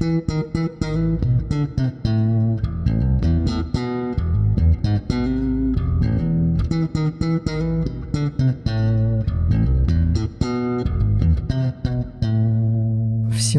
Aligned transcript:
Всем 0.00 0.08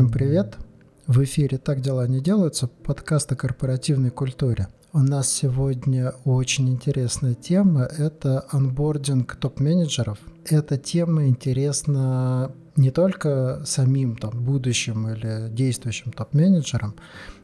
привет! 0.10 0.58
В 1.06 1.24
эфире 1.24 1.60
«Так 1.60 1.82
дела 1.82 2.08
не 2.08 2.22
делаются» 2.22 2.68
подкаст 2.68 3.32
о 3.32 3.36
корпоративной 3.36 4.10
культуре. 4.10 4.68
У 4.94 5.00
нас 5.00 5.32
сегодня 5.32 6.16
очень 6.26 6.70
интересная 6.70 7.36
тема– 7.36 7.84
это 8.00 8.48
анбординг 8.50 9.36
топ-менеджеров. 9.36 10.18
Эта 10.46 10.80
тема 10.80 11.28
интересна 11.28 12.52
не 12.82 12.92
только 12.92 13.62
самим 13.64 14.16
там, 14.16 14.32
будущим 14.44 15.08
или 15.08 15.50
действующим 15.50 16.12
топ-менеджерам, 16.12 16.96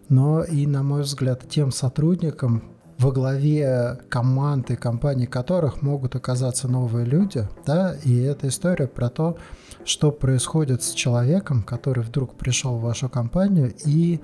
но 0.09 0.43
и, 0.43 0.65
на 0.65 0.83
мой 0.83 1.03
взгляд, 1.03 1.47
тем 1.47 1.71
сотрудникам, 1.71 2.63
во 2.97 3.11
главе 3.11 3.99
команд 4.09 4.71
и 4.71 4.75
компаний 4.75 5.27
которых 5.27 5.83
могут 5.83 6.15
оказаться 6.15 6.67
новые 6.67 7.05
люди, 7.05 7.47
да, 7.63 7.95
и 8.03 8.19
эта 8.21 8.47
история 8.47 8.87
про 8.87 9.09
то, 9.09 9.37
что 9.85 10.11
происходит 10.11 10.81
с 10.81 10.93
человеком, 10.93 11.61
который 11.61 12.03
вдруг 12.03 12.35
пришел 12.35 12.77
в 12.77 12.81
вашу 12.81 13.07
компанию 13.07 13.71
и 13.85 14.19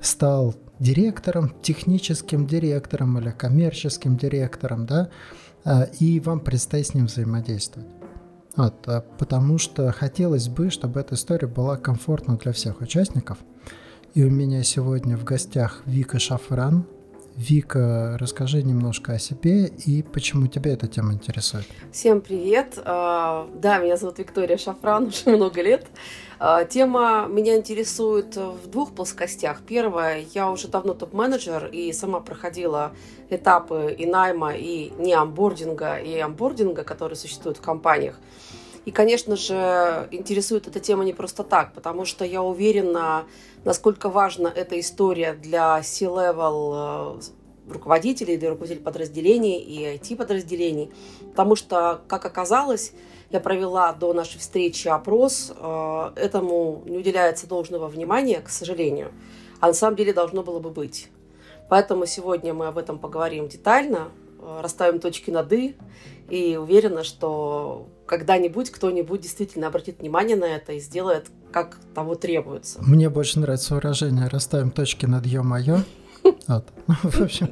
стал 0.00 0.54
директором, 0.78 1.52
техническим 1.62 2.46
директором 2.46 3.18
или 3.18 3.30
коммерческим 3.30 4.16
директором, 4.16 4.86
да, 4.86 5.08
а, 5.64 5.82
и 5.98 6.20
вам 6.20 6.38
предстоит 6.38 6.86
с 6.86 6.94
ним 6.94 7.06
взаимодействовать. 7.06 8.01
Вот, 8.56 8.86
а, 8.86 9.00
потому 9.18 9.58
что 9.58 9.90
хотелось 9.92 10.48
бы, 10.48 10.70
чтобы 10.70 11.00
эта 11.00 11.14
история 11.14 11.48
была 11.48 11.76
комфортна 11.76 12.36
для 12.36 12.52
всех 12.52 12.80
участников. 12.80 13.38
И 14.14 14.22
у 14.24 14.30
меня 14.30 14.62
сегодня 14.62 15.16
в 15.16 15.24
гостях 15.24 15.82
Вика 15.86 16.18
Шафран, 16.18 16.86
Вика, 17.36 18.16
расскажи 18.20 18.62
немножко 18.62 19.12
о 19.12 19.18
себе 19.18 19.66
и 19.66 20.02
почему 20.02 20.46
тебя 20.48 20.74
эта 20.74 20.86
тема 20.86 21.14
интересует. 21.14 21.66
Всем 21.90 22.20
привет. 22.20 22.78
А, 22.84 23.48
да, 23.54 23.78
меня 23.78 23.96
зовут 23.96 24.18
Виктория 24.18 24.58
Шафран, 24.58 25.06
уже 25.06 25.30
много 25.36 25.62
лет. 25.62 25.86
А, 26.38 26.64
тема 26.64 27.26
меня 27.30 27.56
интересует 27.56 28.36
в 28.36 28.68
двух 28.68 28.94
плоскостях. 28.94 29.62
Первое, 29.66 30.26
я 30.34 30.50
уже 30.50 30.68
давно 30.68 30.92
топ-менеджер 30.92 31.66
и 31.66 31.92
сама 31.92 32.20
проходила 32.20 32.92
этапы 33.30 33.94
и 33.98 34.04
найма, 34.04 34.54
и 34.54 34.92
не 34.98 35.14
амбординга, 35.14 35.96
и 35.96 36.18
амбординга, 36.18 36.84
которые 36.84 37.16
существуют 37.16 37.58
в 37.58 37.62
компаниях. 37.62 38.18
И, 38.84 38.90
конечно 38.90 39.36
же, 39.36 40.08
интересует 40.10 40.66
эта 40.66 40.80
тема 40.80 41.04
не 41.04 41.12
просто 41.12 41.44
так, 41.44 41.72
потому 41.72 42.04
что 42.04 42.24
я 42.24 42.42
уверена, 42.42 43.26
насколько 43.64 44.08
важна 44.08 44.52
эта 44.54 44.78
история 44.80 45.34
для 45.34 45.80
C-level 45.82 47.18
э, 47.18 47.72
руководителей, 47.72 48.36
для 48.36 48.50
руководителей 48.50 48.82
подразделений 48.82 49.58
и 49.58 49.96
IT-подразделений. 49.96 50.90
Потому 51.30 51.54
что, 51.54 52.02
как 52.08 52.24
оказалось, 52.24 52.92
я 53.30 53.38
провела 53.38 53.92
до 53.92 54.12
нашей 54.12 54.38
встречи 54.38 54.88
опрос, 54.88 55.52
э, 55.56 56.10
этому 56.16 56.82
не 56.84 56.98
уделяется 56.98 57.46
должного 57.46 57.86
внимания, 57.86 58.40
к 58.40 58.48
сожалению, 58.48 59.12
а 59.60 59.68
на 59.68 59.74
самом 59.74 59.96
деле 59.96 60.12
должно 60.12 60.42
было 60.42 60.58
бы 60.58 60.70
быть. 60.70 61.08
Поэтому 61.68 62.04
сегодня 62.06 62.52
мы 62.52 62.66
об 62.66 62.78
этом 62.78 62.98
поговорим 62.98 63.48
детально, 63.48 64.08
расставим 64.60 65.00
точки 65.00 65.30
над 65.30 65.52
«и», 65.52 65.76
и 66.28 66.56
уверена, 66.56 67.04
что 67.04 67.88
когда-нибудь 68.06 68.70
кто-нибудь 68.70 69.20
действительно 69.20 69.66
обратит 69.66 70.00
внимание 70.00 70.36
на 70.36 70.46
это 70.46 70.72
и 70.72 70.80
сделает, 70.80 71.26
как 71.50 71.78
того 71.94 72.14
требуется. 72.14 72.80
Мне 72.82 73.10
больше 73.10 73.38
нравится 73.38 73.74
выражение 73.74 74.28
«расставим 74.28 74.70
точки 74.70 75.06
над 75.06 75.26
ё-моё». 75.26 75.80
Вот. 76.46 76.66
В 76.86 77.20
общем, 77.20 77.50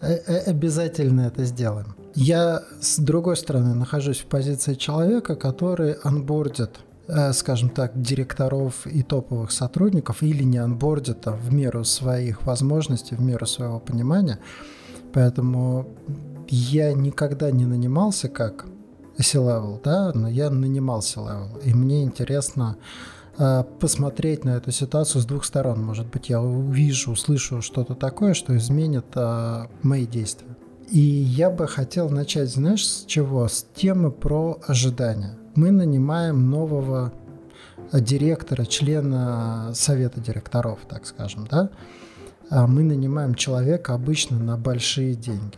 э, 0.00 0.14
э, 0.14 0.38
обязательно 0.50 1.22
это 1.22 1.44
сделаем. 1.44 1.94
Я, 2.14 2.64
с 2.80 2.98
другой 2.98 3.36
стороны, 3.36 3.74
нахожусь 3.74 4.18
в 4.18 4.26
позиции 4.26 4.74
человека, 4.74 5.36
который 5.36 5.92
анбордит 6.02 6.70
э, 7.06 7.32
скажем 7.32 7.70
так, 7.70 8.00
директоров 8.00 8.86
и 8.86 9.02
топовых 9.02 9.50
сотрудников 9.50 10.22
или 10.22 10.42
не 10.42 10.58
анбордит 10.58 11.26
а 11.26 11.32
в 11.32 11.52
меру 11.52 11.84
своих 11.84 12.42
возможностей, 12.44 13.14
в 13.14 13.20
меру 13.20 13.46
своего 13.46 13.80
понимания. 13.80 14.38
Поэтому 15.12 15.86
я 16.48 16.92
никогда 16.92 17.50
не 17.50 17.66
нанимался 17.66 18.28
как 18.28 18.66
C-level, 19.18 19.80
да, 19.82 20.12
но 20.14 20.28
я 20.28 20.50
нанимался 20.50 21.20
level. 21.20 21.62
И 21.64 21.74
мне 21.74 22.04
интересно 22.04 22.76
э, 23.36 23.64
посмотреть 23.80 24.44
на 24.44 24.50
эту 24.50 24.70
ситуацию 24.70 25.22
с 25.22 25.26
двух 25.26 25.44
сторон. 25.44 25.84
Может 25.84 26.06
быть, 26.06 26.28
я 26.28 26.40
увижу, 26.40 27.12
услышу 27.12 27.62
что-то 27.62 27.94
такое, 27.94 28.34
что 28.34 28.56
изменит 28.56 29.06
э, 29.14 29.66
мои 29.82 30.06
действия. 30.06 30.56
И 30.90 31.00
я 31.00 31.50
бы 31.50 31.66
хотел 31.66 32.08
начать, 32.08 32.50
знаешь, 32.50 32.86
с 32.88 33.04
чего? 33.04 33.46
С 33.46 33.66
темы 33.74 34.10
про 34.10 34.58
ожидания. 34.66 35.36
Мы 35.54 35.70
нанимаем 35.70 36.48
нового 36.50 37.12
директора, 37.92 38.64
члена 38.64 39.72
совета 39.74 40.20
директоров, 40.20 40.80
так 40.88 41.06
скажем, 41.06 41.46
да? 41.50 41.70
А 42.50 42.66
мы 42.66 42.82
нанимаем 42.82 43.34
человека 43.34 43.94
обычно 43.94 44.38
на 44.38 44.56
большие 44.56 45.14
деньги. 45.14 45.56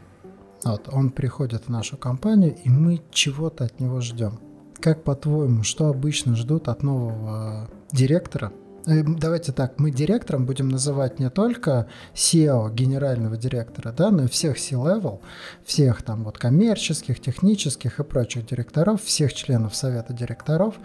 Вот, 0.64 0.88
он 0.92 1.10
приходит 1.10 1.64
в 1.64 1.68
нашу 1.68 1.96
компанию, 1.96 2.56
и 2.64 2.68
мы 2.68 3.00
чего-то 3.10 3.64
от 3.64 3.80
него 3.80 4.00
ждем. 4.00 4.38
Как 4.78 5.04
по-твоему, 5.04 5.62
что 5.62 5.88
обычно 5.88 6.34
ждут 6.36 6.68
от 6.68 6.82
нового 6.82 7.68
директора 7.92 8.52
давайте 8.86 9.52
так, 9.52 9.78
мы 9.78 9.90
директором 9.90 10.46
будем 10.46 10.68
называть 10.68 11.18
не 11.18 11.30
только 11.30 11.88
SEO, 12.14 12.72
генерального 12.72 13.36
директора, 13.36 13.92
да, 13.92 14.10
но 14.10 14.24
и 14.24 14.28
всех 14.28 14.58
C-level, 14.58 15.20
всех 15.64 16.02
там 16.02 16.24
вот 16.24 16.38
коммерческих, 16.38 17.20
технических 17.20 18.00
и 18.00 18.04
прочих 18.04 18.46
директоров, 18.46 19.02
всех 19.02 19.34
членов 19.34 19.74
совета 19.74 20.12
директоров. 20.12 20.76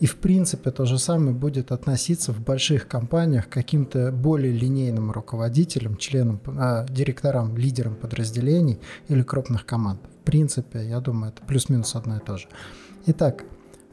И 0.00 0.06
в 0.06 0.16
принципе 0.16 0.70
то 0.70 0.84
же 0.84 0.98
самое 0.98 1.34
будет 1.34 1.72
относиться 1.72 2.32
в 2.32 2.40
больших 2.40 2.88
компаниях 2.88 3.48
к 3.48 3.52
каким-то 3.52 4.10
более 4.12 4.52
линейным 4.52 5.10
руководителям, 5.12 5.96
членам, 5.96 6.40
э, 6.46 6.86
директорам, 6.88 7.56
лидерам 7.56 7.94
подразделений 7.94 8.80
или 9.08 9.22
крупных 9.22 9.66
команд. 9.66 10.00
В 10.22 10.24
принципе, 10.24 10.86
я 10.88 11.00
думаю, 11.00 11.32
это 11.32 11.42
плюс-минус 11.46 11.94
одно 11.94 12.16
и 12.16 12.20
то 12.20 12.38
же. 12.38 12.46
Итак, 13.06 13.44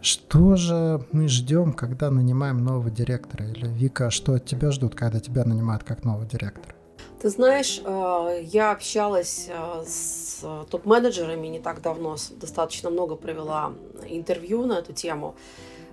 что 0.01 0.55
же 0.55 1.05
мы 1.11 1.27
ждем, 1.27 1.73
когда 1.73 2.09
нанимаем 2.09 2.63
нового 2.63 2.89
директора? 2.89 3.45
Или, 3.45 3.67
Вика, 3.67 4.09
что 4.09 4.33
от 4.33 4.45
тебя 4.45 4.71
ждут, 4.71 4.95
когда 4.95 5.19
тебя 5.19 5.43
нанимают 5.43 5.83
как 5.83 6.03
нового 6.03 6.25
директора? 6.25 6.75
Ты 7.21 7.29
знаешь, 7.29 7.81
э, 7.83 8.39
я 8.43 8.71
общалась 8.71 9.49
э, 9.49 9.83
с 9.85 10.41
топ-менеджерами 10.69 11.47
не 11.47 11.59
так 11.59 11.81
давно, 11.81 12.15
достаточно 12.39 12.89
много 12.89 13.15
провела 13.15 13.73
интервью 14.07 14.65
на 14.65 14.79
эту 14.79 14.93
тему. 14.93 15.35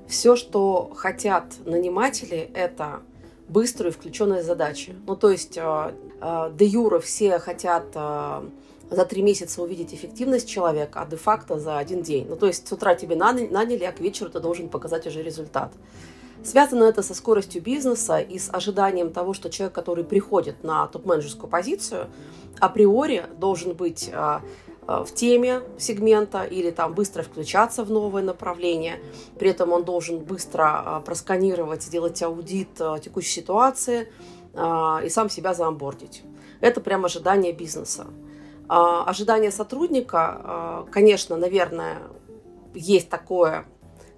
Все, 0.06 0.36
что 0.36 0.92
хотят 0.94 1.46
наниматели, 1.64 2.48
это 2.54 3.00
быстрые 3.48 3.90
включенные 3.90 4.44
задачи. 4.44 4.94
Ну, 5.04 5.16
то 5.16 5.30
есть, 5.30 5.58
э, 5.60 5.92
де 6.56 6.64
юра 6.64 7.00
все 7.00 7.40
хотят 7.40 7.86
за 8.90 9.04
три 9.04 9.22
месяца 9.22 9.62
увидеть 9.62 9.92
эффективность 9.92 10.48
человека, 10.48 11.00
а 11.00 11.06
де-факто 11.06 11.58
за 11.58 11.78
один 11.78 12.02
день. 12.02 12.26
Ну, 12.28 12.36
то 12.36 12.46
есть 12.46 12.68
с 12.68 12.72
утра 12.72 12.94
тебе 12.94 13.16
наняли, 13.16 13.84
а 13.84 13.92
к 13.92 14.00
вечеру 14.00 14.30
ты 14.30 14.40
должен 14.40 14.68
показать 14.68 15.06
уже 15.06 15.22
результат. 15.22 15.72
Связано 16.44 16.84
это 16.84 17.02
со 17.02 17.14
скоростью 17.14 17.60
бизнеса 17.60 18.18
и 18.18 18.38
с 18.38 18.50
ожиданием 18.52 19.12
того, 19.12 19.34
что 19.34 19.50
человек, 19.50 19.74
который 19.74 20.04
приходит 20.04 20.62
на 20.62 20.86
топ-менеджерскую 20.86 21.50
позицию, 21.50 22.06
априори 22.60 23.24
должен 23.36 23.74
быть 23.74 24.10
а, 24.12 24.42
а, 24.86 25.04
в 25.04 25.12
теме 25.12 25.62
сегмента 25.78 26.44
или 26.44 26.70
там 26.70 26.94
быстро 26.94 27.24
включаться 27.24 27.82
в 27.82 27.90
новое 27.90 28.22
направление. 28.22 29.00
При 29.38 29.50
этом 29.50 29.72
он 29.72 29.84
должен 29.84 30.20
быстро 30.20 30.82
а, 30.84 31.00
просканировать, 31.00 31.82
сделать 31.82 32.22
аудит 32.22 32.68
текущей 33.02 33.40
ситуации 33.40 34.08
и 34.54 35.08
сам 35.10 35.28
себя 35.28 35.52
заамбордить. 35.52 36.22
Это 36.62 36.80
прям 36.80 37.04
ожидание 37.04 37.52
бизнеса. 37.52 38.06
А, 38.68 39.04
ожидание 39.04 39.50
сотрудника, 39.50 40.40
а, 40.42 40.86
конечно, 40.90 41.36
наверное, 41.36 42.02
есть 42.74 43.08
такое, 43.08 43.64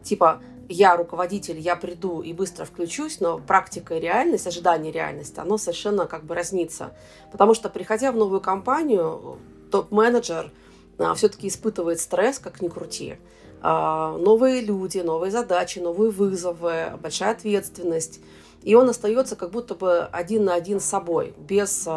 типа, 0.03 0.41
я 0.69 0.97
руководитель, 0.97 1.59
я 1.59 1.77
приду 1.77 2.21
и 2.21 2.33
быстро 2.33 2.65
включусь, 2.65 3.21
но 3.21 3.39
практика 3.39 3.97
и 3.97 4.01
реальность, 4.01 4.47
ожидание 4.47 4.91
и 4.91 4.95
реальность, 4.95 5.39
оно 5.39 5.59
совершенно 5.59 6.07
как 6.07 6.25
бы 6.25 6.35
разнится. 6.35 6.93
Потому 7.31 7.55
что, 7.55 7.69
приходя 7.69 8.13
в 8.13 8.17
новую 8.17 8.41
компанию, 8.41 9.39
топ-менеджер 9.71 10.51
а, 10.99 11.15
все-таки 11.15 11.49
испытывает 11.49 12.01
стресс, 12.01 12.39
как 12.39 12.63
ни 12.63 12.69
крути. 12.69 13.17
Новые 13.61 14.61
люди, 14.61 14.99
новые 14.99 15.33
задачи, 15.33 15.81
новые 15.81 16.13
вызовы, 16.13 16.93
большая 17.03 17.33
ответственность. 17.33 18.21
И 18.63 18.77
он 18.77 18.89
остается 18.89 19.35
как 19.35 19.51
будто 19.51 19.75
бы 19.75 20.03
один 20.13 20.45
на 20.45 20.55
один 20.55 20.79
с 20.79 20.85
собой, 20.85 21.35
без 21.37 21.89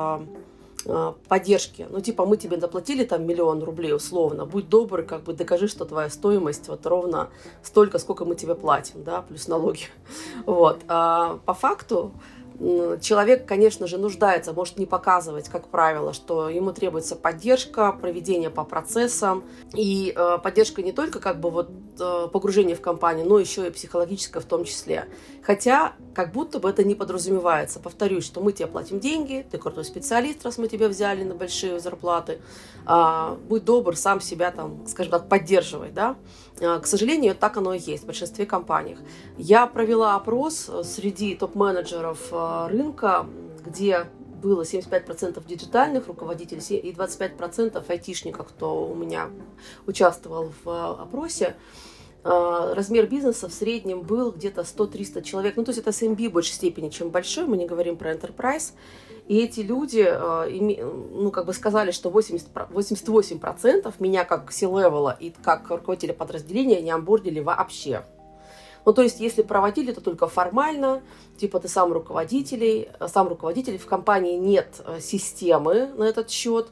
поддержки. 1.28 1.88
Ну, 1.90 2.02
типа, 2.02 2.26
мы 2.26 2.38
тебе 2.38 2.60
заплатили 2.60 3.04
там 3.04 3.26
миллион 3.26 3.64
рублей 3.64 3.94
условно, 3.94 4.46
будь 4.46 4.70
добр, 4.70 5.04
как 5.04 5.24
бы 5.24 5.34
докажи, 5.34 5.68
что 5.68 5.86
твоя 5.86 6.10
стоимость 6.10 6.68
вот 6.68 6.86
ровно 6.86 7.30
столько, 7.64 8.00
сколько 8.00 8.26
мы 8.26 8.36
тебе 8.36 8.56
платим, 8.56 9.04
да, 9.04 9.22
плюс 9.22 9.48
налоги. 9.48 9.86
Вот. 10.46 10.82
А 10.88 11.40
по 11.46 11.54
факту 11.54 12.12
человек, 13.02 13.48
конечно 13.48 13.88
же, 13.88 13.98
нуждается, 13.98 14.54
может 14.54 14.78
не 14.78 14.86
показывать, 14.86 15.50
как 15.50 15.68
правило, 15.68 16.14
что 16.14 16.50
ему 16.50 16.72
требуется 16.74 17.16
поддержка, 17.16 17.92
проведение 17.92 18.50
по 18.50 18.64
процессам. 18.64 19.44
И 19.74 20.14
э, 20.16 20.38
поддержка 20.44 20.84
не 20.84 20.92
только 20.92 21.20
как 21.20 21.40
бы 21.40 21.50
вот 21.50 21.72
э, 22.00 22.28
погружение 22.32 22.76
в 22.76 22.82
компанию, 22.82 23.28
но 23.28 23.40
еще 23.40 23.68
и 23.68 23.72
психологическая 23.72 24.42
в 24.42 24.46
том 24.46 24.66
числе. 24.66 25.08
Хотя 25.42 25.94
как 26.14 26.32
будто 26.34 26.60
бы 26.60 26.70
это 26.70 26.84
не 26.84 26.94
подразумевается. 26.94 27.80
Повторюсь, 27.80 28.26
что 28.26 28.42
мы 28.42 28.52
тебе 28.52 28.68
платим 28.68 29.00
деньги, 29.00 29.46
ты 29.50 29.58
крутой 29.58 29.86
специалист, 29.86 30.44
раз 30.44 30.58
мы 30.58 30.68
тебя 30.68 30.88
взяли 30.88 31.24
на 31.24 31.34
большие 31.34 31.80
зарплаты. 31.80 32.42
А, 32.86 33.38
будь 33.48 33.66
добр, 33.66 33.96
сам 33.96 34.22
себя 34.22 34.52
там, 34.52 34.86
скажем 34.88 35.12
так, 35.12 35.30
поддерживай, 35.30 35.92
да. 35.92 36.16
А, 36.62 36.80
к 36.80 36.88
сожалению, 36.88 37.36
так 37.36 37.58
оно 37.58 37.74
и 37.74 37.80
есть 37.80 38.04
в 38.04 38.06
большинстве 38.06 38.46
компаний. 38.46 38.98
Я 39.38 39.68
провела 39.68 40.16
опрос 40.16 40.70
среди 40.84 41.36
топ-менеджеров 41.36 42.20
а, 42.32 42.51
рынка, 42.70 43.26
где 43.66 44.08
было 44.42 44.64
75% 44.64 45.46
диджитальных 45.48 46.08
руководителей 46.08 46.78
и 46.78 46.92
25% 46.92 47.84
айтишников, 47.88 48.48
кто 48.50 48.88
у 48.88 48.96
меня 48.96 49.30
участвовал 49.86 50.52
в 50.64 50.70
а, 50.70 51.04
опросе. 51.04 51.56
Размер 52.24 53.08
бизнеса 53.08 53.50
в 53.50 53.52
среднем 53.52 54.02
был 54.02 54.32
где-то 54.32 54.62
100-300 54.62 55.24
человек. 55.24 55.56
Ну, 55.58 55.64
то 55.64 55.72
есть 55.72 55.80
это 55.80 55.90
SMB 55.90 56.30
в 56.30 56.34
большей 56.34 56.54
степени, 56.54 56.90
чем 56.90 57.10
большой. 57.10 57.48
Мы 57.48 57.58
не 57.58 57.66
говорим 57.66 57.98
про 57.98 58.14
enterprise. 58.14 58.74
И 59.28 59.40
эти 59.40 59.62
люди, 59.62 60.08
ну, 60.52 61.32
как 61.32 61.48
бы 61.48 61.54
сказали, 61.54 61.90
что 61.90 62.12
80, 62.12 62.50
88% 62.54 63.94
меня 63.98 64.24
как 64.24 64.52
C-левела 64.52 65.18
и 65.20 65.32
как 65.32 65.72
руководителя 65.72 66.14
подразделения 66.14 66.80
не 66.82 66.92
амбордили 66.92 67.40
вообще. 67.40 68.04
Ну, 68.86 68.94
то 68.94 69.02
есть, 69.02 69.20
если 69.20 69.42
проводили, 69.42 69.92
то 69.92 70.02
только 70.02 70.28
формально, 70.28 71.02
типа 71.38 71.60
ты 71.60 71.68
сам 71.68 71.94
руководитель, 71.94 72.90
сам 73.08 73.28
руководитель, 73.28 73.78
в 73.78 73.86
компании 73.86 74.38
нет 74.38 74.82
э, 74.86 75.00
системы 75.00 75.88
на 75.98 76.04
этот 76.04 76.30
счет, 76.30 76.70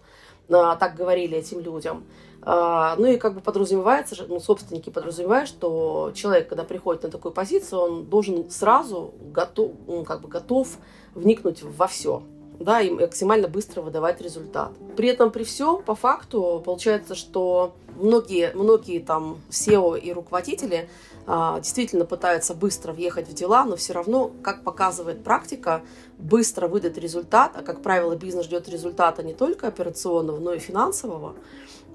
а, 0.50 0.76
так 0.76 0.96
говорили 0.96 1.38
этим 1.38 1.60
людям. 1.60 2.04
А, 2.42 2.96
ну 2.98 3.06
и 3.06 3.18
как 3.18 3.36
бы 3.36 3.42
подразумевается, 3.42 4.16
ну, 4.28 4.40
собственники 4.40 4.90
подразумевают, 4.90 5.50
что 5.50 6.12
человек, 6.16 6.50
когда 6.50 6.64
приходит 6.64 7.04
на 7.04 7.10
такую 7.10 7.32
позицию, 7.32 7.80
он 7.80 8.06
должен 8.06 8.50
сразу 8.50 9.14
готов, 9.32 9.72
ну, 9.88 10.04
как 10.04 10.22
бы 10.22 10.30
готов 10.30 10.68
вникнуть 11.14 11.62
во 11.64 11.88
все 11.88 12.24
да, 12.60 12.82
и 12.82 12.90
максимально 12.90 13.48
быстро 13.48 13.82
выдавать 13.82 14.22
результат. 14.22 14.72
При 14.98 15.08
этом, 15.08 15.32
при 15.32 15.44
всем, 15.44 15.82
по 15.82 15.96
факту, 15.96 16.62
получается, 16.66 17.16
что 17.16 17.74
многие, 17.96 18.52
многие 18.54 19.00
там 19.00 19.38
SEO 19.50 19.98
и 20.00 20.12
руководители 20.12 20.90
действительно 21.30 22.06
пытаются 22.06 22.56
быстро 22.56 22.92
въехать 22.92 23.28
в 23.28 23.34
дела, 23.34 23.64
но 23.64 23.76
все 23.76 23.94
равно, 23.94 24.32
как 24.42 24.64
показывает 24.64 25.24
практика, 25.24 25.84
быстро 26.18 26.68
выдать 26.68 26.98
результат, 26.98 27.52
а 27.56 27.62
как 27.62 27.84
правило 27.84 28.16
бизнес 28.16 28.46
ждет 28.46 28.68
результата 28.68 29.22
не 29.22 29.36
только 29.36 29.68
операционного, 29.68 30.40
но 30.40 30.54
и 30.54 30.60
финансового, 30.60 31.36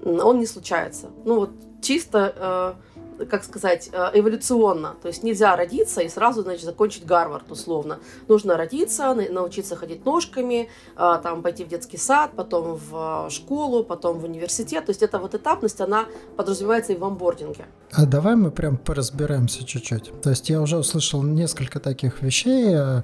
он 0.03 0.39
не 0.39 0.45
случается. 0.45 1.09
Ну 1.25 1.39
вот 1.39 1.49
чисто 1.81 2.77
э, 2.94 2.94
как 3.29 3.43
сказать, 3.43 3.89
э, 3.91 4.11
эволюционно. 4.13 4.95
То 5.01 5.07
есть 5.07 5.23
нельзя 5.23 5.55
родиться 5.55 6.01
и 6.01 6.09
сразу, 6.09 6.41
значит, 6.41 6.63
закончить 6.63 7.05
Гарвард 7.05 7.51
условно. 7.51 7.99
Нужно 8.27 8.57
родиться, 8.57 9.13
научиться 9.13 9.75
ходить 9.75 10.05
ножками, 10.05 10.69
э, 10.97 11.19
там, 11.23 11.41
пойти 11.41 11.63
в 11.63 11.67
детский 11.67 11.97
сад, 11.97 12.31
потом 12.35 12.79
в 12.89 13.29
школу, 13.29 13.83
потом 13.83 14.19
в 14.19 14.23
университет. 14.25 14.85
То 14.85 14.91
есть 14.91 15.01
эта 15.01 15.19
вот 15.19 15.35
этапность, 15.35 15.81
она 15.81 16.05
подразумевается 16.37 16.93
и 16.93 16.97
в 16.97 17.03
амбординге. 17.03 17.65
А 17.91 18.05
давай 18.05 18.35
мы 18.35 18.51
прям 18.51 18.77
поразбираемся 18.77 19.65
чуть-чуть. 19.65 20.11
То 20.21 20.29
есть 20.29 20.49
я 20.49 20.61
уже 20.61 20.77
услышал 20.77 21.23
несколько 21.23 21.79
таких 21.79 22.21
вещей, 22.21 22.75
э, 22.75 23.03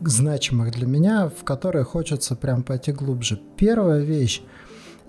значимых 0.00 0.70
для 0.72 0.86
меня, 0.86 1.28
в 1.28 1.44
которые 1.44 1.84
хочется 1.84 2.36
прям 2.36 2.62
пойти 2.62 2.92
глубже. 2.92 3.40
Первая 3.56 4.00
вещь– 4.00 4.42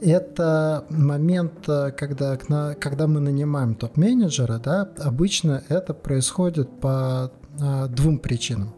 это 0.02 0.86
момент, 0.90 1.68
э, 1.68 1.92
когда, 1.92 2.38
когда 2.38 3.08
мы 3.08 3.20
нанимаем 3.20 3.76
топ-менеджера, 3.76 4.60
да, 4.60 4.90
обычно 5.00 5.64
это 5.70 5.94
происходит 5.94 6.70
по 6.80 7.32
а, 7.60 7.88
двум 7.88 8.20
причинам. 8.20 8.74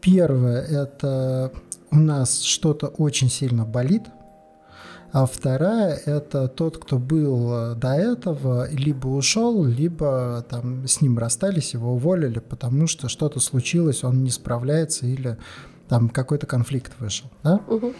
Первое– 0.00 0.62
это 0.68 1.52
у 1.90 1.96
нас 1.96 2.40
что-то 2.40 2.88
очень 2.88 3.28
сильно 3.28 3.64
болит, 3.64 4.02
а 5.12 5.26
вторая– 5.26 6.00
это 6.06 6.48
тот, 6.48 6.78
кто 6.78 6.98
был 6.98 7.52
э, 7.52 7.74
до 7.74 7.94
этого, 7.94 8.70
либо 8.70 9.08
ушел, 9.08 9.64
либо 9.64 10.44
там 10.48 10.86
с 10.86 11.00
ним 11.00 11.18
расстались, 11.18 11.74
его 11.74 11.94
уволили, 11.94 12.38
потому 12.38 12.86
что 12.86 13.08
что-то 13.08 13.40
случилось, 13.40 14.04
он 14.04 14.22
не 14.22 14.30
справляется 14.30 15.06
или 15.06 15.36
там 15.88 16.08
какой-то 16.08 16.46
конфликт 16.46 16.92
вышел. 17.00 17.28
Да? 17.42 17.60
Угу. 17.66 17.92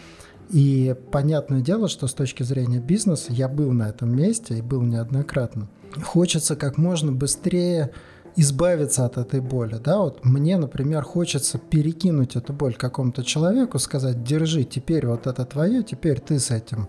И 0.51 0.95
понятное 1.11 1.61
дело, 1.61 1.87
что 1.87 2.07
с 2.07 2.13
точки 2.13 2.43
зрения 2.43 2.79
бизнеса 2.79 3.31
я 3.31 3.47
был 3.47 3.71
на 3.71 3.89
этом 3.89 4.13
месте 4.15 4.57
и 4.57 4.61
был 4.61 4.81
неоднократно. 4.81 5.69
Хочется 6.03 6.55
как 6.55 6.77
можно 6.77 7.11
быстрее 7.11 7.91
избавиться 8.35 9.05
от 9.05 9.17
этой 9.17 9.41
боли, 9.41 9.77
да, 9.83 9.99
вот 9.99 10.23
мне, 10.23 10.57
например, 10.57 11.03
хочется 11.03 11.57
перекинуть 11.57 12.37
эту 12.37 12.53
боль 12.53 12.75
какому-то 12.75 13.23
человеку, 13.25 13.77
сказать, 13.77 14.23
держи, 14.23 14.63
теперь 14.63 15.05
вот 15.05 15.27
это 15.27 15.43
твое, 15.45 15.83
теперь 15.83 16.21
ты 16.21 16.39
с 16.39 16.49
этим, 16.49 16.87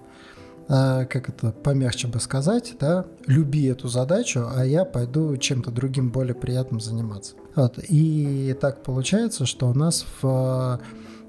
а, 0.68 1.04
как 1.04 1.28
это 1.28 1.50
помягче 1.50 2.06
бы 2.06 2.20
сказать, 2.20 2.74
да, 2.78 3.06
люби 3.26 3.64
эту 3.64 3.88
задачу, 3.88 4.46
а 4.54 4.64
я 4.64 4.84
пойду 4.84 5.36
чем-то 5.36 5.72
другим 5.72 6.10
более 6.10 6.34
приятным 6.34 6.80
заниматься. 6.80 7.34
Вот. 7.56 7.78
И 7.88 8.56
так 8.60 8.82
получается, 8.84 9.44
что 9.44 9.68
у 9.68 9.74
нас 9.74 10.06
в 10.22 10.80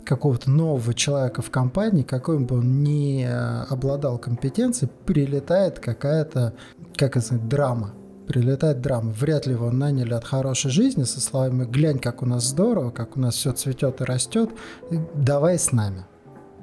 какого-то 0.05 0.49
нового 0.49 0.93
человека 0.93 1.41
в 1.41 1.49
компании, 1.49 2.03
какой 2.03 2.39
бы 2.39 2.57
он 2.57 2.83
ни 2.83 3.25
э, 3.25 3.63
обладал 3.69 4.17
компетенцией, 4.17 4.91
прилетает 5.05 5.79
какая-то, 5.79 6.53
как 6.95 7.17
это 7.17 7.25
сказать, 7.25 7.47
драма. 7.47 7.93
Прилетает 8.27 8.81
драма. 8.81 9.11
Вряд 9.11 9.47
ли 9.47 9.53
его 9.53 9.69
наняли 9.71 10.13
от 10.13 10.23
хорошей 10.23 10.71
жизни 10.71 11.03
со 11.03 11.19
словами 11.19 11.65
«глянь, 11.65 11.99
как 11.99 12.21
у 12.21 12.25
нас 12.25 12.43
здорово, 12.45 12.91
как 12.91 13.17
у 13.17 13.19
нас 13.19 13.35
все 13.35 13.51
цветет 13.51 13.99
и 14.01 14.05
растет, 14.05 14.49
давай 15.13 15.59
с 15.59 15.71
нами». 15.71 16.05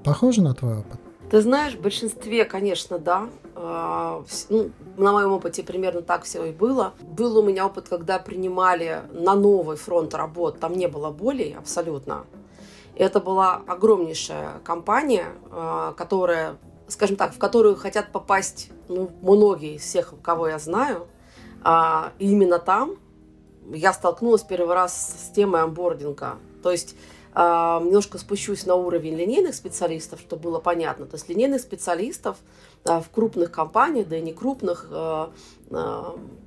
Похоже 0.05 0.43
на 0.43 0.55
твой 0.55 0.79
опыт? 0.79 1.01
Ты 1.31 1.43
знаешь, 1.43 1.75
в 1.75 1.81
большинстве, 1.81 2.45
конечно, 2.45 2.99
да. 2.99 3.29
А, 3.55 4.25
ну, 4.49 4.71
на 4.97 5.13
моем 5.13 5.33
опыте 5.33 5.63
примерно 5.63 6.03
так 6.03 6.25
все 6.25 6.45
и 6.47 6.53
было. 6.53 6.95
Был 7.03 7.39
у 7.39 7.43
меня 7.43 7.67
опыт, 7.67 7.89
когда 7.89 8.19
принимали 8.19 9.03
на 9.13 9.35
новый 9.35 9.77
фронт 9.77 10.15
работ, 10.15 10.59
там 10.59 10.73
не 10.77 10.89
было 10.89 11.11
болей 11.11 11.55
абсолютно. 11.57 12.25
Это 12.97 13.21
была 13.21 13.63
огромнейшая 13.67 14.61
компания, 14.65 15.29
а, 15.51 15.93
которая, 15.93 16.59
скажем 16.89 17.17
так, 17.17 17.33
в 17.35 17.39
которую 17.39 17.77
хотят 17.77 18.13
попасть 18.13 18.71
ну, 18.89 19.11
многие 19.23 19.77
из 19.77 19.83
всех, 19.83 20.15
кого 20.23 20.49
я 20.49 20.59
знаю. 20.59 21.07
А, 21.63 22.13
и 22.19 22.31
именно 22.31 22.59
там 22.59 22.97
я 23.73 23.93
столкнулась 23.93 24.43
первый 24.43 24.75
раз 24.75 25.17
с 25.29 25.33
темой 25.33 25.63
амбординга. 25.63 26.39
То 26.63 26.73
есть 26.73 26.97
а, 27.33 27.81
немножко 27.81 28.19
спущусь 28.19 28.67
на 28.67 28.75
уровень 28.75 29.15
линейных 29.15 29.55
специалистов, 29.55 30.21
чтобы 30.21 30.43
было 30.43 30.59
понятно. 30.59 31.07
То 31.07 31.15
есть 31.15 31.29
линейных 31.29 31.61
специалистов 31.61 32.39
в 32.85 33.05
крупных 33.15 33.53
компаниях, 33.53 34.09
да 34.09 34.17
и 34.17 34.23
не 34.23 34.33
крупных, 34.33 34.89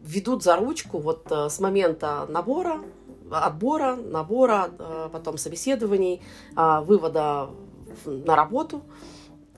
ведут 0.04 0.44
за 0.44 0.56
ручку 0.56 0.98
вот 0.98 1.28
с 1.32 1.60
момента 1.60 2.26
набора 2.28 2.82
отбора, 3.32 3.96
набора, 3.96 4.70
э, 4.78 5.10
потом 5.12 5.38
собеседований, 5.38 6.22
а, 6.56 6.82
вывода 6.82 7.50
на 8.06 8.36
работу. 8.36 8.84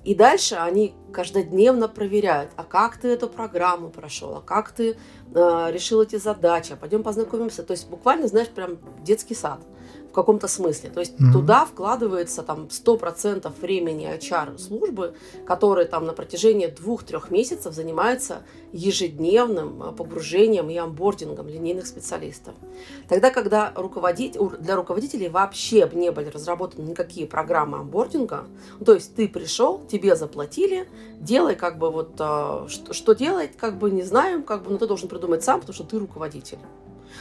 И 0.04 0.14
дальше 0.14 0.56
они 0.56 0.94
каждодневно 1.12 1.88
проверяют, 1.88 2.52
а 2.58 2.64
как 2.64 2.98
ты 2.98 3.08
эту 3.08 3.28
программу 3.28 3.90
прошел, 3.90 4.36
а 4.36 4.42
как 4.42 4.72
ты 4.72 4.92
э, 4.92 5.68
решил 5.72 6.02
эти 6.02 6.18
задачи, 6.18 6.74
а 6.74 6.76
пойдем 6.76 7.02
познакомимся. 7.02 7.64
То 7.64 7.72
есть 7.72 7.90
буквально, 7.90 8.28
знаешь, 8.28 8.50
прям 8.50 8.78
детский 9.04 9.34
сад 9.34 9.62
каком-то 10.16 10.48
смысле. 10.48 10.90
То 10.90 11.00
есть 11.00 11.14
mm-hmm. 11.14 11.32
туда 11.32 11.66
вкладывается 11.66 12.42
там 12.42 12.68
100% 12.70 13.52
времени 13.62 14.08
HR-службы, 14.18 15.14
которые 15.46 15.88
там 15.88 16.06
на 16.06 16.14
протяжении 16.14 16.68
двух-трех 16.68 17.30
месяцев 17.32 17.74
занимаются 17.74 18.42
ежедневным 18.72 19.84
э, 19.84 19.92
погружением 19.92 20.70
и 20.70 20.78
амбордингом 20.78 21.48
линейных 21.48 21.86
специалистов. 21.88 22.56
Тогда, 23.08 23.30
когда 23.30 23.72
руководить, 23.76 24.38
для 24.60 24.76
руководителей 24.76 25.30
вообще 25.30 25.90
не 25.94 26.12
были 26.12 26.30
разработаны 26.30 26.84
никакие 26.84 27.28
программы 27.28 27.80
амбординга, 27.80 28.46
то 28.84 28.94
есть 28.94 29.16
ты 29.16 29.28
пришел, 29.28 29.82
тебе 29.88 30.16
заплатили, 30.16 30.88
делай 31.20 31.56
как 31.56 31.78
бы 31.78 31.92
вот, 31.92 32.16
э, 32.20 32.66
что, 32.68 32.94
что 32.94 33.14
делать, 33.14 33.52
как 33.58 33.78
бы 33.78 33.92
не 33.92 34.04
знаем, 34.04 34.44
как 34.44 34.64
бы, 34.64 34.72
но 34.72 34.78
ты 34.78 34.88
должен 34.88 35.10
придумать 35.10 35.44
сам, 35.44 35.60
потому 35.60 35.74
что 35.74 35.84
ты 35.84 36.00
руководитель. 36.00 36.60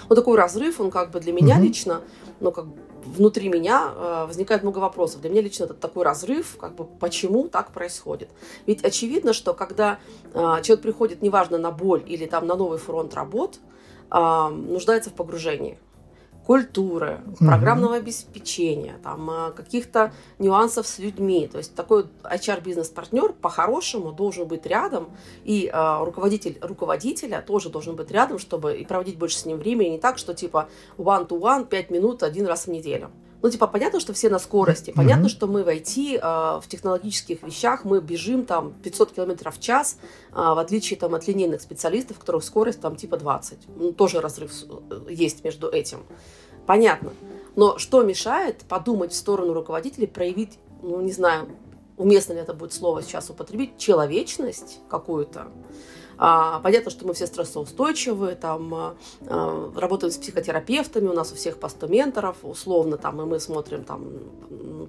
Вот 0.08 0.14
такой 0.14 0.36
разрыв, 0.36 0.80
он 0.80 0.90
как 0.90 1.10
бы 1.10 1.20
для 1.20 1.32
меня 1.32 1.56
угу. 1.56 1.64
лично, 1.64 2.02
ну 2.40 2.52
как 2.52 2.66
внутри 3.04 3.48
меня 3.48 3.92
э, 3.94 4.24
возникает 4.26 4.62
много 4.62 4.78
вопросов. 4.78 5.20
Для 5.20 5.30
меня 5.30 5.42
лично 5.42 5.64
это 5.64 5.74
такой 5.74 6.04
разрыв, 6.04 6.56
как 6.58 6.74
бы 6.74 6.84
почему 6.84 7.48
так 7.48 7.72
происходит. 7.72 8.30
Ведь 8.66 8.84
очевидно, 8.84 9.32
что 9.32 9.54
когда 9.54 9.98
э, 10.32 10.38
человек 10.62 10.82
приходит, 10.82 11.22
неважно, 11.22 11.58
на 11.58 11.70
боль 11.70 12.02
или 12.06 12.26
там 12.26 12.46
на 12.46 12.54
новый 12.54 12.78
фронт 12.78 13.14
работ, 13.14 13.58
э, 14.10 14.48
нуждается 14.48 15.10
в 15.10 15.14
погружении. 15.14 15.78
Культуры, 16.46 17.20
программного 17.38 17.96
обеспечения, 17.96 18.96
там, 19.02 19.30
э, 19.30 19.52
каких-то 19.52 20.12
нюансов 20.38 20.86
с 20.86 20.98
людьми. 20.98 21.48
То 21.50 21.58
есть 21.58 21.74
такой 21.74 22.06
HR-бизнес-партнер 22.22 23.32
по-хорошему 23.32 24.12
должен 24.12 24.46
быть 24.46 24.66
рядом, 24.66 25.08
и 25.44 25.70
э, 25.72 26.04
руководитель 26.04 26.58
руководителя 26.60 27.40
тоже 27.40 27.70
должен 27.70 27.96
быть 27.96 28.10
рядом, 28.10 28.38
чтобы 28.38 28.76
и 28.76 28.84
проводить 28.84 29.18
больше 29.18 29.38
с 29.38 29.46
ним 29.46 29.58
времени. 29.58 29.90
Не 29.90 29.98
так, 29.98 30.18
что 30.18 30.34
типа 30.34 30.68
one-to-one, 30.98 31.66
5 31.66 31.90
минут 31.90 32.22
один 32.22 32.46
раз 32.46 32.66
в 32.66 32.70
неделю. 32.70 33.10
Ну, 33.44 33.50
типа, 33.50 33.66
понятно, 33.66 34.00
что 34.00 34.14
все 34.14 34.30
на 34.30 34.38
скорости, 34.38 34.90
понятно, 34.90 35.26
mm-hmm. 35.26 35.28
что 35.28 35.46
мы 35.46 35.64
в 35.64 35.68
IT, 35.68 36.16
э, 36.16 36.60
в 36.62 36.66
технологических 36.66 37.42
вещах, 37.42 37.84
мы 37.84 38.00
бежим 38.00 38.46
там 38.46 38.72
500 38.82 39.12
километров 39.12 39.58
в 39.58 39.60
час, 39.60 39.98
э, 40.32 40.34
в 40.34 40.58
отличие 40.58 40.98
там 40.98 41.14
от 41.14 41.28
линейных 41.28 41.60
специалистов, 41.60 42.16
у 42.16 42.20
которых 42.20 42.42
скорость 42.42 42.80
там 42.80 42.96
типа 42.96 43.18
20. 43.18 43.58
Ну, 43.76 43.92
тоже 43.92 44.22
разрыв 44.22 44.50
э, 44.50 45.10
есть 45.10 45.44
между 45.44 45.68
этим. 45.68 46.04
Понятно. 46.64 47.12
Но 47.54 47.76
что 47.76 48.02
мешает 48.02 48.62
подумать 48.66 49.12
в 49.12 49.16
сторону 49.16 49.52
руководителей, 49.52 50.06
проявить, 50.06 50.58
ну, 50.80 51.02
не 51.02 51.12
знаю, 51.12 51.46
уместно 51.98 52.32
ли 52.32 52.38
это 52.38 52.54
будет 52.54 52.72
слово 52.72 53.02
сейчас 53.02 53.28
употребить, 53.28 53.76
человечность 53.76 54.80
какую-то, 54.88 55.40
а, 55.40 55.50
понятно, 56.16 56.90
что 56.90 57.06
мы 57.06 57.14
все 57.14 57.26
стрессоустойчивые, 57.26 58.36
там, 58.36 58.74
а, 58.74 58.94
а, 59.26 59.72
работаем 59.76 60.12
с 60.12 60.16
психотерапевтами, 60.16 61.08
у 61.08 61.12
нас 61.12 61.32
у 61.32 61.34
всех 61.34 61.58
постументоров, 61.58 62.36
условно, 62.42 62.96
там, 62.96 63.20
и 63.22 63.24
мы 63.24 63.40
смотрим, 63.40 63.84
там, 63.84 64.04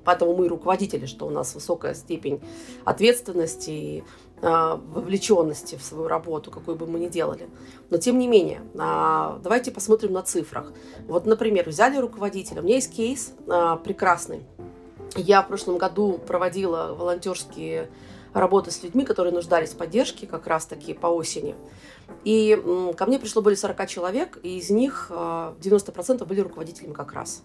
поэтому 0.03 0.35
мы 0.35 0.47
руководители, 0.47 1.05
что 1.05 1.27
у 1.27 1.29
нас 1.29 1.55
высокая 1.55 1.93
степень 1.93 2.41
ответственности 2.83 3.69
и 3.69 4.03
а, 4.41 4.75
вовлеченности 4.75 5.75
в 5.75 5.83
свою 5.83 6.07
работу, 6.07 6.51
какую 6.51 6.75
бы 6.75 6.85
мы 6.85 6.99
ни 6.99 7.07
делали. 7.07 7.47
Но 7.89 7.97
тем 7.97 8.19
не 8.19 8.27
менее, 8.27 8.61
а, 8.77 9.39
давайте 9.41 9.71
посмотрим 9.71 10.13
на 10.13 10.21
цифрах. 10.21 10.73
Вот, 11.07 11.25
например, 11.25 11.67
взяли 11.69 11.97
руководителя. 11.97 12.61
У 12.61 12.63
меня 12.63 12.75
есть 12.75 12.93
кейс 12.93 13.33
а, 13.47 13.77
прекрасный. 13.77 14.43
Я 15.15 15.41
в 15.41 15.47
прошлом 15.47 15.77
году 15.77 16.19
проводила 16.27 16.93
волонтерские 16.97 17.89
работы 18.39 18.71
с 18.71 18.83
людьми, 18.83 19.03
которые 19.05 19.33
нуждались 19.33 19.69
в 19.69 19.77
поддержке 19.77 20.27
как 20.27 20.47
раз-таки 20.47 20.93
по 20.93 21.07
осени. 21.07 21.55
И 22.23 22.61
ко 22.97 23.05
мне 23.05 23.17
пришло 23.19 23.41
более 23.41 23.57
40 23.57 23.87
человек, 23.87 24.39
и 24.43 24.57
из 24.57 24.69
них 24.69 25.07
90% 25.09 26.25
были 26.25 26.41
руководителями 26.41 26.93
как 26.93 27.13
раз. 27.13 27.43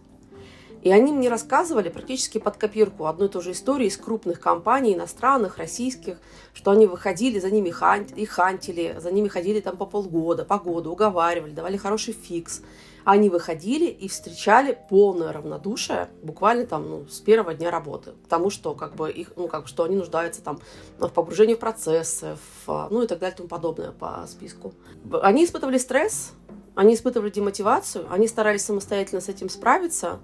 И 0.83 0.91
они 0.91 1.13
мне 1.13 1.29
рассказывали 1.29 1.91
практически 1.91 2.39
под 2.39 2.57
копирку 2.57 3.05
одной 3.05 3.29
и 3.29 3.31
той 3.31 3.43
же 3.43 3.53
истории 3.53 3.87
из 3.87 3.99
крупных 3.99 4.41
компаний, 4.41 4.95
иностранных, 4.95 5.59
российских, 5.59 6.17
что 6.55 6.71
они 6.71 6.87
выходили, 6.87 7.39
за 7.39 7.51
ними 7.51 7.69
хант, 7.69 8.13
и 8.13 8.25
хантили, 8.25 8.97
за 8.99 9.13
ними 9.13 9.29
ходили 9.29 9.61
там 9.61 9.77
по 9.77 9.85
полгода, 9.85 10.47
по 10.47 10.59
году, 10.59 10.91
уговаривали, 10.93 11.51
давали 11.51 11.77
хороший 11.77 12.15
фикс. 12.15 12.63
Они 13.05 13.29
выходили 13.29 13.87
и 13.87 14.09
встречали 14.09 14.79
полное 14.89 15.33
равнодушие 15.33 16.11
буквально 16.23 16.67
там 16.67 16.89
ну, 16.89 17.07
с 17.09 17.21
первого 17.21 17.55
дня 17.55 17.71
работы 17.71 18.13
к 18.25 18.29
тому, 18.29 18.51
что 18.51 18.75
как 18.75 18.95
бы 18.95 19.11
их, 19.11 19.33
ну 19.37 19.49
как 19.49 19.63
бы 19.63 19.69
что 19.69 19.85
они 19.85 19.97
нуждаются 19.97 20.43
там 20.43 20.61
в 20.99 21.09
погружении 21.09 21.55
в 21.55 21.59
процессы, 21.59 22.37
в, 22.67 22.89
ну 22.91 23.03
и 23.03 23.07
так 23.07 23.19
далее 23.19 23.35
и 23.35 23.37
тому 23.37 23.49
подобное 23.49 23.93
по 23.93 24.25
списку. 24.27 24.75
Они 25.23 25.45
испытывали 25.45 25.79
стресс, 25.79 26.33
они 26.75 26.95
испытывали 26.95 27.31
демотивацию, 27.31 28.07
они 28.11 28.29
старались 28.29 28.65
самостоятельно 28.65 29.21
с 29.21 29.29
этим 29.29 29.49
справиться. 29.49 30.21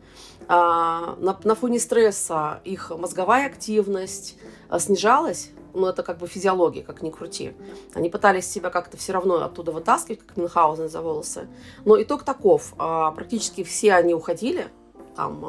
А, 0.49 1.17
на, 1.17 1.39
на 1.43 1.55
фоне 1.55 1.81
стресса 1.81 2.61
их 2.65 2.91
мозговая 2.91 3.47
активность 3.47 4.37
а, 4.69 4.79
снижалась, 4.79 5.51
ну, 5.77 5.87
это 5.87 6.03
как 6.03 6.19
бы 6.19 6.27
физиология, 6.27 6.83
как 6.83 7.03
ни 7.03 7.11
крути. 7.11 7.53
Они 7.95 8.09
пытались 8.11 8.47
себя 8.47 8.71
как-то 8.71 8.97
все 8.97 9.13
равно 9.13 9.43
оттуда 9.45 9.73
вытаскивать, 9.73 10.21
как 10.21 10.37
Мюнхгаузен 10.37 10.89
за 10.89 11.01
волосы. 11.01 11.49
Но 11.85 12.01
итог 12.01 12.25
таков. 12.25 12.75
А, 12.79 13.13
практически 13.13 13.63
все 13.63 13.95
они 13.95 14.15
уходили, 14.15 14.69
там, 15.17 15.41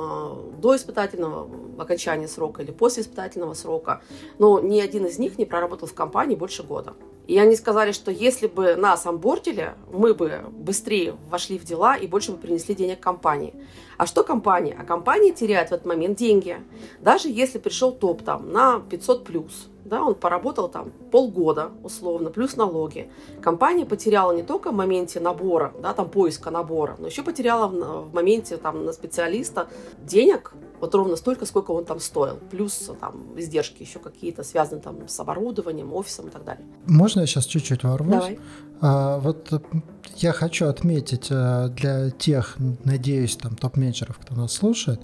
до 0.60 0.76
испытательного 0.76 1.50
окончания 1.78 2.28
срока 2.28 2.64
или 2.64 2.72
после 2.72 3.04
испытательного 3.04 3.54
срока, 3.54 4.02
но 4.40 4.60
ни 4.60 4.80
один 4.80 5.06
из 5.06 5.20
них 5.20 5.38
не 5.38 5.46
проработал 5.46 5.88
в 5.88 5.94
компании 5.94 6.36
больше 6.36 6.64
года. 6.64 6.94
И 7.28 7.38
они 7.38 7.58
сказали, 7.58 7.92
что 7.92 8.10
если 8.10 8.48
бы 8.48 8.76
нас 8.78 9.06
амбордили, 9.06 9.74
мы 9.92 10.14
бы 10.14 10.46
быстрее 10.52 11.16
вошли 11.30 11.60
в 11.60 11.66
дела 11.66 11.98
и 11.98 12.08
больше 12.08 12.32
бы 12.32 12.38
принесли 12.38 12.74
денег 12.74 13.02
компании. 13.02 13.54
А 13.98 14.06
что 14.06 14.24
компания? 14.24 14.78
А 14.80 14.86
компания 14.86 15.34
теряет 15.34 15.70
в 15.70 15.72
этот 15.74 15.86
момент 15.86 16.18
деньги. 16.18 16.58
Даже 17.02 17.28
если 17.28 17.60
пришел 17.60 17.92
топ 17.92 18.24
там 18.24 18.54
на 18.54 18.80
500 18.80 19.26
плюс, 19.26 19.68
да, 19.88 20.04
он 20.04 20.16
поработал 20.16 20.68
там 20.68 20.92
полгода 21.12 21.72
условно, 21.84 22.30
плюс 22.30 22.56
налоги. 22.56 23.10
Компания 23.42 23.86
потеряла 23.86 24.32
не 24.32 24.44
только 24.44 24.72
в 24.72 24.76
моменте 24.76 25.20
набора, 25.20 25.74
да, 25.82 25.94
там 25.94 26.10
поиска 26.10 26.52
набора, 26.52 26.96
но 27.00 27.08
еще 27.08 27.24
потеряла 27.24 27.68
в, 27.68 28.10
в 28.10 28.14
моменте 28.14 28.58
там 28.58 28.86
на 28.86 28.94
специалиста 28.94 29.68
денег, 30.04 30.54
вот 30.80 30.94
ровно 30.94 31.16
столько, 31.16 31.46
сколько 31.46 31.72
он 31.72 31.86
там 31.86 32.00
стоил. 32.00 32.38
Плюс 32.52 32.92
там 33.00 33.38
издержки 33.38 33.82
еще 33.82 34.00
какие-то, 34.00 34.44
связанные 34.44 34.82
там 34.82 35.08
с 35.08 35.20
оборудованием, 35.20 35.94
офисом 35.94 36.28
и 36.28 36.30
так 36.30 36.44
далее. 36.44 36.66
Можно 36.86 37.22
я 37.22 37.26
сейчас 37.26 37.46
чуть-чуть 37.46 37.84
ворвусь? 37.84 38.12
Давай. 38.12 38.40
А, 38.80 39.18
вот 39.20 39.52
э, 39.52 39.60
я 40.18 40.34
хочу 40.34 40.68
отметить 40.68 41.28
э, 41.32 41.70
для 41.70 42.12
тех, 42.12 42.58
надеюсь, 42.84 43.36
там 43.36 43.56
топ-менеджеров, 43.56 44.20
кто 44.20 44.36
нас 44.36 44.54
слушает, 44.54 45.02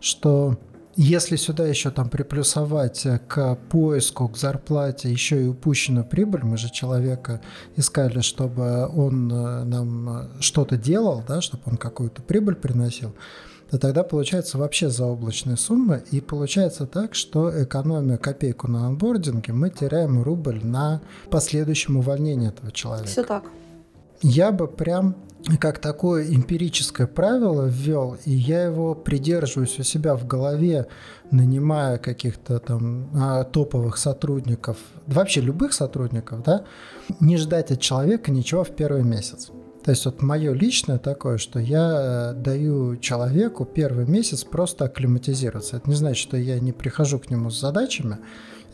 что 0.00 0.56
если 0.96 1.36
сюда 1.36 1.66
еще 1.66 1.90
там 1.90 2.08
приплюсовать 2.08 3.06
э, 3.06 3.18
к 3.18 3.56
поиску, 3.70 4.28
к 4.28 4.36
зарплате 4.36 5.10
еще 5.10 5.44
и 5.44 5.48
упущенную 5.48 6.06
прибыль, 6.06 6.44
мы 6.44 6.56
же 6.56 6.70
человека 6.70 7.40
искали, 7.76 8.20
чтобы 8.20 8.88
он 8.88 9.28
нам 9.28 10.30
что-то 10.40 10.76
делал, 10.76 11.22
да, 11.26 11.40
чтобы 11.40 11.62
он 11.66 11.76
какую-то 11.76 12.22
прибыль 12.22 12.54
приносил, 12.56 13.14
то 13.70 13.78
тогда 13.78 14.04
получается 14.04 14.58
вообще 14.58 14.88
заоблачная 14.88 15.56
сумма. 15.56 15.96
И 16.10 16.20
получается 16.20 16.86
так, 16.86 17.14
что 17.14 17.50
экономия 17.62 18.16
копейку 18.16 18.68
на 18.68 18.86
анбординге, 18.86 19.52
мы 19.52 19.70
теряем 19.70 20.22
рубль 20.22 20.64
на 20.64 21.02
последующем 21.30 21.96
увольнении 21.96 22.48
этого 22.48 22.70
человека. 22.70 23.08
Все 23.08 23.24
так. 23.24 23.44
Я 24.22 24.52
бы 24.52 24.66
прям 24.66 25.16
как 25.60 25.78
такое 25.78 26.26
эмпирическое 26.34 27.06
правило 27.06 27.66
ввел, 27.66 28.16
и 28.24 28.32
я 28.32 28.64
его 28.64 28.94
придерживаюсь 28.94 29.78
у 29.78 29.84
себя 29.84 30.16
в 30.16 30.26
голове, 30.26 30.88
нанимая 31.30 31.98
каких-то 31.98 32.58
там 32.58 33.10
а, 33.14 33.44
топовых 33.44 33.96
сотрудников, 33.96 34.76
вообще 35.06 35.40
любых 35.40 35.72
сотрудников, 35.72 36.42
да, 36.42 36.64
не 37.20 37.36
ждать 37.36 37.70
от 37.70 37.80
человека 37.80 38.32
ничего 38.32 38.64
в 38.64 38.74
первый 38.74 39.04
месяц. 39.04 39.50
То 39.84 39.90
есть 39.90 40.04
вот 40.04 40.20
мое 40.20 40.52
личное 40.52 40.98
такое, 40.98 41.38
что 41.38 41.60
я 41.60 42.32
э, 42.32 42.34
даю 42.34 42.96
человеку 42.96 43.64
первый 43.64 44.04
месяц 44.04 44.42
просто 44.42 44.86
акклиматизироваться. 44.86 45.76
Это 45.76 45.88
не 45.88 45.94
значит, 45.94 46.20
что 46.20 46.36
я 46.36 46.58
не 46.58 46.72
прихожу 46.72 47.20
к 47.20 47.30
нему 47.30 47.50
с 47.50 47.60
задачами. 47.60 48.18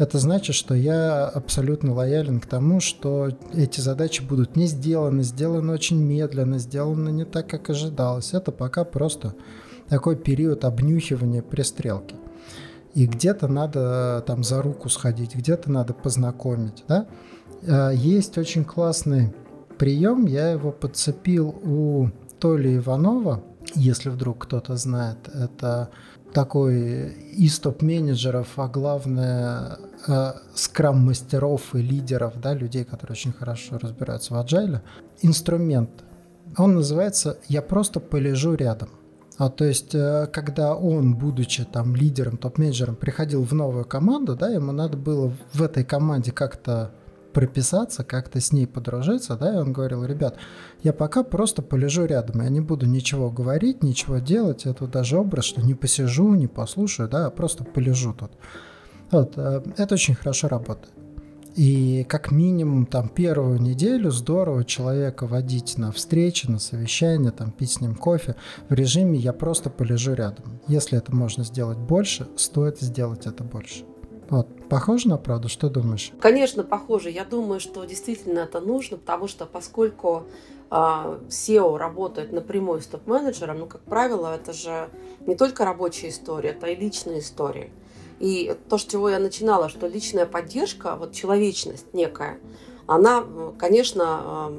Это 0.02 0.18
значит, 0.18 0.56
что 0.56 0.74
я 0.74 1.28
абсолютно 1.28 1.94
лоялен 1.94 2.40
к 2.40 2.46
тому, 2.46 2.80
что 2.80 3.28
эти 3.54 3.78
задачи 3.78 4.20
будут 4.20 4.56
не 4.56 4.66
сделаны, 4.66 5.22
сделаны 5.22 5.72
очень 5.72 6.02
медленно, 6.02 6.58
сделаны 6.58 7.10
не 7.10 7.24
так, 7.24 7.46
как 7.46 7.70
ожидалось. 7.70 8.34
Это 8.34 8.50
пока 8.50 8.82
просто 8.82 9.36
такой 9.88 10.16
период 10.16 10.64
обнюхивания 10.64 11.40
пристрелки. 11.40 12.16
И 12.94 13.06
где-то 13.06 13.46
надо 13.46 14.24
там 14.26 14.42
за 14.42 14.60
руку 14.60 14.88
сходить, 14.88 15.36
где-то 15.36 15.70
надо 15.70 15.94
познакомить. 15.94 16.82
Да? 16.88 17.06
Э, 17.62 17.92
есть 17.94 18.36
очень 18.38 18.64
классный 18.64 19.32
прием, 19.78 20.26
я 20.26 20.50
его 20.50 20.72
подцепил 20.72 21.54
у 21.62 22.08
Толи 22.40 22.76
Иванова, 22.78 23.44
если 23.76 24.08
вдруг 24.08 24.46
кто-то 24.46 24.76
знает, 24.76 25.28
это 25.32 25.90
такой 26.32 27.12
из 27.34 27.58
топ-менеджеров, 27.58 28.48
а 28.56 28.68
главное 28.68 29.78
э, 30.06 30.32
скрам-мастеров 30.54 31.74
и 31.74 31.78
лидеров, 31.78 32.40
да, 32.40 32.54
людей, 32.54 32.84
которые 32.84 33.12
очень 33.12 33.32
хорошо 33.32 33.78
разбираются 33.78 34.34
в 34.34 34.36
agile, 34.36 34.80
инструмент. 35.22 35.90
Он 36.56 36.74
называется 36.74 37.38
«Я 37.48 37.62
просто 37.62 38.00
полежу 38.00 38.54
рядом». 38.54 38.90
А, 39.38 39.48
то 39.48 39.64
есть, 39.64 39.94
э, 39.94 40.28
когда 40.32 40.74
он, 40.76 41.14
будучи 41.14 41.64
там 41.64 41.96
лидером, 41.96 42.36
топ-менеджером, 42.36 42.96
приходил 42.96 43.42
в 43.42 43.52
новую 43.52 43.84
команду, 43.84 44.36
да, 44.36 44.48
ему 44.48 44.72
надо 44.72 44.96
было 44.96 45.32
в 45.52 45.62
этой 45.62 45.84
команде 45.84 46.32
как-то 46.32 46.92
прописаться, 47.32 48.04
как-то 48.04 48.40
с 48.40 48.52
ней 48.52 48.66
подружиться, 48.66 49.36
да, 49.36 49.54
и 49.54 49.56
он 49.56 49.72
говорил, 49.72 50.04
ребят, 50.04 50.36
я 50.82 50.92
пока 50.92 51.22
просто 51.22 51.62
полежу 51.62 52.04
рядом, 52.04 52.42
я 52.42 52.48
не 52.50 52.60
буду 52.60 52.86
ничего 52.86 53.30
говорить, 53.30 53.82
ничего 53.82 54.18
делать, 54.18 54.66
это 54.66 54.86
даже 54.86 55.18
образ, 55.18 55.46
что 55.46 55.62
не 55.62 55.74
посижу, 55.74 56.34
не 56.34 56.46
послушаю, 56.46 57.08
да, 57.08 57.26
а 57.26 57.30
просто 57.30 57.64
полежу 57.64 58.12
тут. 58.12 58.32
Вот, 59.12 59.34
э, 59.36 59.62
это 59.76 59.94
очень 59.94 60.14
хорошо 60.14 60.48
работает. 60.48 60.92
И 61.54 62.04
как 62.08 62.30
минимум 62.30 62.86
там 62.86 63.10
первую 63.10 63.60
неделю 63.60 64.10
здорово 64.10 64.64
человека 64.64 65.26
водить 65.26 65.76
на 65.76 65.92
встречи, 65.92 66.46
на 66.46 66.58
совещания, 66.58 67.30
там 67.30 67.50
пить 67.50 67.72
с 67.72 67.80
ним 67.80 67.94
кофе 67.94 68.36
в 68.70 68.72
режиме 68.72 69.18
«я 69.18 69.34
просто 69.34 69.68
полежу 69.68 70.14
рядом». 70.14 70.60
Если 70.66 70.96
это 70.96 71.14
можно 71.14 71.44
сделать 71.44 71.76
больше, 71.76 72.26
стоит 72.36 72.80
сделать 72.80 73.26
это 73.26 73.44
больше. 73.44 73.84
Вот, 74.30 74.48
похоже 74.70 75.08
на 75.08 75.18
правду? 75.18 75.50
Что 75.50 75.68
думаешь? 75.68 76.10
Конечно, 76.18 76.62
похоже. 76.64 77.10
Я 77.10 77.26
думаю, 77.26 77.60
что 77.60 77.84
действительно 77.84 78.38
это 78.38 78.60
нужно, 78.60 78.96
потому 78.96 79.28
что 79.28 79.44
поскольку 79.44 80.24
а, 80.70 81.18
SEO 81.28 81.76
работает 81.76 82.32
напрямую 82.32 82.80
с 82.80 82.86
топ-менеджером, 82.86 83.58
ну, 83.58 83.66
как 83.66 83.82
правило, 83.82 84.34
это 84.34 84.54
же 84.54 84.88
не 85.26 85.34
только 85.34 85.66
рабочая 85.66 86.08
история, 86.08 86.50
это 86.50 86.68
и 86.68 86.76
личная 86.76 87.18
история. 87.18 87.68
И 88.20 88.56
то, 88.68 88.78
с 88.78 88.84
чего 88.84 89.08
я 89.10 89.18
начинала, 89.18 89.68
что 89.68 89.86
личная 89.86 90.26
поддержка, 90.26 90.96
вот 90.96 91.12
человечность 91.12 91.86
некая, 91.92 92.38
она, 92.86 93.24
конечно, 93.58 94.52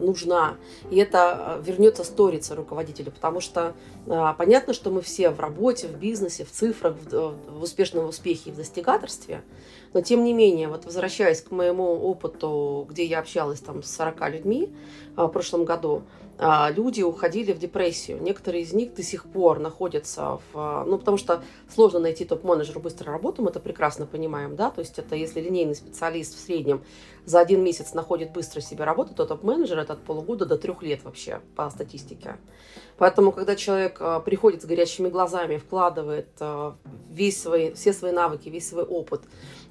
нужна. 0.00 0.56
И 0.90 0.96
это 0.96 1.58
э, 1.60 1.62
вернется 1.64 2.04
сториться 2.04 2.54
руководителю, 2.54 3.10
потому 3.10 3.40
что 3.40 3.74
э, 4.06 4.34
понятно, 4.36 4.74
что 4.74 4.90
мы 4.90 5.02
все 5.02 5.30
в 5.30 5.40
работе, 5.40 5.88
в 5.88 5.96
бизнесе, 5.98 6.44
в 6.44 6.50
цифрах, 6.50 6.94
в, 6.96 7.14
э, 7.14 7.32
в 7.48 7.62
успешном 7.62 8.08
успехе 8.08 8.50
и 8.50 8.52
в 8.52 8.56
достигаторстве, 8.56 9.42
но 9.92 10.00
тем 10.00 10.24
не 10.24 10.32
менее, 10.32 10.68
вот 10.68 10.84
возвращаясь 10.84 11.40
к 11.42 11.50
моему 11.50 11.84
опыту, 11.84 12.86
где 12.88 13.04
я 13.04 13.20
общалась 13.20 13.60
там 13.60 13.82
с 13.82 13.94
40 13.94 14.30
людьми 14.30 14.72
в 15.16 15.28
прошлом 15.28 15.64
году, 15.64 16.02
а, 16.31 16.31
люди 16.74 17.02
уходили 17.02 17.52
в 17.52 17.58
депрессию. 17.58 18.22
Некоторые 18.22 18.62
из 18.62 18.72
них 18.72 18.94
до 18.94 19.02
сих 19.02 19.24
пор 19.24 19.58
находятся 19.58 20.40
в... 20.52 20.84
Ну, 20.86 20.98
потому 20.98 21.16
что 21.16 21.42
сложно 21.72 22.00
найти 22.00 22.24
топ-менеджеру 22.24 22.80
быстро 22.80 23.12
работу, 23.12 23.42
мы 23.42 23.50
это 23.50 23.60
прекрасно 23.60 24.06
понимаем, 24.06 24.56
да, 24.56 24.70
то 24.70 24.80
есть 24.80 24.98
это 24.98 25.14
если 25.14 25.40
линейный 25.40 25.74
специалист 25.74 26.34
в 26.34 26.40
среднем 26.40 26.82
за 27.24 27.40
один 27.40 27.62
месяц 27.62 27.94
находит 27.94 28.32
быстро 28.32 28.60
себе 28.60 28.84
работу, 28.84 29.14
то 29.14 29.26
топ-менеджер 29.26 29.78
это 29.78 29.92
от 29.92 30.02
полугода 30.02 30.46
до 30.46 30.58
трех 30.58 30.82
лет 30.82 31.04
вообще 31.04 31.40
по 31.54 31.70
статистике. 31.70 32.36
Поэтому, 32.98 33.32
когда 33.32 33.56
человек 33.56 33.96
а, 34.00 34.20
приходит 34.20 34.62
с 34.62 34.64
горящими 34.64 35.08
глазами, 35.08 35.56
вкладывает 35.56 36.28
а, 36.40 36.76
весь 37.10 37.40
свои, 37.40 37.72
все 37.72 37.92
свои 37.92 38.12
навыки, 38.12 38.48
весь 38.48 38.68
свой 38.68 38.84
опыт, 38.84 39.22
а, 39.22 39.28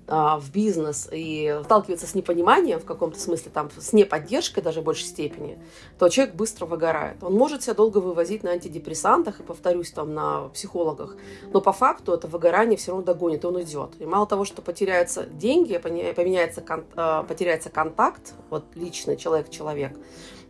в 0.07 0.51
бизнес 0.51 1.07
и 1.11 1.61
сталкивается 1.63 2.07
с 2.07 2.15
непониманием 2.15 2.79
в 2.79 2.85
каком-то 2.85 3.19
смысле, 3.19 3.51
там, 3.53 3.69
с 3.77 3.93
неподдержкой 3.93 4.61
даже 4.61 4.81
в 4.81 4.83
большей 4.83 5.05
степени, 5.05 5.59
то 5.97 6.09
человек 6.09 6.35
быстро 6.35 6.65
выгорает. 6.65 7.23
Он 7.23 7.33
может 7.33 7.63
себя 7.63 7.75
долго 7.75 7.99
вывозить 7.99 8.43
на 8.43 8.51
антидепрессантах 8.51 9.39
и, 9.39 9.43
повторюсь, 9.43 9.91
там, 9.91 10.13
на 10.13 10.49
психологах, 10.49 11.15
но 11.53 11.61
по 11.61 11.71
факту 11.71 12.13
это 12.13 12.27
выгорание 12.27 12.77
все 12.77 12.91
равно 12.91 13.05
догонит, 13.05 13.43
и 13.43 13.47
он 13.47 13.61
идет. 13.61 13.91
И 13.99 14.05
мало 14.05 14.27
того, 14.27 14.45
что 14.45 14.61
потеряются 14.61 15.25
деньги, 15.25 15.77
поменяется, 15.77 16.63
а, 16.95 17.23
потеряется 17.23 17.69
контакт, 17.69 18.33
вот 18.49 18.65
личный 18.75 19.17
человек-человек, 19.17 19.93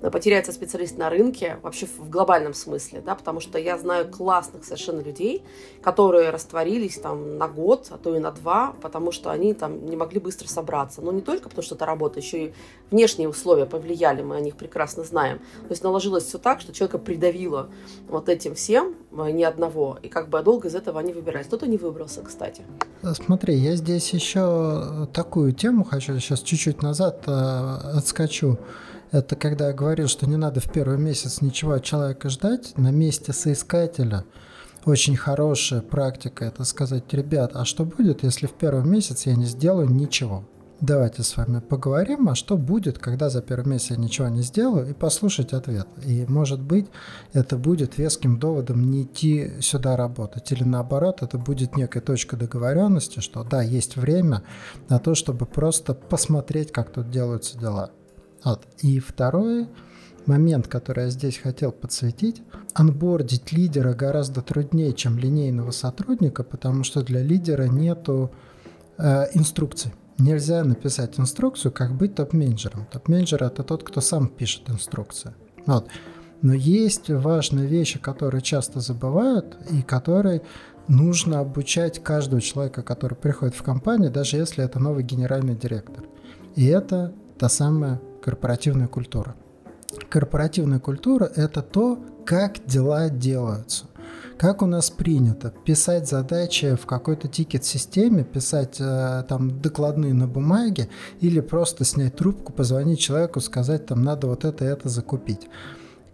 потеряется 0.10 0.52
специалист 0.52 0.98
на 0.98 1.10
рынке, 1.10 1.58
вообще 1.62 1.86
в 1.86 2.10
глобальном 2.10 2.54
смысле, 2.54 3.02
да, 3.06 3.14
потому 3.14 3.40
что 3.40 3.60
я 3.60 3.78
знаю 3.78 4.10
классных 4.10 4.64
совершенно 4.64 5.02
людей, 5.02 5.44
которые 5.84 6.32
растворились 6.32 6.98
там 6.98 7.38
на 7.38 7.48
год, 7.48 7.88
а 7.92 7.98
то 7.98 8.16
и 8.16 8.20
на 8.20 8.32
два, 8.32 8.74
потому 8.82 9.12
что 9.12 9.30
они 9.30 9.54
там 9.54 9.86
не 9.86 9.96
могли 9.96 10.20
быстро 10.20 10.48
собраться. 10.48 11.02
Но 11.02 11.12
не 11.12 11.22
только 11.22 11.50
потому, 11.50 11.64
что 11.64 11.76
это 11.76 11.86
работа, 11.86 12.20
еще 12.20 12.46
и 12.46 12.54
внешние 12.90 13.30
условия 13.30 13.66
повлияли, 13.66 14.24
мы 14.24 14.36
о 14.38 14.40
них 14.40 14.56
прекрасно 14.56 15.04
знаем. 15.04 15.38
То 15.38 15.72
есть 15.72 15.84
наложилось 15.84 16.26
все 16.26 16.38
так, 16.40 16.62
что 16.62 16.74
человека 16.74 16.98
придавило 16.98 17.70
вот 18.08 18.30
этим 18.30 18.56
всем, 18.56 18.96
э, 19.12 19.32
ни 19.32 19.44
одного, 19.44 20.00
и 20.02 20.08
как 20.08 20.30
бы 20.30 20.42
долго 20.42 20.68
из 20.68 20.76
этого 20.76 21.00
они 21.00 21.14
выбирались. 21.14 21.48
Кто-то 21.48 21.68
не 21.68 21.78
выбрался, 21.78 22.22
кстати. 22.22 22.64
Смотри, 23.14 23.56
я 23.56 23.76
здесь 23.76 24.14
еще 24.14 25.08
такую 25.14 25.54
тему 25.54 25.84
хочу, 25.84 26.20
сейчас 26.20 26.42
чуть-чуть 26.42 26.82
назад 26.82 27.24
э, 27.28 27.32
отскочу. 27.32 28.58
Это 29.12 29.36
когда 29.36 29.68
я 29.68 29.74
говорил, 29.74 30.08
что 30.08 30.28
не 30.28 30.38
надо 30.38 30.62
в 30.62 30.72
первый 30.72 30.98
месяц 30.98 31.42
ничего 31.42 31.74
от 31.74 31.84
человека 31.84 32.30
ждать, 32.30 32.78
на 32.78 32.92
месте 32.92 33.34
соискателя 33.34 34.24
очень 34.86 35.16
хорошая 35.16 35.82
практика 35.82 36.46
это 36.46 36.64
сказать, 36.64 37.14
ребят, 37.14 37.52
а 37.54 37.66
что 37.66 37.86
будет, 37.86 38.24
если 38.24 38.48
в 38.48 38.54
первый 38.54 38.84
месяц 38.84 39.26
я 39.26 39.36
не 39.36 39.46
сделаю 39.46 39.90
ничего? 39.90 40.44
Давайте 40.80 41.22
с 41.22 41.38
вами 41.38 41.60
поговорим, 41.60 42.28
а 42.30 42.34
что 42.34 42.58
будет, 42.58 42.98
когда 42.98 43.30
за 43.30 43.44
первый 43.44 43.70
месяц 43.70 43.92
я 43.92 43.98
ничего 43.98 44.30
не 44.30 44.42
сделаю, 44.42 44.90
и 44.90 44.94
послушать 44.94 45.54
ответ. 45.54 45.88
И, 46.04 46.26
может 46.28 46.60
быть, 46.60 46.88
это 47.34 47.56
будет 47.58 48.00
веским 48.00 48.40
доводом 48.40 48.90
не 48.90 49.04
идти 49.04 49.52
сюда 49.60 49.96
работать. 49.96 50.52
Или 50.52 50.64
наоборот, 50.64 51.22
это 51.22 51.38
будет 51.38 51.78
некая 51.78 52.02
точка 52.02 52.36
договоренности, 52.36 53.20
что 53.20 53.44
да, 53.44 53.62
есть 53.62 53.96
время 53.96 54.42
на 54.90 54.98
то, 54.98 55.14
чтобы 55.14 55.46
просто 55.46 55.94
посмотреть, 55.94 56.72
как 56.72 56.92
тут 56.92 57.12
делаются 57.12 57.60
дела. 57.60 57.92
Вот. 58.44 58.68
И 58.80 59.00
второй 59.00 59.68
момент, 60.26 60.68
который 60.68 61.06
я 61.06 61.10
здесь 61.10 61.38
хотел 61.38 61.72
подсветить, 61.72 62.42
анбордить 62.74 63.52
лидера 63.52 63.94
гораздо 63.94 64.42
труднее, 64.42 64.94
чем 64.94 65.18
линейного 65.18 65.72
сотрудника, 65.72 66.44
потому 66.44 66.84
что 66.84 67.02
для 67.02 67.22
лидера 67.22 67.64
нету 67.64 68.32
э, 68.98 69.26
инструкций. 69.34 69.94
Нельзя 70.18 70.64
написать 70.64 71.20
инструкцию, 71.20 71.72
как 71.72 71.96
быть 71.96 72.16
топ-менеджером. 72.16 72.86
Топ-менеджер 72.92 73.44
это 73.44 73.64
тот, 73.64 73.84
кто 73.84 74.02
сам 74.02 74.28
пишет 74.28 74.70
инструкцию. 74.70 75.34
Вот. 75.66 75.88
Но 76.42 76.54
есть 76.54 77.10
важные 77.10 77.68
вещи, 77.68 78.00
которые 78.00 78.42
часто 78.42 78.80
забывают 78.80 79.58
и 79.72 79.82
которые 79.82 80.42
нужно 80.88 81.40
обучать 81.40 82.04
каждого 82.04 82.42
человека, 82.42 82.82
который 82.82 83.16
приходит 83.16 83.56
в 83.56 83.64
компанию, 83.64 84.12
даже 84.12 84.38
если 84.38 84.64
это 84.64 84.80
новый 84.80 85.04
генеральный 85.04 85.56
директор. 85.56 86.04
И 86.56 86.66
это 86.66 87.14
та 87.38 87.50
самая 87.50 88.02
корпоративная 88.22 88.88
культура. 88.88 89.36
Корпоративная 90.10 90.80
культура– 90.80 91.26
это 91.36 91.62
то, 91.62 92.00
как 92.26 92.66
дела 92.66 93.10
делаются. 93.10 93.86
Как 94.38 94.64
у 94.64 94.66
нас 94.66 94.90
принято 94.90 95.54
писать 95.66 96.10
задачи 96.10 96.76
в 96.76 96.86
какой-то 96.88 97.28
тикет-системе, 97.28 98.24
писать 98.24 98.78
э, 98.80 99.24
там 99.30 99.62
докладные 99.62 100.14
на 100.14 100.28
бумаге 100.28 100.90
или 101.20 101.42
просто 101.42 101.86
снять 101.86 102.16
трубку, 102.16 102.52
позвонить 102.52 103.00
человеку, 103.00 103.40
сказать 103.40 103.86
там 103.86 104.02
надо 104.02 104.28
вот 104.28 104.44
это 104.44 104.66
и 104.66 104.68
это 104.68 104.90
закупить. 104.90 105.48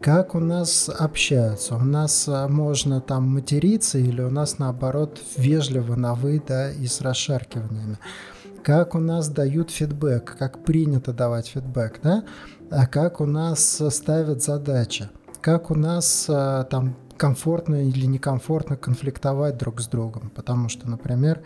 Как 0.02 0.36
у 0.36 0.40
нас 0.40 0.90
общаются? 0.90 1.76
У 1.76 1.80
нас 1.80 2.28
э, 2.28 2.48
можно 2.50 3.00
там 3.00 3.30
материться 3.30 3.98
или 3.98 4.22
у 4.22 4.30
нас 4.30 4.60
наоборот 4.60 5.22
вежливо 5.38 5.96
на 5.96 6.14
вы, 6.14 6.42
да, 6.46 6.70
и 6.70 6.86
с 6.86 7.00
расшаркиваниями 7.00 7.98
как 8.68 8.96
у 8.96 9.00
нас 9.00 9.30
дают 9.30 9.72
фидбэк, 9.72 10.36
как 10.38 10.66
принято 10.66 11.14
давать 11.14 11.48
фидбэк, 11.48 12.02
да, 12.04 12.26
а 12.70 12.86
как 12.86 13.22
у 13.22 13.26
нас 13.26 13.82
ставят 13.92 14.44
задачи, 14.44 15.08
как 15.40 15.72
у 15.72 15.74
нас 15.74 16.26
а, 16.28 16.66
там 16.66 16.98
комфортно 17.16 17.88
или 17.88 18.06
некомфортно 18.06 18.76
конфликтовать 18.76 19.58
друг 19.58 19.80
с 19.80 19.88
другом, 19.88 20.34
потому 20.36 20.68
что, 20.68 20.90
например, 20.90 21.42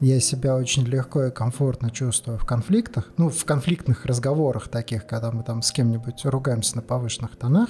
я 0.00 0.18
себя 0.18 0.56
очень 0.56 0.82
легко 0.82 1.26
и 1.26 1.30
комфортно 1.30 1.92
чувствую 1.92 2.36
в 2.36 2.44
конфликтах, 2.44 3.12
ну, 3.16 3.30
в 3.30 3.44
конфликтных 3.44 4.04
разговорах 4.04 4.66
таких, 4.66 5.06
когда 5.06 5.30
мы 5.30 5.44
там 5.44 5.62
с 5.62 5.70
кем-нибудь 5.70 6.24
ругаемся 6.24 6.74
на 6.74 6.82
повышенных 6.82 7.36
тонах, 7.36 7.68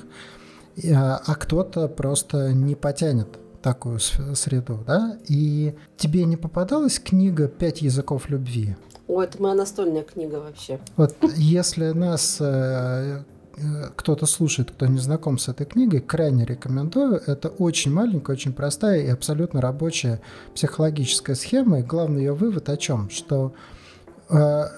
а, 0.90 1.20
а 1.26 1.35
кто-то 1.35 1.88
просто 1.88 2.54
не 2.54 2.74
потянет 2.74 3.38
такую 3.66 3.98
среду, 3.98 4.85
да, 4.87 5.18
и 5.26 5.74
тебе 5.96 6.24
не 6.24 6.37
попадалась 6.37 7.00
книга 7.00 7.48
«Пять 7.48 7.83
языков 7.83 8.29
любви»? 8.29 8.76
О, 9.09 9.20
это 9.20 9.42
моя 9.42 9.57
настольная 9.57 10.05
книга 10.05 10.37
вообще. 10.37 10.79
Вот 10.96 11.16
если 11.35 11.87
нас 11.90 12.37
э, 12.38 13.24
э, 13.57 13.62
кто-то 13.96 14.26
слушает, 14.26 14.70
кто 14.70 14.87
не 14.87 15.00
знаком 15.00 15.38
с 15.38 15.48
этой 15.48 15.66
книгой, 15.66 16.00
крайне 16.00 16.44
рекомендую. 16.44 17.20
Это 17.26 17.48
очень 17.48 17.92
маленькая, 17.92 18.35
очень 18.35 18.52
простая 18.52 19.00
и 19.00 19.09
абсолютно 19.09 19.61
рабочая 19.61 20.20
психологическая 20.55 21.35
схема. 21.35 21.81
И 21.81 21.83
главный 21.83 22.20
ее 22.20 22.35
вывод 22.35 22.68
о 22.68 22.76
чем? 22.76 23.11
Что 23.11 23.52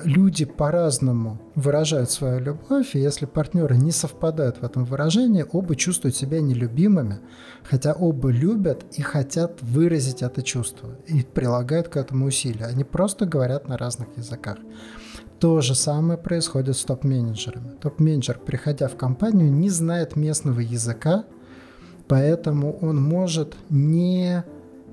люди 0.04 0.44
по-разному 0.44 1.38
выражают 1.54 2.10
свою 2.10 2.38
любовь, 2.40 2.94
и 2.94 3.00
если 3.00 3.24
партнеры 3.24 3.78
не 3.78 3.92
совпадают 3.92 4.58
в 4.58 4.62
этом 4.62 4.84
выражении, 4.84 5.44
оба 5.50 5.74
чувствуют 5.74 6.16
себя 6.16 6.40
нелюбимыми, 6.40 7.20
хотя 7.62 7.94
оба 7.94 8.28
любят 8.28 8.84
и 8.92 9.02
хотят 9.02 9.62
выразить 9.62 10.22
это 10.22 10.42
чувство, 10.42 10.90
и 11.06 11.22
прилагают 11.22 11.88
к 11.88 11.96
этому 11.96 12.26
усилия. 12.26 12.66
Они 12.66 12.84
просто 12.84 13.24
говорят 13.24 13.68
на 13.68 13.78
разных 13.78 14.08
языках. 14.16 14.58
То 15.38 15.60
же 15.60 15.74
самое 15.74 16.18
происходит 16.18 16.76
с 16.76 16.84
топ-менеджерами. 16.84 17.70
Топ-менеджер, 17.80 18.38
приходя 18.44 18.88
в 18.88 18.96
компанию, 18.96 19.50
не 19.50 19.70
знает 19.70 20.16
местного 20.16 20.60
языка, 20.60 21.24
поэтому 22.06 22.76
он 22.80 23.00
может 23.00 23.54
не 23.70 24.44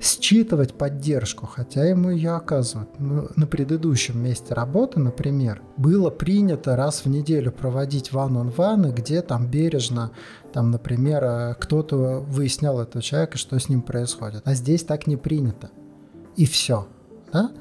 считывать 0.02 0.74
поддержку, 0.74 1.46
хотя 1.46 1.86
ему 1.86 2.10
ее 2.10 2.32
оказывают. 2.32 2.90
Ну, 3.00 3.30
на 3.36 3.48
предыдущем 3.48 4.22
месте 4.22 4.54
работы, 4.54 5.00
например, 5.00 5.62
было 5.78 6.10
принято 6.10 6.76
раз 6.76 7.06
в 7.06 7.10
неделю 7.10 7.52
проводить 7.52 8.12
ван-он-ваны, 8.12 8.92
где 8.92 9.22
там 9.22 9.48
бережно, 9.48 10.12
там, 10.54 10.72
например, 10.72 11.24
э, 11.24 11.56
кто-то 11.60 12.20
выяснял 12.20 12.80
этого 12.80 13.02
человека, 13.02 13.38
что 13.38 13.58
с 13.60 13.70
ним 13.70 13.82
происходит. 13.82 14.42
А 14.46 14.54
здесь 14.54 14.84
так 14.84 15.08
не 15.08 15.18
принято. 15.18 15.70
И 16.36 16.46
все. 16.46 16.88
Да? 17.32 17.52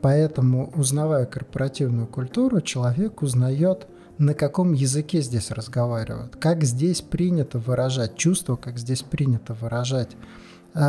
Поэтому, 0.00 0.72
узнавая 0.74 1.26
корпоративную 1.26 2.06
культуру, 2.06 2.60
человек 2.60 3.22
узнает, 3.22 3.86
на 4.18 4.34
каком 4.34 4.72
языке 4.72 5.20
здесь 5.20 5.50
разговаривают, 5.50 6.36
как 6.36 6.64
здесь 6.64 7.02
принято 7.02 7.58
выражать 7.58 8.16
чувства, 8.16 8.56
как 8.56 8.78
здесь 8.78 9.02
принято 9.02 9.54
выражать 9.54 10.16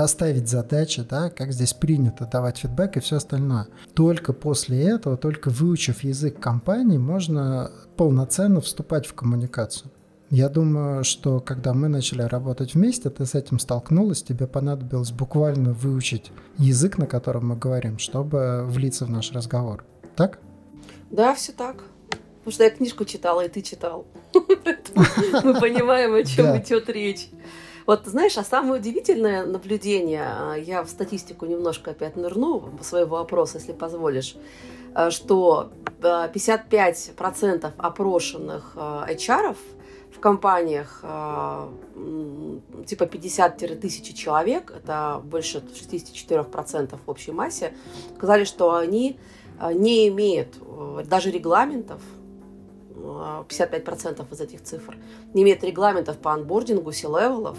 ставить 0.07 0.49
задачи, 0.49 1.05
да, 1.09 1.29
как 1.29 1.53
здесь 1.53 1.73
принято 1.73 2.25
давать 2.25 2.57
фидбэк 2.57 2.97
и 2.97 2.99
все 2.99 3.17
остальное. 3.17 3.67
Только 3.93 4.33
после 4.33 4.83
этого, 4.83 5.17
только 5.17 5.49
выучив 5.49 6.03
язык 6.03 6.39
компании, 6.39 6.97
можно 6.97 7.71
полноценно 7.95 8.61
вступать 8.61 9.05
в 9.05 9.13
коммуникацию. 9.13 9.91
Я 10.29 10.49
думаю, 10.49 11.05
что 11.05 11.39
когда 11.39 11.73
мы 11.73 11.87
начали 11.87 12.21
работать 12.21 12.73
вместе, 12.73 13.09
ты 13.09 13.25
с 13.25 13.33
этим 13.33 13.59
столкнулась, 13.59 14.23
тебе 14.23 14.45
понадобилось 14.45 15.11
буквально 15.11 15.71
выучить 15.71 16.33
язык, 16.57 16.97
на 16.97 17.07
котором 17.07 17.47
мы 17.47 17.55
говорим, 17.55 17.97
чтобы 17.97 18.65
влиться 18.65 19.05
в 19.05 19.09
наш 19.09 19.31
разговор. 19.31 19.85
Так? 20.17 20.39
Да, 21.11 21.33
все 21.33 21.53
так. 21.53 21.83
Потому 22.39 22.51
что 22.51 22.63
я 22.65 22.69
книжку 22.71 23.05
читала, 23.05 23.45
и 23.45 23.49
ты 23.49 23.61
читал. 23.61 24.05
Мы 24.33 25.59
понимаем, 25.59 26.13
о 26.13 26.23
чем 26.23 26.57
идет 26.57 26.89
речь. 26.89 27.29
Вот, 27.87 28.05
знаешь, 28.05 28.37
а 28.37 28.43
самое 28.43 28.81
удивительное 28.81 29.45
наблюдение, 29.45 30.27
а, 30.27 30.55
я 30.55 30.83
в 30.83 30.89
статистику 30.89 31.45
немножко 31.45 31.91
опять 31.91 32.17
нырну 32.17 32.59
по 32.59 32.83
своему 32.83 33.11
вопросу, 33.11 33.59
если 33.59 33.71
позволишь, 33.71 34.35
а, 34.93 35.09
что 35.09 35.71
55% 36.01 37.73
а, 37.77 37.87
опрошенных 37.87 38.73
HR 38.75 39.55
в 40.13 40.19
компаниях 40.19 41.01
типа 42.85 43.03
50-1000 43.03 44.13
человек, 44.13 44.73
это 44.75 45.21
больше 45.23 45.59
64% 45.59 46.99
в 47.05 47.09
общей 47.09 47.31
массе, 47.31 47.73
сказали, 48.17 48.43
что 48.43 48.75
они 48.75 49.17
не 49.73 50.09
имеют 50.09 50.55
даже 51.07 51.31
регламентов 51.31 52.01
55% 52.95 54.25
из 54.33 54.41
этих 54.41 54.63
цифр, 54.63 54.97
не 55.33 55.43
имеет 55.43 55.63
регламентов 55.63 56.17
по 56.17 56.33
онбордингу, 56.33 56.91
C-level 56.91 57.42
ов 57.42 57.57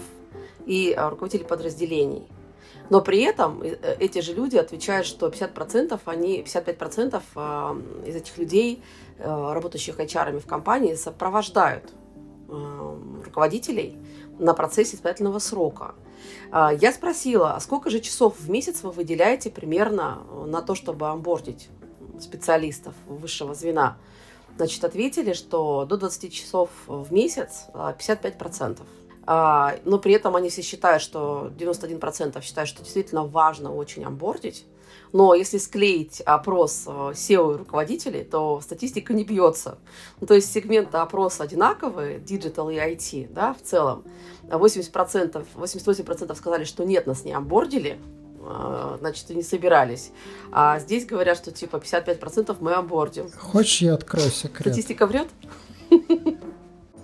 и 0.68 0.92
а, 0.92 1.10
руководителей 1.10 1.44
подразделений. 1.44 2.28
Но 2.90 3.00
при 3.00 3.22
этом 3.22 3.62
э, 3.62 3.96
эти 3.98 4.20
же 4.20 4.34
люди 4.34 4.56
отвечают, 4.56 5.06
что 5.06 5.28
50%, 5.28 5.98
они, 6.04 6.42
55% 6.42 7.22
а, 7.34 7.76
из 8.06 8.16
этих 8.16 8.38
людей, 8.38 8.82
э, 9.18 9.52
работающих 9.52 9.98
HR 9.98 10.38
в 10.38 10.46
компании, 10.46 10.94
сопровождают 10.94 11.92
э, 12.48 12.96
руководителей 13.24 13.96
на 14.38 14.54
процессе 14.54 14.96
испытательного 14.96 15.38
срока. 15.38 15.94
А, 16.50 16.72
я 16.72 16.92
спросила, 16.92 17.54
а 17.54 17.60
сколько 17.60 17.88
же 17.90 18.00
часов 18.00 18.38
в 18.38 18.50
месяц 18.50 18.82
вы 18.82 18.90
выделяете 18.90 19.50
примерно 19.50 20.22
на 20.46 20.60
то, 20.60 20.74
чтобы 20.74 21.08
амбордить 21.08 21.68
специалистов 22.20 22.94
высшего 23.06 23.54
звена? 23.54 23.96
Значит, 24.56 24.84
ответили, 24.84 25.34
что 25.34 25.84
до 25.84 25.96
20 25.96 26.32
часов 26.32 26.70
в 26.86 27.12
месяц 27.12 27.66
55%. 27.72 28.78
А, 28.80 28.97
но 29.28 29.98
при 29.98 30.14
этом 30.14 30.36
они 30.36 30.48
все 30.48 30.62
считают, 30.62 31.02
что 31.02 31.50
91% 31.58 32.40
считают, 32.42 32.68
что 32.68 32.82
действительно 32.82 33.24
важно 33.24 33.74
очень 33.74 34.02
амбордить. 34.04 34.64
Но 35.12 35.34
если 35.34 35.58
склеить 35.58 36.20
опрос 36.22 36.84
SEO 36.86 37.54
и 37.54 37.58
руководителей, 37.58 38.24
то 38.24 38.60
статистика 38.62 39.12
не 39.12 39.24
бьется. 39.24 39.78
Ну, 40.20 40.26
то 40.26 40.34
есть 40.34 40.52
сегменты 40.52 40.96
опроса 40.98 41.42
одинаковые, 41.42 42.18
digital 42.18 42.72
и 42.72 42.78
IT, 42.78 43.32
да, 43.32 43.54
в 43.54 43.62
целом. 43.62 44.04
80%, 44.44 45.46
88% 45.56 46.34
сказали, 46.34 46.64
что 46.64 46.84
нет, 46.84 47.06
нас 47.06 47.24
не 47.24 47.32
амбордили, 47.32 47.98
а, 48.40 48.96
значит, 48.98 49.30
и 49.30 49.34
не 49.34 49.42
собирались. 49.42 50.10
А 50.50 50.78
здесь 50.78 51.04
говорят, 51.04 51.36
что 51.36 51.52
типа 51.52 51.76
55% 51.76 52.56
мы 52.60 52.72
абордим. 52.72 53.30
Хочешь, 53.30 53.82
я 53.82 53.94
открою 53.94 54.30
секрет? 54.30 54.72
Статистика 54.72 55.06
врет? 55.06 55.28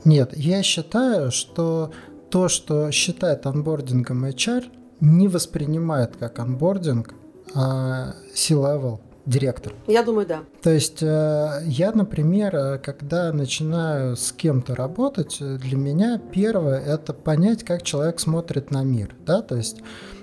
Нет, 0.04 0.36
я 0.36 0.62
считаю, 0.62 1.32
что 1.32 1.90
то, 2.34 2.48
что 2.48 2.90
считает 2.90 3.46
анбордингом 3.46 4.24
HR, 4.24 4.64
не 4.98 5.28
воспринимает 5.28 6.16
как 6.16 6.40
анбординг 6.40 7.14
а 7.54 8.16
C-level 8.34 8.98
директор. 9.24 9.72
Я 9.86 10.02
думаю, 10.02 10.26
да. 10.26 10.40
То 10.60 10.70
есть 10.70 11.00
э, 11.00 11.62
я, 11.64 11.92
например, 11.92 12.56
э, 12.56 12.78
когда 12.78 13.32
начинаю 13.32 14.16
с 14.16 14.32
кем-то 14.32 14.74
работать, 14.74 15.36
для 15.38 15.76
меня 15.76 16.18
первое 16.18 16.80
это 16.80 17.12
понять, 17.12 17.62
как 17.62 17.84
человек 17.84 18.18
смотрит 18.18 18.72
на 18.72 18.82
мир, 18.82 19.14
да, 19.24 19.40
то 19.40 19.54
есть 19.54 19.82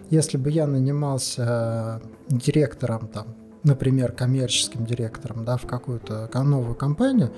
если 0.10 0.36
бы 0.36 0.52
я 0.52 0.68
нанимался 0.68 2.02
директором, 2.28 3.08
там, 3.08 3.28
например, 3.64 4.12
коммерческим 4.12 4.86
директором 4.86 5.46
да, 5.46 5.56
в 5.56 5.66
какую-то 5.66 6.30
новую 6.44 6.76
компанию, 6.76 7.32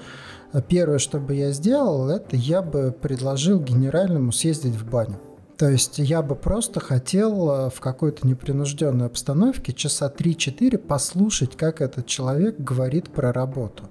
первое, 0.62 1.00
что 1.00 1.20
бы 1.20 1.36
я 1.36 1.52
сделал, 1.52 2.10
это 2.10 2.36
я 2.36 2.62
бы 2.62 2.92
предложил 2.92 3.60
генеральному 3.60 4.32
съездить 4.32 4.76
в 4.76 4.90
баню. 4.90 5.20
То 5.58 5.70
есть 5.70 6.00
я 6.00 6.22
бы 6.22 6.36
просто 6.36 6.80
хотел 6.80 7.50
э, 7.50 7.70
в 7.70 7.80
какой-то 7.80 8.28
непринужденной 8.28 9.06
обстановке 9.06 9.72
часа 9.72 10.12
3-4 10.16 10.78
послушать, 10.78 11.56
как 11.56 11.82
этот 11.82 12.08
человек 12.08 12.60
говорит 12.60 13.10
про 13.10 13.32
работу 13.32 13.84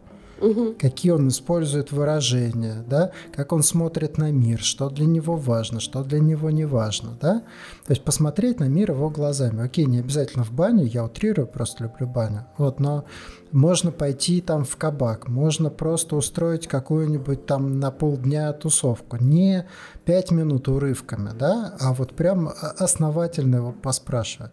угу. 0.42 0.74
какие 0.78 1.12
он 1.12 1.28
использует 1.28 1.92
выражения, 1.92 2.84
да, 2.88 3.12
как 3.34 3.52
он 3.52 3.62
смотрит 3.62 4.18
на 4.18 4.30
мир, 4.30 4.60
что 4.60 4.90
для 4.90 5.06
него 5.06 5.36
важно, 5.36 5.80
что 5.80 6.02
для 6.02 6.18
него 6.18 6.50
не 6.50 6.64
важно, 6.64 7.16
да. 7.20 7.42
То 7.86 7.92
есть 7.92 8.04
посмотреть 8.04 8.60
на 8.60 8.68
мир 8.68 8.90
его 8.90 9.08
глазами. 9.08 9.64
Окей, 9.64 9.86
не 9.86 10.00
обязательно 10.00 10.44
в 10.44 10.52
баню, 10.52 10.84
я 10.84 11.04
утрирую, 11.04 11.46
просто 11.46 11.84
люблю 11.84 12.06
баню. 12.06 12.46
Вот, 12.58 12.80
но 12.80 13.04
можно 13.52 13.92
пойти 13.92 14.40
там 14.40 14.64
в 14.64 14.76
кабак, 14.76 15.28
можно 15.28 15.70
просто 15.70 16.16
устроить 16.16 16.66
какую-нибудь 16.66 17.46
там 17.46 17.78
на 17.78 17.90
полдня 17.90 18.52
тусовку. 18.52 19.16
Не 19.18 19.66
пять 20.04 20.30
минут 20.30 20.68
урывками, 20.68 21.30
да, 21.38 21.76
а 21.80 21.92
вот 21.92 22.14
прям 22.14 22.50
основательно 22.78 23.56
его 23.56 23.72
поспрашивать. 23.72 24.52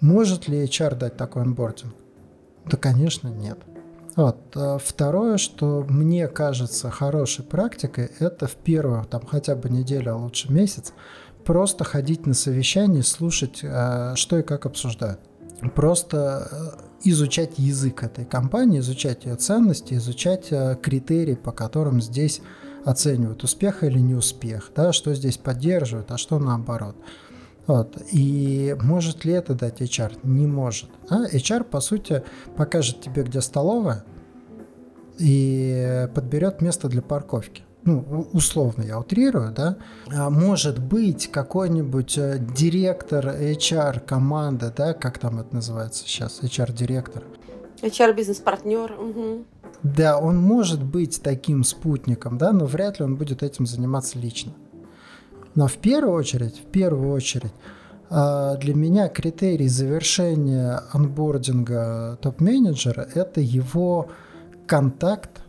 Может 0.00 0.48
ли 0.48 0.64
HR 0.64 0.94
дать 0.96 1.16
такой 1.16 1.42
анбординг? 1.42 1.94
Да, 2.66 2.76
конечно, 2.76 3.28
нет. 3.28 3.58
Вот. 4.16 4.38
А 4.54 4.78
второе, 4.78 5.36
что 5.36 5.84
мне 5.88 6.26
кажется 6.28 6.90
хорошей 6.90 7.44
практикой, 7.44 8.10
это 8.18 8.46
в 8.46 8.56
первую, 8.56 9.04
там 9.04 9.24
хотя 9.26 9.54
бы 9.54 9.68
неделю, 9.68 10.14
а 10.14 10.16
лучше 10.16 10.52
месяц, 10.52 10.92
просто 11.44 11.84
ходить 11.84 12.26
на 12.26 12.34
совещание, 12.34 13.02
слушать, 13.02 13.60
а, 13.62 14.14
что 14.16 14.38
и 14.38 14.42
как 14.42 14.66
обсуждают. 14.66 15.20
Просто 15.74 16.48
э, 16.50 16.85
изучать 17.04 17.58
язык 17.58 18.02
этой 18.02 18.24
компании, 18.24 18.80
изучать 18.80 19.24
ее 19.24 19.36
ценности, 19.36 19.94
изучать 19.94 20.48
э, 20.50 20.76
критерии, 20.80 21.34
по 21.34 21.52
которым 21.52 22.00
здесь 22.00 22.40
оценивают 22.84 23.42
успех 23.42 23.82
или 23.82 23.98
неуспех, 23.98 24.70
да, 24.74 24.92
что 24.92 25.14
здесь 25.14 25.38
поддерживают, 25.38 26.10
а 26.10 26.18
что 26.18 26.38
наоборот. 26.38 26.96
Вот. 27.66 28.00
И 28.12 28.76
может 28.80 29.24
ли 29.24 29.32
это 29.32 29.54
дать 29.54 29.80
HR? 29.80 30.18
Не 30.22 30.46
может. 30.46 30.88
А 31.08 31.26
HR, 31.26 31.64
по 31.64 31.80
сути, 31.80 32.22
покажет 32.56 33.00
тебе, 33.00 33.24
где 33.24 33.40
столовая, 33.40 34.04
и 35.18 36.08
подберет 36.14 36.60
место 36.60 36.88
для 36.88 37.02
парковки. 37.02 37.64
Ну, 37.86 38.28
условно 38.32 38.82
я 38.82 38.98
утрирую, 38.98 39.52
да. 39.52 39.76
А 40.12 40.28
может 40.28 40.80
быть, 40.80 41.28
какой-нибудь 41.30 42.18
э, 42.18 42.38
директор 42.38 43.28
HR 43.28 44.00
команды, 44.00 44.72
да, 44.76 44.92
как 44.92 45.18
там 45.18 45.38
это 45.38 45.54
называется 45.54 46.02
сейчас, 46.02 46.40
HR-директор. 46.42 47.22
HR-бизнес-партнер. 47.82 48.92
Угу. 48.92 49.44
Да, 49.84 50.18
он 50.18 50.36
может 50.36 50.82
быть 50.82 51.22
таким 51.22 51.62
спутником, 51.62 52.38
да, 52.38 52.52
но 52.52 52.66
вряд 52.66 52.98
ли 52.98 53.04
он 53.04 53.14
будет 53.14 53.44
этим 53.44 53.66
заниматься 53.66 54.18
лично. 54.18 54.52
Но 55.54 55.68
в 55.68 55.76
первую 55.76 56.14
очередь, 56.16 56.58
в 56.58 56.70
первую 56.70 57.12
очередь, 57.12 57.52
а, 58.10 58.56
для 58.56 58.74
меня 58.74 59.08
критерий 59.08 59.68
завершения 59.68 60.82
анбординга 60.90 62.18
топ-менеджера– 62.20 63.08
это 63.14 63.40
его 63.40 64.08
контакт 64.66 65.42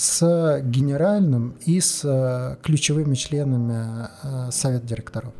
с 0.00 0.62
генеральным 0.62 1.56
и 1.66 1.78
с 1.78 2.00
э, 2.04 2.56
ключевыми 2.62 3.14
членами 3.14 4.08
э, 4.22 4.50
совета 4.50 4.86
директоров. 4.86 5.34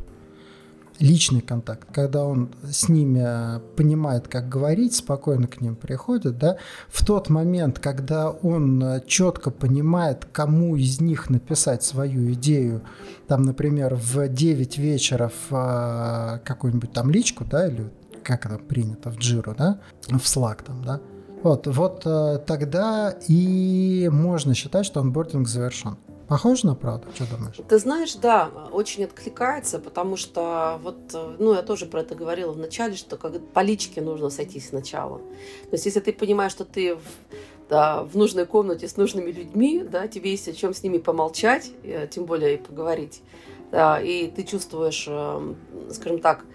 Личный 0.99 1.41
контакт, 1.41 1.87
когда 1.91 2.25
он 2.25 2.51
с 2.69 2.87
ними 2.87 3.59
понимает, 3.75 4.27
как 4.27 4.49
говорить, 4.49 4.93
спокойно 4.93 5.47
к 5.47 5.61
ним 5.61 5.75
приходит, 5.75 6.37
да, 6.37 6.57
в 6.89 7.03
тот 7.03 7.29
момент, 7.29 7.79
когда 7.79 8.29
он 8.29 9.01
четко 9.07 9.49
понимает, 9.49 10.27
кому 10.31 10.75
из 10.75 11.01
них 11.01 11.31
написать 11.31 11.81
свою 11.81 12.31
идею, 12.33 12.83
там, 13.27 13.41
например, 13.41 13.95
в 13.95 14.27
9 14.27 14.77
вечера 14.77 15.31
в 15.49 15.55
э, 15.55 16.39
какую-нибудь 16.45 16.93
там 16.93 17.09
личку, 17.09 17.45
да, 17.45 17.67
или 17.67 17.89
как 18.23 18.45
это 18.45 18.59
принято 18.59 19.09
в 19.09 19.17
Джиру, 19.17 19.55
да, 19.57 19.79
в 20.07 20.17
Slack 20.17 20.63
там, 20.63 20.83
да, 20.85 21.01
вот, 21.43 21.67
вот 21.67 22.03
э, 22.05 22.39
тогда 22.45 23.17
и 23.27 24.09
можно 24.11 24.53
считать, 24.53 24.85
что 24.85 24.99
онбординг 24.99 25.47
завершен. 25.47 25.97
Похоже 26.27 26.67
на 26.67 26.75
правду? 26.75 27.07
Что 27.13 27.25
думаешь? 27.29 27.55
Ты 27.67 27.77
знаешь, 27.77 28.13
да, 28.15 28.49
очень 28.71 29.03
откликается, 29.03 29.79
потому 29.79 30.15
что 30.15 30.79
вот, 30.81 30.97
э, 31.13 31.35
ну, 31.39 31.53
я 31.53 31.61
тоже 31.61 31.85
про 31.85 32.01
это 32.01 32.15
говорила 32.15 32.51
в 32.51 32.57
начале, 32.57 32.95
что 32.95 33.17
как 33.17 33.45
по 33.49 33.61
личке 33.61 34.01
нужно 34.01 34.29
сойтись 34.29 34.69
сначала. 34.69 35.17
То 35.17 35.73
есть, 35.73 35.85
если 35.85 35.99
ты 35.99 36.13
понимаешь, 36.13 36.51
что 36.51 36.63
ты 36.63 36.95
в, 36.95 37.01
да, 37.69 38.03
в 38.03 38.15
нужной 38.15 38.45
комнате 38.45 38.87
с 38.87 38.95
нужными 38.95 39.31
людьми, 39.31 39.83
да, 39.83 40.07
тебе 40.07 40.31
есть 40.31 40.47
о 40.47 40.53
чем 40.53 40.73
с 40.73 40.83
ними 40.83 40.99
помолчать, 40.99 41.71
э, 41.83 42.07
тем 42.09 42.25
более 42.25 42.55
и 42.55 42.57
поговорить, 42.57 43.23
да, 43.71 43.99
и 43.99 44.27
ты 44.29 44.43
чувствуешь, 44.43 45.09
скажем 45.93 46.19
так, 46.19 46.45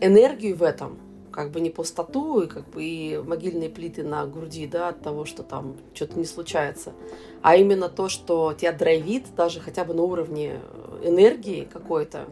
энергию 0.00 0.56
в 0.56 0.62
этом, 0.62 0.98
как 1.36 1.50
бы 1.50 1.60
не 1.60 1.68
пустоту 1.68 2.40
и 2.40 2.46
как 2.46 2.66
бы 2.70 2.82
и 2.82 3.18
могильные 3.18 3.68
плиты 3.68 4.02
на 4.02 4.24
груди, 4.26 4.66
да, 4.66 4.88
от 4.88 5.02
того, 5.02 5.26
что 5.26 5.42
там 5.42 5.76
что-то 5.92 6.18
не 6.18 6.24
случается, 6.24 6.94
а 7.42 7.56
именно 7.56 7.90
то, 7.90 8.08
что 8.08 8.54
тебя 8.54 8.72
драйвит 8.72 9.26
даже 9.36 9.60
хотя 9.60 9.84
бы 9.84 9.92
на 9.92 10.02
уровне 10.02 10.60
энергии 11.04 11.68
какой-то. 11.70 12.24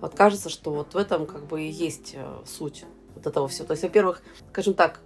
Вот 0.00 0.16
кажется, 0.16 0.48
что 0.48 0.72
вот 0.72 0.94
в 0.94 0.96
этом 0.96 1.26
как 1.26 1.46
бы 1.46 1.62
и 1.62 1.68
есть 1.68 2.14
э, 2.16 2.26
суть 2.44 2.86
вот 3.14 3.24
этого 3.24 3.46
всего. 3.46 3.68
То 3.68 3.72
есть, 3.72 3.84
во-первых, 3.84 4.20
скажем 4.50 4.74
так, 4.74 5.00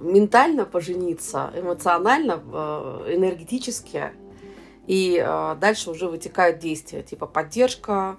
ментально 0.00 0.64
пожениться, 0.64 1.52
эмоционально, 1.54 2.42
э, 2.52 3.14
энергетически, 3.14 4.10
и 4.88 5.22
э, 5.24 5.56
дальше 5.60 5.90
уже 5.90 6.08
вытекают 6.08 6.58
действия, 6.58 7.02
типа 7.02 7.26
поддержка, 7.26 8.16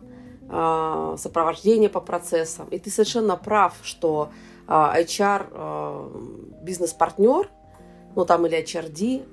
сопровождение 0.49 1.89
по 1.89 2.01
процессам. 2.01 2.67
И 2.69 2.79
ты 2.79 2.89
совершенно 2.89 3.37
прав, 3.37 3.75
что 3.83 4.31
HR 4.69 6.63
бизнес-партнер, 6.63 7.49
ну 8.15 8.25
там 8.25 8.45
или 8.45 8.63
HRD, 8.63 9.25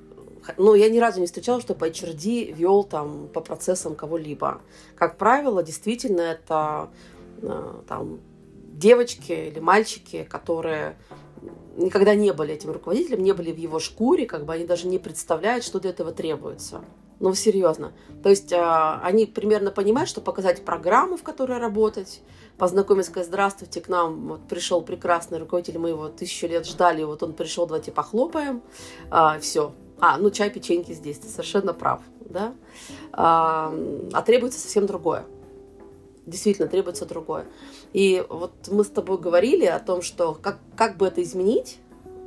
ну, 0.57 0.75
я 0.75 0.89
ни 0.89 0.99
разу 0.99 1.21
не 1.21 1.27
встречала, 1.27 1.61
чтобы 1.61 1.89
HRD 1.89 2.53
вел 2.53 2.85
там 2.85 3.29
по 3.29 3.41
процессам 3.41 3.95
кого-либо. 3.95 4.61
Как 4.95 5.17
правило, 5.19 5.63
действительно, 5.63 6.21
это 6.21 6.89
э, 7.43 7.75
там 7.89 8.21
девочки 8.73 9.33
или 9.33 9.59
мальчики, 9.59 10.25
которые 10.25 10.97
никогда 11.77 12.15
не 12.15 12.33
были 12.33 12.55
этим 12.55 12.71
руководителем, 12.71 13.23
не 13.23 13.33
были 13.33 13.53
в 13.53 13.57
его 13.57 13.79
шкуре, 13.79 14.27
как 14.27 14.45
бы 14.45 14.55
они 14.55 14.65
даже 14.65 14.87
не 14.87 14.99
представляют, 14.99 15.65
что 15.65 15.81
для 15.81 15.91
этого 15.91 16.13
требуется. 16.13 16.83
Ну, 17.19 17.35
серьезно. 17.35 17.93
То 18.23 18.29
есть 18.29 18.53
э, 18.53 18.99
они 19.03 19.27
примерно 19.27 19.71
понимают, 19.71 20.09
что 20.09 20.21
показать 20.21 20.65
программу, 20.65 21.17
в 21.17 21.23
которой 21.23 21.59
работать, 21.59 22.21
познакомиться, 22.59 23.11
сказать, 23.11 23.29
здравствуйте, 23.29 23.81
к 23.81 23.89
нам 23.89 24.29
вот 24.29 24.49
пришел 24.49 24.83
прекрасный 24.83 25.39
руководитель, 25.39 25.79
мы 25.79 25.91
его 25.91 26.09
тысячу 26.09 26.47
лет 26.47 26.67
ждали, 26.67 27.03
вот 27.05 27.23
он 27.23 27.33
пришел, 27.33 27.67
давайте 27.67 27.91
похлопаем. 27.93 28.63
Э, 29.11 29.39
все, 29.41 29.73
а, 29.99 30.19
ну 30.19 30.31
чай, 30.31 30.51
печеньки 30.51 30.93
здесь, 30.93 31.19
ты 31.19 31.29
совершенно 31.29 31.73
прав, 31.73 32.01
да? 32.21 32.55
А, 33.13 33.75
а 34.13 34.23
требуется 34.23 34.61
совсем 34.61 34.87
другое. 34.87 35.25
Действительно, 36.27 36.69
требуется 36.69 37.07
другое. 37.07 37.47
И 37.93 38.25
вот 38.29 38.53
мы 38.69 38.85
с 38.85 38.89
тобой 38.89 39.19
говорили 39.19 39.65
о 39.65 39.79
том, 39.79 40.03
что 40.03 40.35
как, 40.35 40.59
как 40.77 40.97
бы 40.97 41.07
это 41.07 41.23
изменить. 41.23 41.79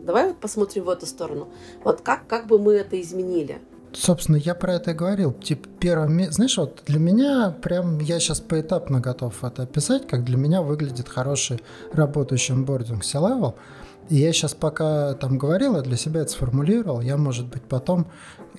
Давай 0.02 0.28
вот 0.28 0.38
посмотрим 0.38 0.86
в 0.86 0.90
эту 0.90 1.06
сторону. 1.06 1.50
Вот 1.84 2.02
как, 2.02 2.26
как 2.26 2.48
бы 2.48 2.58
мы 2.58 2.74
это 2.74 3.00
изменили? 3.00 3.62
Собственно, 3.94 4.36
я 4.38 4.56
про 4.56 4.74
это 4.76 4.92
и 4.92 4.94
говорил. 4.94 5.34
Типа, 5.34 5.68
первое, 5.80 6.32
знаешь, 6.32 6.58
вот 6.58 6.84
для 6.86 7.00
меня 7.00 7.56
прям, 7.62 8.00
я 8.00 8.20
сейчас 8.20 8.40
поэтапно 8.40 9.00
готов 9.00 9.44
это 9.44 9.64
описать, 9.64 10.08
как 10.08 10.24
для 10.24 10.38
меня 10.38 10.62
выглядит 10.62 11.10
хороший 11.10 11.60
работающий 11.94 12.54
онбординг 12.54 13.04
C-Level– 13.04 13.56
и 14.10 14.16
я 14.16 14.34
сейчас 14.34 14.56
пока 14.56 15.14
там 15.14 15.38
говорил, 15.38 15.76
я 15.76 15.82
для 15.82 15.96
себя 15.96 16.22
это 16.22 16.32
сформулировал, 16.32 17.00
я, 17.00 17.16
может 17.16 17.46
быть, 17.48 17.62
потом 17.62 18.08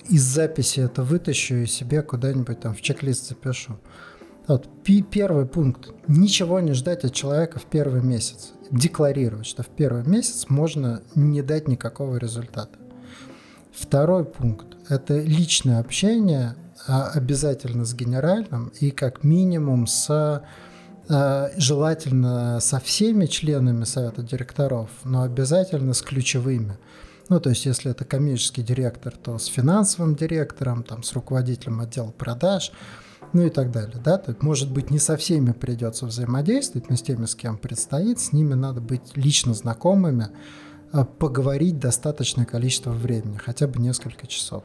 из 0.07 0.23
записи 0.23 0.79
это 0.79 1.03
вытащу 1.03 1.55
и 1.55 1.65
себе 1.65 2.01
куда-нибудь 2.01 2.61
там 2.61 2.73
в 2.73 2.81
чек-лист 2.81 3.27
запишу. 3.27 3.77
Вот, 4.47 4.67
первый 4.83 5.45
пункт. 5.45 5.91
Ничего 6.07 6.61
не 6.61 6.71
ждать 6.71 7.03
от 7.03 7.13
человека 7.13 7.59
в 7.59 7.65
первый 7.65 8.01
месяц. 8.01 8.53
Декларировать, 8.71 9.45
что 9.45 9.61
в 9.63 9.67
первый 9.67 10.05
месяц 10.05 10.45
можно 10.47 11.03
не 11.15 11.41
дать 11.41 11.67
никакого 11.67 12.15
результата. 12.15 12.79
Второй 13.73 14.23
пункт– 14.23 14.77
это 14.91 15.19
личное 15.19 15.79
общение 15.79 16.55
а, 16.87 17.09
обязательно 17.09 17.85
с 17.85 17.93
генеральным 17.93 18.71
и 18.79 18.91
как 18.91 19.23
минимум 19.23 19.87
с 19.87 20.43
Э, 21.13 21.49
желательно 21.57 22.61
со 22.61 22.79
всеми 22.79 23.25
членами 23.25 23.83
совета 23.83 24.23
директоров, 24.23 24.89
но 25.03 25.23
обязательно 25.23 25.93
с 25.93 26.01
ключевыми. 26.01 26.77
Ну, 27.27 27.41
то 27.41 27.49
есть, 27.49 27.65
если 27.65 27.91
это 27.91 28.05
коммерческий 28.05 28.61
директор, 28.61 29.13
то 29.15 29.37
с 29.37 29.47
финансовым 29.47 30.15
директором, 30.15 30.83
там, 30.83 31.03
с 31.03 31.11
руководителем 31.11 31.81
отдела 31.81 32.11
продаж, 32.11 32.71
ну 33.33 33.45
и 33.45 33.49
так 33.49 33.71
далее. 33.71 33.97
Да? 34.03 34.17
То 34.17 34.31
есть, 34.31 34.41
может 34.41 34.71
быть, 34.71 34.89
не 34.89 34.99
со 34.99 35.17
всеми 35.17 35.51
придется 35.51 36.05
взаимодействовать, 36.05 36.89
но 36.89 36.95
с 36.95 37.01
теми, 37.01 37.25
с 37.25 37.35
кем 37.35 37.57
предстоит, 37.57 38.19
с 38.19 38.31
ними 38.31 38.53
надо 38.53 38.79
быть 38.79 39.15
лично 39.15 39.53
знакомыми, 39.53 40.29
э, 40.93 41.03
поговорить 41.03 41.77
достаточное 41.77 42.45
количество 42.45 42.91
времени, 42.91 43.37
хотя 43.37 43.67
бы 43.67 43.79
несколько 43.79 44.27
часов. 44.27 44.63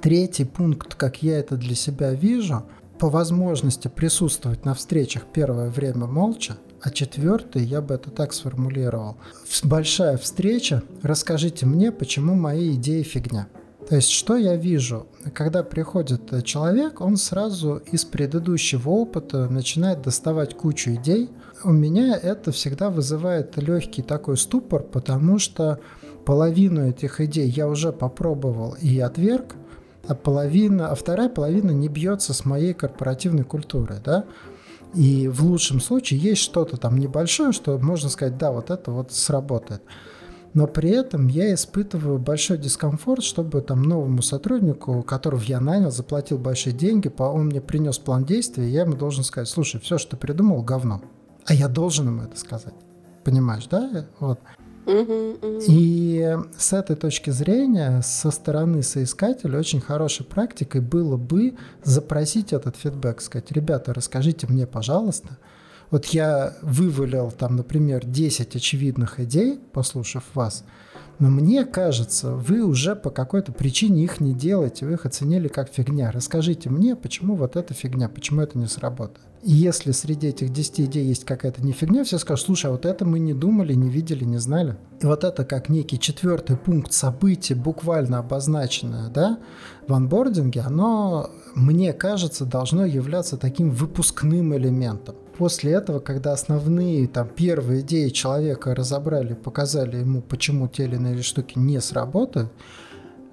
Третий 0.00 0.44
пункт, 0.44 0.94
как 0.94 1.22
я 1.22 1.38
это 1.38 1.56
для 1.56 1.74
себя 1.74 2.12
вижу– 2.12 2.62
по 2.98 3.08
возможности 3.08 3.88
присутствовать 3.88 4.64
на 4.64 4.74
встречах 4.74 5.22
первое 5.32 5.70
время 5.70 6.06
молча, 6.06 6.56
а 6.80 6.90
четвертый, 6.90 7.64
я 7.64 7.80
бы 7.80 7.94
это 7.94 8.10
так 8.10 8.32
сформулировал. 8.32 9.16
Большая 9.62 10.16
встреча, 10.16 10.82
расскажите 11.02 11.64
мне, 11.64 11.92
почему 11.92 12.34
мои 12.34 12.74
идеи 12.74 13.02
фигня. 13.02 13.48
То 13.88 13.96
есть, 13.96 14.10
что 14.10 14.36
я 14.36 14.56
вижу? 14.56 15.06
Когда 15.32 15.62
приходит 15.62 16.44
человек, 16.44 17.00
он 17.00 17.16
сразу 17.16 17.80
из 17.90 18.04
предыдущего 18.04 18.90
опыта 18.90 19.48
начинает 19.48 20.02
доставать 20.02 20.54
кучу 20.54 20.94
идей. 20.94 21.30
У 21.64 21.70
меня 21.70 22.18
это 22.20 22.52
всегда 22.52 22.90
вызывает 22.90 23.56
легкий 23.56 24.02
такой 24.02 24.36
ступор, 24.36 24.82
потому 24.82 25.38
что 25.38 25.80
половину 26.26 26.86
этих 26.86 27.20
идей 27.20 27.48
я 27.48 27.66
уже 27.66 27.92
попробовал 27.92 28.76
и 28.80 28.98
отверг, 28.98 29.54
а 30.08 30.14
половина, 30.14 30.88
а 30.88 30.94
вторая 30.94 31.28
половина 31.28 31.70
не 31.70 31.88
бьется 31.88 32.32
с 32.32 32.44
моей 32.44 32.72
корпоративной 32.72 33.44
культурой, 33.44 33.98
да. 34.04 34.24
И 34.94 35.28
в 35.28 35.44
лучшем 35.44 35.80
случае 35.80 36.18
есть 36.18 36.40
что-то 36.40 36.78
там 36.78 36.96
небольшое, 36.98 37.52
что 37.52 37.78
можно 37.78 38.08
сказать, 38.08 38.38
да, 38.38 38.50
вот 38.50 38.70
это 38.70 38.90
вот 38.90 39.12
сработает. 39.12 39.82
Но 40.54 40.66
при 40.66 40.88
этом 40.90 41.28
я 41.28 41.52
испытываю 41.52 42.18
большой 42.18 42.56
дискомфорт, 42.56 43.22
чтобы 43.22 43.60
там 43.60 43.82
новому 43.82 44.22
сотруднику, 44.22 45.02
которого 45.02 45.42
я 45.42 45.60
нанял, 45.60 45.90
заплатил 45.90 46.38
большие 46.38 46.72
деньги, 46.72 47.12
он 47.18 47.46
мне 47.46 47.60
принес 47.60 47.98
план 47.98 48.24
действий, 48.24 48.70
я 48.70 48.82
ему 48.82 48.94
должен 48.94 49.24
сказать, 49.24 49.48
слушай, 49.48 49.78
все, 49.78 49.98
что 49.98 50.12
ты 50.12 50.16
придумал, 50.16 50.62
говно. 50.62 51.02
А 51.44 51.52
я 51.52 51.68
должен 51.68 52.06
ему 52.06 52.22
это 52.22 52.38
сказать. 52.38 52.74
Понимаешь, 53.24 53.66
да? 53.66 54.06
Вот. 54.20 54.40
И 54.88 56.36
с 56.56 56.72
этой 56.72 56.96
точки 56.96 57.30
зрения, 57.30 58.00
со 58.02 58.30
стороны 58.30 58.82
соискателя, 58.82 59.58
очень 59.58 59.80
хорошей 59.80 60.24
практикой 60.24 60.80
было 60.80 61.16
бы 61.16 61.56
запросить 61.84 62.52
этот 62.52 62.76
фидбэк, 62.76 63.20
сказать, 63.20 63.52
ребята, 63.52 63.92
расскажите 63.92 64.46
мне, 64.46 64.66
пожалуйста, 64.66 65.36
вот 65.90 66.06
я 66.06 66.56
вывалил 66.62 67.30
там, 67.30 67.56
например, 67.56 68.04
10 68.04 68.56
очевидных 68.56 69.20
идей, 69.20 69.58
послушав 69.72 70.24
вас, 70.34 70.64
но 71.18 71.28
мне 71.28 71.64
кажется, 71.64 72.32
вы 72.32 72.64
уже 72.64 72.94
по 72.94 73.10
какой-то 73.10 73.52
причине 73.52 74.04
их 74.04 74.20
не 74.20 74.32
делаете, 74.32 74.86
вы 74.86 74.94
их 74.94 75.04
оценили 75.04 75.48
как 75.48 75.68
фигня. 75.68 76.12
Расскажите 76.12 76.70
мне, 76.70 76.94
почему 76.94 77.34
вот 77.34 77.56
эта 77.56 77.74
фигня, 77.74 78.08
почему 78.08 78.40
это 78.40 78.56
не 78.56 78.66
сработает. 78.66 79.26
И 79.42 79.52
если 79.52 79.92
среди 79.92 80.28
этих 80.28 80.52
10 80.52 80.80
идей 80.82 81.06
есть 81.06 81.24
какая-то 81.24 81.62
не 81.62 81.72
фигня, 81.72 82.04
все 82.04 82.18
скажут, 82.18 82.46
слушай, 82.46 82.66
а 82.66 82.70
вот 82.70 82.86
это 82.86 83.04
мы 83.04 83.18
не 83.18 83.34
думали, 83.34 83.74
не 83.74 83.88
видели, 83.88 84.24
не 84.24 84.38
знали. 84.38 84.76
И 85.00 85.06
вот 85.06 85.24
это 85.24 85.44
как 85.44 85.68
некий 85.68 85.98
четвертый 85.98 86.56
пункт 86.56 86.92
событий, 86.92 87.54
буквально 87.54 88.18
обозначенное, 88.18 89.08
да, 89.10 89.38
в 89.86 89.94
анбординге, 89.94 90.60
оно, 90.60 91.30
мне 91.54 91.92
кажется, 91.92 92.44
должно 92.44 92.84
являться 92.84 93.36
таким 93.36 93.70
выпускным 93.70 94.56
элементом. 94.56 95.16
После 95.38 95.72
этого, 95.72 96.00
когда 96.00 96.32
основные 96.32 97.06
там 97.06 97.28
первые 97.28 97.82
идеи 97.82 98.08
человека 98.08 98.74
разобрали, 98.74 99.34
показали 99.34 99.98
ему, 99.98 100.20
почему 100.20 100.66
те 100.66 100.84
или 100.84 100.96
иные 100.96 101.22
штуки 101.22 101.56
не 101.56 101.80
сработают, 101.80 102.50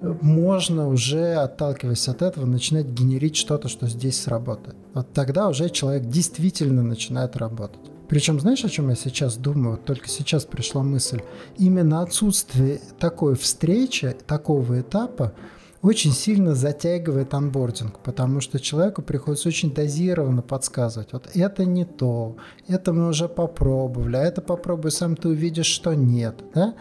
можно 0.00 0.88
уже, 0.88 1.34
отталкиваясь 1.34 2.06
от 2.06 2.22
этого, 2.22 2.46
начинать 2.46 2.86
генерить 2.86 3.34
что-то, 3.34 3.68
что 3.68 3.88
здесь 3.88 4.20
сработает. 4.20 4.76
Вот 4.94 5.12
тогда 5.12 5.48
уже 5.48 5.68
человек 5.68 6.04
действительно 6.06 6.84
начинает 6.84 7.36
работать. 7.36 7.80
Причем, 8.08 8.38
знаешь, 8.38 8.64
о 8.64 8.68
чем 8.68 8.88
я 8.90 8.94
сейчас 8.94 9.36
думаю? 9.36 9.76
Только 9.76 10.08
сейчас 10.08 10.44
пришла 10.44 10.84
мысль. 10.84 11.22
Именно 11.58 12.02
отсутствие 12.02 12.80
такой 13.00 13.34
встречи, 13.34 14.14
такого 14.28 14.80
этапа 14.80 15.32
очень 15.86 16.12
сильно 16.12 16.54
затягивает 16.54 17.32
анбординг, 17.34 17.98
потому 18.00 18.40
что 18.40 18.58
человеку 18.58 19.02
приходится 19.02 19.48
очень 19.48 19.72
дозированно 19.72 20.42
подсказывать. 20.42 21.12
Вот 21.12 21.30
это 21.34 21.64
не 21.64 21.84
то, 21.84 22.36
это 22.68 22.92
мы 22.92 23.08
уже 23.08 23.28
попробовали, 23.28 24.16
а 24.16 24.22
это 24.22 24.40
попробуй 24.40 24.90
сам, 24.90 25.16
ты 25.16 25.28
увидишь, 25.28 25.66
что 25.66 25.94
нет. 25.94 26.42
Да? 26.54 26.74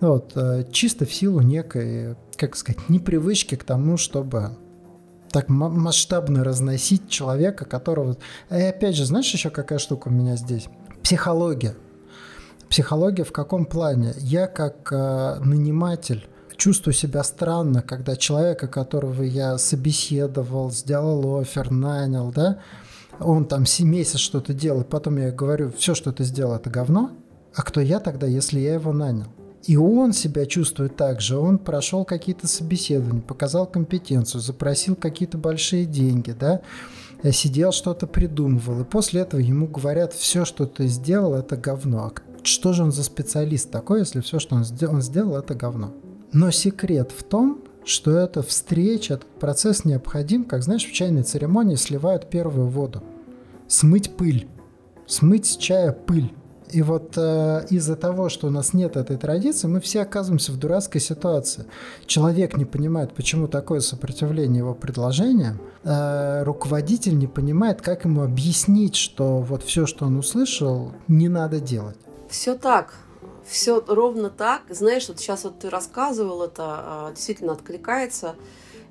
Вот, 0.00 0.32
э, 0.34 0.64
чисто 0.72 1.04
в 1.04 1.12
силу 1.12 1.40
некой 1.40 2.16
как 2.40 2.56
сказать, 2.56 2.88
непривычки 2.88 3.54
к 3.54 3.64
тому, 3.64 3.98
чтобы 3.98 4.52
так 5.30 5.50
масштабно 5.50 6.42
разносить 6.42 7.08
человека, 7.10 7.66
которого... 7.66 8.16
И 8.50 8.54
опять 8.54 8.96
же, 8.96 9.04
знаешь 9.04 9.30
еще 9.32 9.50
какая 9.50 9.78
штука 9.78 10.08
у 10.08 10.10
меня 10.10 10.36
здесь? 10.36 10.68
Психология. 11.02 11.74
Психология 12.70 13.24
в 13.24 13.32
каком 13.32 13.66
плане? 13.66 14.14
Я 14.16 14.46
как 14.46 14.90
э, 14.90 15.40
наниматель 15.44 16.26
чувствую 16.60 16.94
себя 16.94 17.24
странно, 17.24 17.82
когда 17.82 18.16
человека, 18.16 18.68
которого 18.68 19.22
я 19.22 19.56
собеседовал, 19.56 20.70
сделал 20.70 21.40
офер, 21.40 21.70
нанял, 21.70 22.30
да, 22.30 22.58
он 23.18 23.46
там 23.46 23.64
месяц 23.80 24.18
что-то 24.18 24.52
делал, 24.52 24.84
потом 24.84 25.16
я 25.16 25.32
говорю, 25.32 25.72
все, 25.76 25.94
что 25.94 26.12
ты 26.12 26.22
сделал, 26.24 26.54
это 26.54 26.68
говно, 26.68 27.12
а 27.54 27.62
кто 27.62 27.80
я 27.80 27.98
тогда, 27.98 28.26
если 28.26 28.60
я 28.60 28.74
его 28.74 28.92
нанял? 28.92 29.26
И 29.64 29.76
он 29.76 30.12
себя 30.12 30.46
чувствует 30.46 30.96
так 30.96 31.20
же. 31.20 31.36
Он 31.36 31.58
прошел 31.58 32.06
какие-то 32.06 32.46
собеседования, 32.46 33.20
показал 33.20 33.66
компетенцию, 33.66 34.40
запросил 34.40 34.96
какие-то 34.96 35.36
большие 35.36 35.84
деньги, 35.84 36.30
да, 36.30 36.62
сидел, 37.30 37.72
что-то 37.72 38.06
придумывал. 38.06 38.80
И 38.80 38.84
после 38.84 39.20
этого 39.20 39.40
ему 39.40 39.66
говорят, 39.66 40.14
все, 40.14 40.46
что 40.46 40.64
ты 40.66 40.86
сделал, 40.86 41.34
это 41.34 41.56
говно. 41.56 42.06
А 42.06 42.12
что 42.42 42.72
же 42.72 42.84
он 42.84 42.92
за 42.92 43.02
специалист 43.02 43.70
такой, 43.70 44.00
если 44.00 44.20
все, 44.20 44.38
что 44.38 44.56
он 44.56 44.64
сделал, 44.64 44.94
он 44.94 45.02
сделал, 45.02 45.36
это 45.36 45.54
говно? 45.54 45.92
Но 46.32 46.50
секрет 46.50 47.12
в 47.16 47.22
том, 47.22 47.62
что 47.84 48.16
эта 48.16 48.42
встреча, 48.42 49.14
этот 49.14 49.28
процесс 49.38 49.84
необходим, 49.84 50.44
как, 50.44 50.62
знаешь, 50.62 50.86
в 50.86 50.92
чайной 50.92 51.22
церемонии 51.22 51.76
сливают 51.76 52.30
первую 52.30 52.68
воду. 52.68 53.02
Смыть 53.66 54.16
пыль. 54.16 54.48
Смыть 55.06 55.46
с 55.46 55.56
чая 55.56 55.92
пыль. 55.92 56.32
И 56.72 56.82
вот 56.82 57.14
э, 57.16 57.66
из-за 57.70 57.96
того, 57.96 58.28
что 58.28 58.46
у 58.46 58.50
нас 58.50 58.74
нет 58.74 58.96
этой 58.96 59.16
традиции, 59.16 59.66
мы 59.66 59.80
все 59.80 60.02
оказываемся 60.02 60.52
в 60.52 60.56
дурацкой 60.56 61.00
ситуации. 61.00 61.66
Человек 62.06 62.56
не 62.56 62.64
понимает, 62.64 63.12
почему 63.12 63.48
такое 63.48 63.80
сопротивление 63.80 64.58
его 64.58 64.74
предложениям. 64.74 65.60
Э, 65.82 66.44
руководитель 66.44 67.18
не 67.18 67.26
понимает, 67.26 67.82
как 67.82 68.04
ему 68.04 68.22
объяснить, 68.22 68.94
что 68.94 69.40
вот 69.40 69.64
все, 69.64 69.86
что 69.86 70.06
он 70.06 70.16
услышал, 70.16 70.92
не 71.08 71.28
надо 71.28 71.60
делать. 71.60 71.96
Все 72.28 72.54
так. 72.54 72.94
Все 73.46 73.82
ровно 73.86 74.30
так. 74.30 74.62
Знаешь, 74.68 75.08
вот 75.08 75.18
сейчас 75.18 75.44
вот 75.44 75.58
ты 75.60 75.70
рассказывал, 75.70 76.42
это 76.42 77.08
э, 77.10 77.14
действительно 77.14 77.52
откликается. 77.52 78.36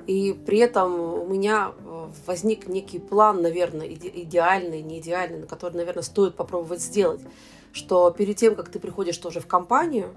И 0.08 0.34
при 0.34 0.60
этом 0.60 1.00
у 1.00 1.28
меня 1.28 1.72
э, 1.78 2.08
возник 2.26 2.68
некий 2.68 3.00
план, 3.00 3.42
наверное, 3.42 3.88
иде- 3.88 4.12
идеальный, 4.24 4.82
не 4.82 5.00
идеальный, 5.00 5.46
который, 5.48 5.76
наверное, 5.76 6.04
стоит 6.04 6.36
попробовать 6.36 6.82
сделать 6.82 7.22
что 7.72 8.10
перед 8.10 8.36
тем, 8.36 8.56
как 8.56 8.70
ты 8.70 8.80
приходишь 8.80 9.18
тоже 9.18 9.40
в 9.40 9.48
компанию, 9.48 10.16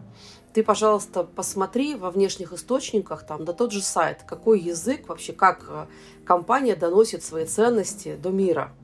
ты, 0.54 0.62
пожалуйста, 0.62 1.24
посмотри 1.24 1.94
во 1.94 2.10
внешних 2.10 2.52
источниках, 2.52 3.26
там, 3.26 3.44
да 3.44 3.52
тот 3.52 3.72
же 3.72 3.82
сайт, 3.82 4.22
какой 4.26 4.60
язык 4.60 5.08
вообще, 5.08 5.32
как 5.32 5.64
э, 5.68 5.86
компания 6.24 6.76
доносит 6.76 7.22
свои 7.22 7.44
ценности 7.44 8.16
до 8.16 8.30
мира– 8.30 8.72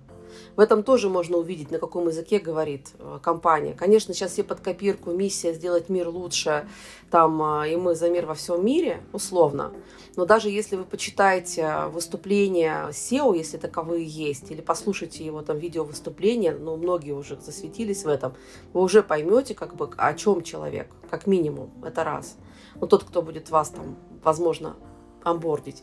в 0.58 0.60
этом 0.60 0.82
тоже 0.82 1.08
можно 1.08 1.36
увидеть, 1.36 1.70
на 1.70 1.78
каком 1.78 2.08
языке 2.08 2.40
говорит 2.40 2.88
э, 2.98 3.20
компания. 3.22 3.74
Конечно, 3.74 4.12
сейчас 4.12 4.32
все 4.32 4.42
под 4.42 4.58
копирку, 4.58 5.12
миссия 5.12 5.54
сделать 5.54 5.88
мир 5.88 6.08
лучше, 6.08 6.68
там, 7.12 7.40
э, 7.62 7.74
и 7.74 7.76
мы 7.76 7.94
за 7.94 8.10
мир 8.10 8.26
во 8.26 8.34
всем 8.34 8.66
мире, 8.66 9.00
условно. 9.12 9.72
Но 10.16 10.26
даже 10.26 10.50
если 10.50 10.74
вы 10.74 10.82
почитаете 10.82 11.84
выступления 11.92 12.88
SEO, 12.88 13.36
если 13.36 13.56
таковые 13.56 14.04
есть, 14.04 14.50
или 14.50 14.60
послушайте 14.60 15.24
его 15.24 15.42
там 15.42 15.58
видео 15.58 15.84
выступления, 15.84 16.50
ну, 16.50 16.76
многие 16.76 17.12
уже 17.12 17.38
засветились 17.40 18.02
в 18.02 18.08
этом, 18.08 18.34
вы 18.72 18.80
уже 18.80 19.04
поймете, 19.04 19.54
как 19.54 19.76
бы, 19.76 19.88
о 19.96 20.12
чем 20.14 20.42
человек, 20.42 20.88
как 21.08 21.28
минимум, 21.28 21.70
это 21.84 22.02
раз. 22.02 22.36
Но 22.80 22.88
тот, 22.88 23.04
кто 23.04 23.22
будет 23.22 23.48
вас 23.50 23.70
там, 23.70 23.96
возможно, 24.24 24.74
амбордить. 25.22 25.82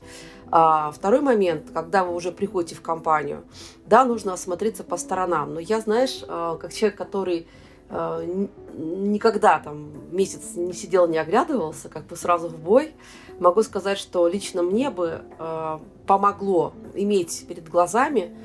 А 0.52 0.92
второй 0.92 1.22
момент, 1.22 1.72
когда 1.74 2.04
вы 2.04 2.16
уже 2.16 2.32
приходите 2.32 2.76
в 2.76 2.82
компанию, 2.82 3.44
да, 3.86 4.06
нужно 4.06 4.34
осмотреться 4.34 4.84
по 4.84 4.98
сторонам. 4.98 5.54
Но 5.54 5.60
я, 5.60 5.82
знаешь, 5.82 6.24
а, 6.28 6.58
как 6.58 6.74
человек, 6.74 6.98
который 6.98 7.48
а, 7.90 8.24
никогда 8.78 9.60
там 9.60 9.92
месяц 10.16 10.56
не 10.56 10.74
сидел, 10.74 11.08
не 11.08 11.18
оглядывался, 11.18 11.90
как 11.90 12.06
бы 12.06 12.16
сразу 12.16 12.48
в 12.50 12.58
бой, 12.58 12.94
могу 13.40 13.64
сказать, 13.64 13.98
что 13.98 14.28
лично 14.28 14.64
мне 14.64 14.90
бы 14.90 15.22
а, 15.40 15.82
помогло 16.08 16.74
иметь 16.94 17.46
перед 17.48 17.68
глазами 17.70 18.36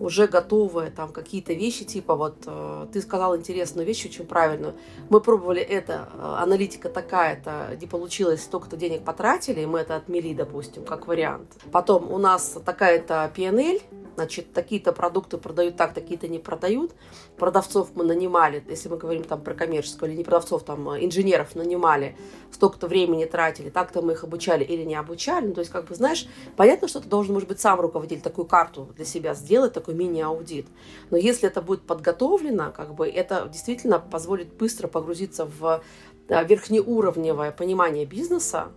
уже 0.00 0.26
готовые 0.26 0.90
там 0.90 1.12
какие-то 1.12 1.52
вещи, 1.52 1.84
типа 1.84 2.14
вот 2.14 2.36
э, 2.46 2.86
ты 2.92 3.00
сказал 3.00 3.36
интересную 3.36 3.86
вещь, 3.86 4.04
очень 4.06 4.26
правильную. 4.26 4.74
Мы 5.10 5.20
пробовали 5.20 5.62
это, 5.62 6.08
э, 6.12 6.34
аналитика 6.38 6.88
такая-то, 6.88 7.76
не 7.80 7.86
получилось, 7.86 8.42
столько-то 8.42 8.76
денег 8.76 9.04
потратили, 9.04 9.60
и 9.60 9.66
мы 9.66 9.80
это 9.80 9.96
отмели, 9.96 10.34
допустим, 10.34 10.84
как 10.84 11.06
вариант. 11.06 11.56
Потом 11.72 12.12
у 12.12 12.18
нас 12.18 12.56
такая-то 12.64 13.30
PNL, 13.36 13.80
значит, 14.14 14.52
такие-то 14.52 14.92
продукты 14.92 15.38
продают 15.38 15.76
так, 15.76 15.94
такие-то 15.94 16.28
не 16.28 16.38
продают. 16.38 16.92
Продавцов 17.36 17.90
мы 17.94 18.04
нанимали, 18.04 18.64
если 18.68 18.88
мы 18.88 18.96
говорим 18.96 19.24
там 19.24 19.42
про 19.42 19.54
коммерческую, 19.54 20.10
или 20.10 20.18
не 20.18 20.24
продавцов, 20.24 20.64
там 20.64 20.88
э, 20.90 21.04
инженеров 21.04 21.54
нанимали, 21.54 22.16
столько-то 22.52 22.86
времени 22.86 23.24
тратили, 23.24 23.70
так-то 23.70 24.02
мы 24.02 24.12
их 24.12 24.24
обучали 24.24 24.64
или 24.64 24.82
не 24.82 24.94
обучали. 24.94 25.48
Ну, 25.48 25.54
то 25.54 25.60
есть, 25.60 25.70
как 25.70 25.86
бы, 25.86 25.94
знаешь, 25.94 26.26
понятно, 26.56 26.88
что 26.88 27.00
ты 27.00 27.08
должен, 27.08 27.34
может 27.34 27.48
быть, 27.48 27.60
сам 27.60 27.80
руководитель 27.80 28.22
такую 28.22 28.46
карту 28.46 28.88
для 28.96 29.04
себя 29.04 29.34
сделать, 29.34 29.72
такой 29.72 29.94
мини-аудит. 29.94 30.66
Но 31.10 31.16
если 31.16 31.48
это 31.48 31.62
будет 31.62 31.82
подготовлено, 31.82 32.72
как 32.72 32.94
бы, 32.94 33.08
это 33.08 33.48
действительно 33.52 33.98
позволит 33.98 34.54
быстро 34.54 34.88
погрузиться 34.88 35.46
в 35.46 35.82
э, 36.28 36.44
верхнеуровневое 36.44 37.52
понимание 37.52 38.06
бизнеса, 38.06 38.72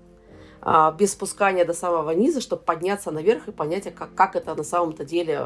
без 0.97 1.13
спускания 1.13 1.63
до 1.63 1.73
самого 1.73 2.11
низа, 2.11 2.41
чтобы 2.41 2.61
подняться 2.61 3.09
наверх 3.11 3.47
и 3.47 3.51
понять, 3.51 3.87
а 3.87 3.91
как, 3.91 4.13
как 4.15 4.35
это 4.35 4.53
на 4.53 4.63
самом-то 4.63 5.05
деле, 5.05 5.45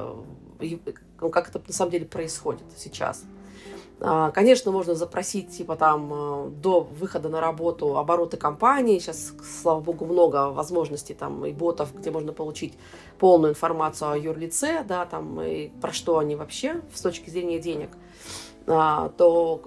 ну, 1.20 1.30
как 1.30 1.50
это 1.50 1.62
на 1.66 1.74
самом 1.74 1.92
деле 1.92 2.06
происходит 2.06 2.64
сейчас. 2.76 3.24
А, 4.00 4.32
конечно, 4.32 4.72
можно 4.72 4.96
запросить, 4.96 5.56
типа, 5.56 5.76
там, 5.76 6.52
до 6.60 6.80
выхода 6.80 7.30
на 7.30 7.40
работу 7.40 7.98
обороты 7.98 8.38
компании. 8.38 8.98
Сейчас, 8.98 9.34
слава 9.62 9.80
богу, 9.80 10.06
много 10.06 10.50
возможностей, 10.50 11.14
там, 11.14 11.46
и 11.46 11.52
ботов, 11.52 11.90
где 11.96 12.10
можно 12.10 12.34
получить 12.34 12.74
полную 13.20 13.52
информацию 13.52 14.10
о 14.10 14.18
юрлице, 14.18 14.84
да, 14.88 15.06
там, 15.06 15.40
и 15.40 15.68
про 15.82 15.94
что 15.94 16.18
они 16.18 16.36
вообще 16.36 16.82
с 16.96 17.02
точки 17.02 17.30
зрения 17.30 17.60
денег. 17.60 17.90
То 18.66 19.62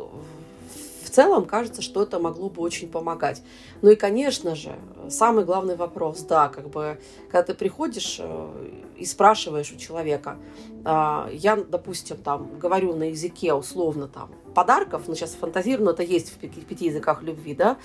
целом 1.14 1.44
кажется, 1.44 1.80
что 1.80 2.02
это 2.02 2.18
могло 2.18 2.50
бы 2.50 2.60
очень 2.60 2.90
помогать. 2.90 3.42
Ну 3.82 3.90
и, 3.90 3.94
конечно 3.94 4.54
же, 4.54 4.74
самый 5.10 5.44
главный 5.44 5.76
вопрос, 5.76 6.20
да, 6.22 6.48
как 6.48 6.68
бы, 6.68 6.98
когда 7.30 7.42
ты 7.42 7.54
приходишь 7.54 8.18
э, 8.20 8.70
и 8.96 9.04
спрашиваешь 9.04 9.72
у 9.72 9.76
человека, 9.76 10.38
а, 10.84 11.28
я, 11.32 11.56
допустим, 11.56 12.18
там, 12.18 12.58
говорю 12.58 12.94
на 12.94 13.04
языке 13.04 13.54
условно 13.54 14.06
там, 14.06 14.30
подарков, 14.54 15.02
ну 15.08 15.14
сейчас 15.14 15.30
фантазирую, 15.32 15.86
но 15.86 15.90
это 15.90 16.02
есть 16.02 16.32
в 16.32 16.38
пяти 16.38 16.86
языках 16.86 17.22
любви, 17.22 17.54
да, 17.54 17.76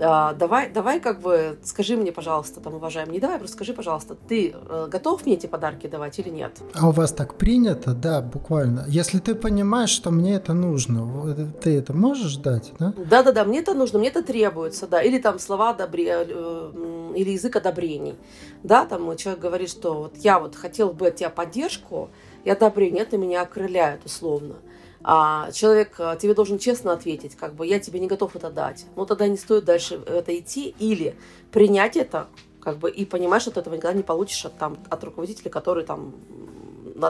а, 0.00 0.34
давай, 0.34 0.70
давай 0.70 1.00
как 1.00 1.20
бы 1.20 1.58
скажи 1.62 1.96
мне, 1.96 2.12
пожалуйста, 2.12 2.60
там, 2.60 2.74
уважаемый, 2.74 3.12
не 3.12 3.20
давай, 3.20 3.38
просто 3.38 3.56
скажи, 3.56 3.72
пожалуйста, 3.72 4.16
ты 4.28 4.52
э, 4.52 4.88
готов 4.90 5.24
мне 5.24 5.34
эти 5.34 5.46
подарки 5.46 5.86
давать 5.86 6.18
или 6.18 6.28
нет? 6.28 6.60
А 6.74 6.88
у 6.88 6.92
вас 6.92 7.12
так 7.12 7.34
принято, 7.34 7.94
да, 7.94 8.20
буквально. 8.20 8.84
Если 8.88 9.18
ты 9.18 9.34
понимаешь, 9.34 9.90
что 9.90 10.10
мне 10.10 10.34
это 10.34 10.52
нужно, 10.52 11.34
ты 11.62 11.78
это 11.78 11.92
можешь 11.94 12.36
дать, 12.36 12.72
да? 12.78 12.92
Да-да-да, 12.96 13.44
мне 13.44 13.60
это 13.60 13.74
нужно, 13.74 13.98
мне 13.98 14.08
это 14.08 14.22
требуется, 14.22 14.86
да, 14.86 15.02
или 15.02 15.18
там 15.18 15.38
слова 15.38 15.70
одобрения, 15.70 16.26
э, 16.28 16.59
или 17.14 17.30
язык 17.30 17.56
одобрений, 17.56 18.16
да, 18.62 18.86
там 18.86 19.16
человек 19.16 19.40
говорит, 19.40 19.70
что 19.70 19.94
вот 19.94 20.16
я 20.16 20.38
вот 20.38 20.54
хотел 20.56 20.92
бы 20.92 21.08
от 21.08 21.16
тебя 21.16 21.30
поддержку, 21.30 22.10
и 22.44 22.50
одобрение, 22.50 23.02
это 23.02 23.18
меня 23.18 23.42
окрыляет 23.42 24.04
условно 24.04 24.56
а 25.02 25.50
человек 25.52 25.94
а, 25.98 26.16
тебе 26.16 26.34
должен 26.34 26.58
честно 26.58 26.92
ответить, 26.92 27.34
как 27.34 27.54
бы 27.54 27.66
я 27.66 27.80
тебе 27.80 28.00
не 28.00 28.06
готов 28.06 28.36
это 28.36 28.50
дать. 28.50 28.86
Ну 28.96 29.06
тогда 29.06 29.26
не 29.28 29.36
стоит 29.36 29.64
дальше 29.64 30.00
это 30.06 30.38
идти 30.38 30.74
или 30.78 31.16
принять 31.52 31.96
это, 31.96 32.28
как 32.60 32.78
бы 32.78 32.90
и 32.90 33.04
понимать, 33.04 33.42
что 33.42 33.50
ты 33.50 33.60
этого 33.60 33.74
никогда 33.74 33.96
не 33.96 34.02
получишь 34.02 34.44
от, 34.44 34.58
там, 34.58 34.76
от 34.88 35.02
руководителя, 35.04 35.50
который 35.50 35.84
там 35.84 36.14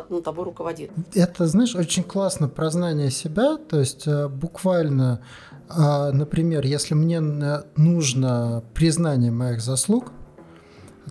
ну, 0.09 0.23
тобой 0.23 0.45
руководит. 0.45 0.93
Это, 1.15 1.49
знаешь, 1.49 1.75
очень 1.75 2.05
классно 2.05 2.49
про 2.49 2.71
знание 2.71 3.11
себя, 3.11 3.57
то 3.57 3.81
есть 3.81 4.07
э, 4.07 4.29
буквально, 4.29 5.21
например, 6.13 6.65
если 6.65 6.95
мне 6.95 7.21
нужно 7.21 8.65
признание 8.75 9.31
моих 9.31 9.61
заслуг, 9.61 10.13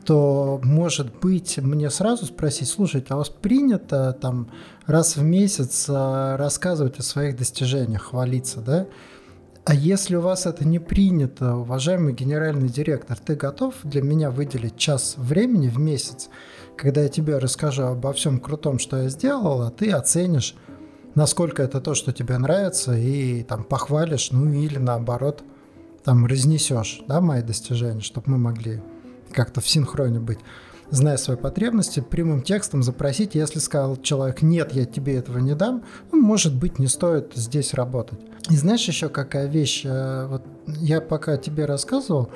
то, 0.06 0.60
может 0.64 1.20
быть, 1.20 1.58
мне 1.58 1.90
сразу 1.90 2.26
спросить, 2.26 2.70
слушайте, 2.70 3.08
а 3.10 3.16
у 3.16 3.18
вас 3.20 3.30
принято 3.30 4.14
там 4.20 4.50
раз 4.86 5.18
в 5.18 5.24
месяц 5.24 5.88
а, 5.90 6.38
рассказывать 6.38 7.00
о 7.00 7.04
своих 7.04 7.36
достижениях, 7.36 8.04
хвалиться, 8.04 8.62
да? 8.62 8.88
А 9.66 9.76
если 9.76 10.16
у 10.16 10.22
вас 10.22 10.46
это 10.46 10.66
не 10.66 10.80
принято, 10.80 11.56
уважаемый 11.56 12.14
генеральный 12.14 12.70
директор, 12.70 13.18
ты 13.18 13.36
готов 13.36 13.76
для 13.84 14.02
меня 14.02 14.32
выделить 14.32 14.78
час 14.78 15.16
времени 15.18 15.68
в 15.68 15.78
месяц, 15.78 16.30
когда 16.76 17.02
я 17.02 17.10
тебе 17.10 17.38
расскажу 17.38 17.84
обо 17.84 18.14
всем 18.14 18.40
крутом, 18.40 18.80
что 18.80 18.98
я 18.98 19.10
сделал, 19.10 19.62
а 19.62 19.70
ты 19.70 19.92
оценишь, 19.92 20.56
насколько 21.16 21.64
это 21.64 21.82
то, 21.82 21.96
что 21.96 22.12
тебе 22.12 22.38
нравится, 22.38 22.96
и 22.98 23.44
там 23.44 23.64
похвалишь, 23.64 24.32
ну 24.32 24.52
или 24.52 24.78
наоборот, 24.78 25.44
там 26.04 26.26
разнесешь, 26.26 27.02
да, 27.08 27.22
мои 27.22 27.42
достижения, 27.42 28.02
чтобы 28.02 28.32
мы 28.32 28.38
могли 28.38 28.82
как-то 29.32 29.62
в 29.62 29.68
синхроне 29.68 30.20
быть, 30.20 30.40
зная 30.90 31.18
свои 31.18 31.38
потребности, 31.38 32.00
прямым 32.00 32.42
текстом 32.42 32.84
запросить, 32.84 33.36
если 33.36 33.60
сказал 33.60 33.98
человек, 33.98 34.42
нет, 34.42 34.74
я 34.74 34.86
тебе 34.86 35.16
этого 35.16 35.38
не 35.40 35.56
дам, 35.56 35.84
ну, 36.12 36.22
может 36.22 36.56
быть, 36.56 36.80
не 36.80 36.88
стоит 36.88 37.34
здесь 37.36 37.74
работать. 37.74 38.20
И 38.50 38.56
знаешь 38.56 38.88
еще 38.88 39.10
какая 39.10 39.48
вещь, 39.48 39.84
э, 39.86 40.28
вот 40.28 40.44
я 40.66 41.02
пока 41.02 41.38
тебе 41.38 41.66
рассказывал, 41.66 42.30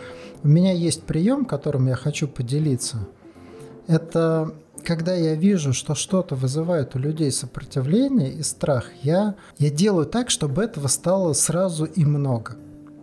у 0.44 0.48
меня 0.48 0.74
есть 0.74 1.04
прием, 1.04 1.46
которым 1.46 1.88
я 1.88 1.96
хочу 1.96 2.28
поделиться. 2.28 3.08
Это 3.88 4.54
когда 4.84 5.14
я 5.14 5.36
вижу, 5.36 5.74
что 5.74 5.96
что-то 5.96 6.36
вызывает 6.36 6.96
у 6.96 7.00
людей 7.00 7.32
сопротивление 7.32 8.32
и 8.32 8.44
страх, 8.44 8.86
я, 9.02 9.36
я 9.58 9.70
делаю 9.70 10.06
так, 10.06 10.30
чтобы 10.30 10.64
этого 10.64 10.88
стало 10.88 11.34
сразу 11.34 11.86
и 11.86 12.04
много. 12.06 12.58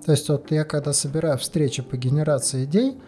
То 0.04 0.12
есть 0.12 0.28
вот 0.28 0.50
я 0.50 0.64
когда 0.64 0.92
собираю 0.92 1.38
встречи 1.38 1.82
по 1.82 1.96
генерации 1.96 2.64
идей, 2.64 2.98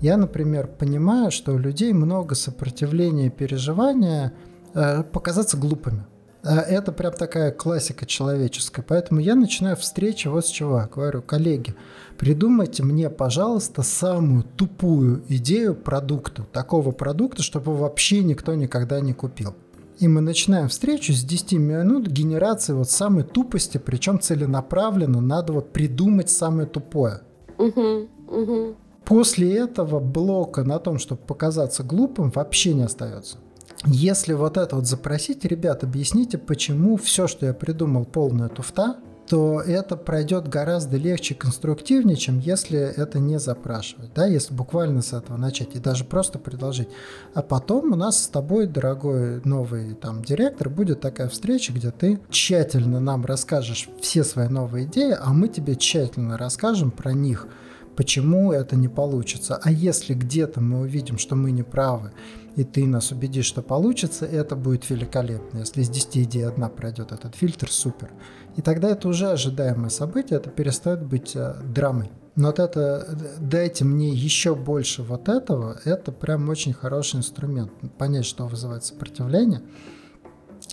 я, 0.00 0.16
например, 0.16 0.66
понимаю, 0.66 1.30
что 1.30 1.52
у 1.52 1.58
людей 1.58 1.92
много 1.92 2.34
сопротивления 2.34 3.26
и 3.26 3.30
переживания 3.30 4.32
э, 4.74 5.02
показаться 5.02 5.56
глупыми. 5.56 6.04
А 6.48 6.60
это 6.60 6.92
прям 6.92 7.12
такая 7.12 7.50
классика 7.50 8.06
человеческая. 8.06 8.82
Поэтому 8.82 9.20
я 9.20 9.34
начинаю 9.34 9.76
встречи 9.76 10.28
вот 10.28 10.46
с 10.46 10.48
чего. 10.48 10.88
Говорю, 10.94 11.20
коллеги, 11.20 11.74
придумайте 12.18 12.84
мне, 12.84 13.10
пожалуйста, 13.10 13.82
самую 13.82 14.44
тупую 14.44 15.24
идею 15.28 15.74
продукта. 15.74 16.46
Такого 16.52 16.92
продукта, 16.92 17.42
чтобы 17.42 17.76
вообще 17.76 18.22
никто 18.22 18.54
никогда 18.54 19.00
не 19.00 19.12
купил. 19.12 19.54
И 19.98 20.06
мы 20.06 20.20
начинаем 20.20 20.68
встречу 20.68 21.12
с 21.12 21.24
10 21.24 21.52
минут 21.54 22.06
генерации 22.06 22.74
вот 22.74 22.90
самой 22.90 23.24
тупости, 23.24 23.78
причем 23.78 24.20
целенаправленно 24.20 25.20
надо 25.20 25.54
вот 25.54 25.72
придумать 25.72 26.30
самое 26.30 26.68
тупое. 26.68 27.22
Угу, 27.58 28.08
угу. 28.28 28.76
После 29.04 29.56
этого 29.56 29.98
блока 29.98 30.64
на 30.64 30.78
том, 30.78 30.98
чтобы 30.98 31.22
показаться 31.22 31.82
глупым, 31.82 32.30
вообще 32.30 32.74
не 32.74 32.82
остается. 32.82 33.38
Если 33.86 34.32
вот 34.32 34.56
это 34.56 34.74
вот 34.74 34.86
запросить, 34.86 35.44
ребят, 35.44 35.84
объясните, 35.84 36.38
почему 36.38 36.96
все, 36.96 37.28
что 37.28 37.46
я 37.46 37.54
придумал, 37.54 38.04
полная 38.04 38.48
туфта, 38.48 38.96
то 39.28 39.60
это 39.60 39.96
пройдет 39.96 40.48
гораздо 40.48 40.96
легче 40.96 41.34
и 41.34 41.36
конструктивнее, 41.36 42.16
чем 42.16 42.38
если 42.38 42.78
это 42.78 43.18
не 43.18 43.38
запрашивать, 43.38 44.10
да, 44.14 44.26
если 44.26 44.54
буквально 44.54 45.02
с 45.02 45.12
этого 45.12 45.36
начать 45.36 45.74
и 45.74 45.78
даже 45.78 46.04
просто 46.04 46.38
предложить. 46.38 46.88
А 47.34 47.42
потом 47.42 47.92
у 47.92 47.96
нас 47.96 48.24
с 48.24 48.28
тобой, 48.28 48.66
дорогой 48.66 49.40
новый 49.44 49.94
там 49.94 50.22
директор, 50.22 50.68
будет 50.68 51.00
такая 51.00 51.28
встреча, 51.28 51.72
где 51.72 51.90
ты 51.90 52.20
тщательно 52.30 53.00
нам 53.00 53.24
расскажешь 53.24 53.88
все 54.00 54.24
свои 54.24 54.48
новые 54.48 54.86
идеи, 54.86 55.16
а 55.18 55.32
мы 55.32 55.48
тебе 55.48 55.76
тщательно 55.76 56.38
расскажем 56.38 56.90
про 56.90 57.12
них, 57.12 57.48
почему 57.96 58.52
это 58.52 58.76
не 58.76 58.88
получится. 58.88 59.58
А 59.60 59.70
если 59.70 60.14
где-то 60.14 60.60
мы 60.60 60.80
увидим, 60.80 61.18
что 61.18 61.34
мы 61.34 61.50
не 61.50 61.62
правы, 61.62 62.12
и 62.56 62.64
ты 62.64 62.86
нас 62.86 63.12
убедишь, 63.12 63.46
что 63.46 63.62
получится, 63.62 64.26
это 64.26 64.56
будет 64.56 64.88
великолепно. 64.90 65.58
Если 65.58 65.82
из 65.82 65.90
10 65.90 66.18
идей 66.18 66.46
одна 66.46 66.68
пройдет 66.68 67.12
этот 67.12 67.36
фильтр, 67.36 67.70
супер. 67.70 68.10
И 68.56 68.62
тогда 68.62 68.88
это 68.88 69.08
уже 69.08 69.28
ожидаемое 69.30 69.90
событие, 69.90 70.38
это 70.38 70.50
перестает 70.50 71.04
быть 71.04 71.36
э, 71.36 71.54
драмой. 71.62 72.10
Но 72.34 72.48
вот 72.48 72.58
это 72.58 73.36
дайте 73.38 73.84
мне 73.84 74.08
еще 74.08 74.54
больше 74.54 75.02
вот 75.02 75.28
этого, 75.28 75.78
это 75.84 76.12
прям 76.12 76.48
очень 76.48 76.72
хороший 76.72 77.18
инструмент. 77.18 77.70
Понять, 77.98 78.26
что 78.26 78.46
вызывает 78.46 78.84
сопротивление. 78.84 79.62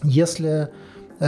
Если 0.03 0.47
Э, 0.47 0.67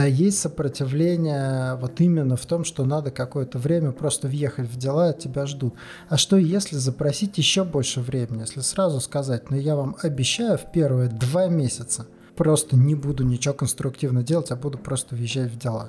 есть 0.04 0.38
сопротивление 0.38 1.76
вот 1.76 2.00
именно 2.00 2.36
в 2.36 2.44
том, 2.44 2.64
что 2.64 2.84
надо 2.84 3.10
какое-то 3.10 3.58
время 3.58 3.92
просто 3.92 4.28
въехать 4.28 4.68
в 4.68 4.76
дела, 4.76 5.12
тебя 5.12 5.46
ждут. 5.46 5.74
А 6.08 6.16
что 6.16 6.36
если 6.36 6.76
запросить 6.76 7.38
еще 7.38 7.64
больше 7.64 8.00
времени, 8.00 8.40
если 8.40 8.60
сразу 8.60 9.00
сказать, 9.00 9.50
ну 9.50 9.56
я 9.56 9.76
вам 9.76 9.96
обещаю 10.02 10.58
в 10.58 10.70
первые 10.72 11.08
два 11.08 11.46
месяца 11.46 12.06
просто 12.36 12.76
не 12.76 12.94
буду 12.94 13.24
ничего 13.24 13.54
конструктивно 13.54 14.22
делать, 14.22 14.50
а 14.50 14.56
буду 14.56 14.78
просто 14.78 15.14
въезжать 15.14 15.50
в 15.50 15.58
дела. 15.58 15.88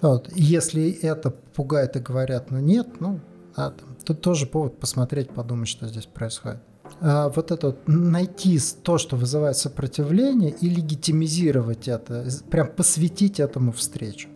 Вот. 0.00 0.30
Если 0.34 0.90
это 0.90 1.30
пугает 1.30 1.96
и 1.96 2.00
говорят, 2.00 2.50
ну 2.50 2.58
нет, 2.58 3.00
ну, 3.00 3.20
а, 3.56 3.70
там, 3.70 3.96
тут 4.04 4.20
тоже 4.20 4.46
повод 4.46 4.78
посмотреть, 4.78 5.30
подумать, 5.30 5.68
что 5.68 5.86
здесь 5.86 6.06
происходит. 6.06 6.60
А, 7.04 7.30
вот 7.30 7.50
это 7.50 7.68
вот, 7.68 7.88
найти 7.88 8.60
то, 8.84 8.96
что 8.96 9.16
вызывает 9.16 9.56
сопротивление, 9.56 10.50
и 10.50 10.68
легитимизировать 10.68 11.88
это, 11.88 12.24
прям 12.48 12.68
посвятить 12.68 13.40
этому 13.40 13.72
встречу. 13.72 14.28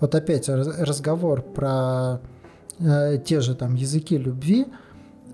Вот 0.00 0.14
опять 0.14 0.48
разговор 0.48 1.42
про 1.42 2.20
э, 2.78 3.18
те 3.24 3.40
же 3.40 3.54
там 3.54 3.74
языки 3.74 4.16
любви. 4.16 4.66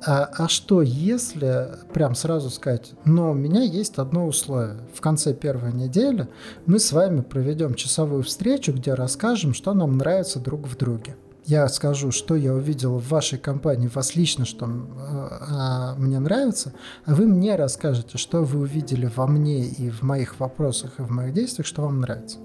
А, 0.05 0.25
а 0.25 0.49
что 0.49 0.83
если 0.83 1.69
прям 1.93 2.17
сразу 2.17 2.51
сказать, 2.51 2.93
но 3.05 3.31
у 3.31 3.35
меня 3.35 3.63
есть 3.63 3.99
одно 3.99 4.27
условие. 4.27 4.79
В 4.93 5.01
конце 5.01 5.35
первой 5.35 5.73
недели 5.73 6.27
мы 6.67 6.81
с 6.81 6.91
вами 6.91 7.21
проведем 7.21 7.75
часовую 7.75 8.25
встречу, 8.25 8.73
где 8.73 8.95
расскажем, 8.95 9.55
что 9.55 9.73
нам 9.73 9.99
нравится 9.99 10.41
друг 10.41 10.67
в 10.67 10.77
друге 10.77 11.17
я 11.51 11.69
скажу, 11.69 12.13
что 12.13 12.37
я 12.37 12.55
увидел 12.55 12.99
в 12.99 13.09
вашей 13.09 13.37
компании, 13.37 13.91
вас 13.93 14.15
лично, 14.15 14.45
что 14.45 14.67
э, 14.67 15.95
мне 15.99 16.21
нравится, 16.21 16.73
а 17.05 17.15
вы 17.15 17.27
мне 17.27 17.57
расскажете, 17.57 18.19
что 18.19 18.45
вы 18.45 18.61
увидели 18.61 19.11
во 19.15 19.27
мне 19.27 19.65
и 19.65 19.91
в 19.91 20.03
моих 20.03 20.39
вопросах 20.39 20.93
и 20.99 21.03
в 21.03 21.11
моих 21.11 21.35
действиях, 21.35 21.67
что 21.67 21.83
вам 21.83 22.01
нравится. 22.01 22.39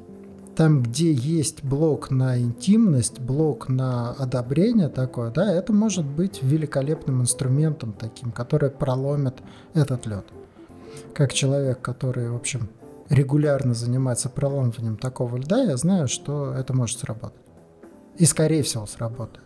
Там, 0.56 0.82
где 0.82 1.14
есть 1.14 1.64
блок 1.64 2.10
на 2.10 2.40
интимность, 2.40 3.20
блок 3.20 3.70
на 3.70 4.12
одобрение 4.14 4.90
такое, 4.90 5.30
да, 5.30 5.54
это 5.54 5.72
может 5.72 6.06
быть 6.06 6.42
великолепным 6.42 7.22
инструментом 7.22 7.94
таким, 7.94 8.32
который 8.32 8.72
проломит 8.72 9.36
этот 9.76 10.08
лед. 10.08 10.26
Как 11.14 11.32
человек, 11.32 11.80
который, 11.80 12.32
в 12.32 12.36
общем, 12.36 12.70
регулярно 13.10 13.76
занимается 13.76 14.30
проломыванием 14.30 14.98
такого 14.98 15.38
льда, 15.38 15.62
я 15.62 15.78
знаю, 15.78 16.08
что 16.08 16.54
это 16.54 16.74
может 16.74 17.00
сработать. 17.00 17.45
И, 18.18 18.26
скорее 18.26 18.64
всего, 18.64 18.86
сработает. 18.86 19.44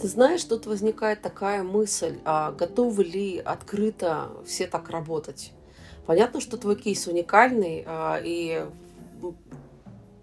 Ты 0.00 0.08
знаешь, 0.08 0.44
тут 0.44 0.66
возникает 0.66 1.20
такая 1.20 1.62
мысль, 1.62 2.18
а 2.24 2.52
готовы 2.52 3.04
ли 3.04 3.38
открыто 3.38 4.30
все 4.46 4.66
так 4.66 4.88
работать? 4.90 5.52
Понятно, 6.06 6.40
что 6.40 6.56
твой 6.56 6.76
кейс 6.76 7.06
уникальный, 7.06 7.84
а, 7.86 8.18
и 8.22 8.66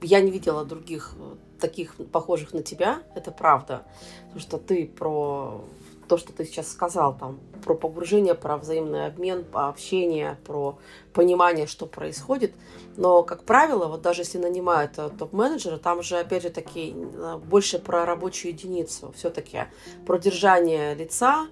я 0.02 0.22
не 0.22 0.32
видела 0.32 0.66
других 0.66 1.16
таких 1.60 1.96
похожих 2.12 2.54
на 2.54 2.62
тебя, 2.64 3.02
это 3.16 3.32
правда. 3.32 3.84
Потому 4.26 4.42
что 4.42 4.58
ты 4.58 4.88
про 4.88 5.64
то, 6.08 6.18
что 6.18 6.34
ты 6.34 6.46
сейчас 6.46 6.72
сказал, 6.72 7.18
там, 7.18 7.40
про 7.64 7.76
погружение, 7.76 8.34
про 8.34 8.58
взаимный 8.58 9.08
обмен, 9.08 9.44
по 9.44 9.68
общение, 9.68 10.38
про 10.46 10.78
понимание, 11.14 11.68
что 11.68 11.86
происходит. 11.86 12.54
Но, 12.96 13.24
как 13.24 13.44
правило, 13.44 13.88
вот 13.88 14.02
даже 14.02 14.22
если 14.22 14.38
нанимают 14.38 14.98
э, 14.98 15.10
топ-менеджера, 15.10 15.78
там 15.78 16.02
же, 16.02 16.18
опять 16.18 16.44
же, 16.44 16.50
таки, 16.50 16.96
э, 16.96 17.38
больше 17.38 17.80
про 17.80 18.06
рабочую 18.06 18.54
единицу. 18.54 19.14
Все-таки 19.16 19.66
про 20.06 20.18
держание 20.18 20.96
лица, 20.96 21.48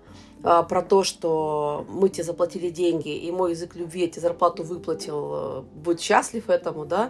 про 0.45 0.81
то, 0.81 1.03
что 1.03 1.85
мы 1.89 2.09
тебе 2.09 2.23
заплатили 2.23 2.69
деньги, 2.69 3.15
и 3.15 3.31
мой 3.31 3.51
язык 3.51 3.75
любви, 3.75 4.01
я 4.01 4.07
тебе 4.07 4.21
зарплату 4.21 4.63
выплатил, 4.63 5.65
будь 5.73 5.99
счастлив 5.99 6.49
этому, 6.49 6.85
да, 6.85 7.09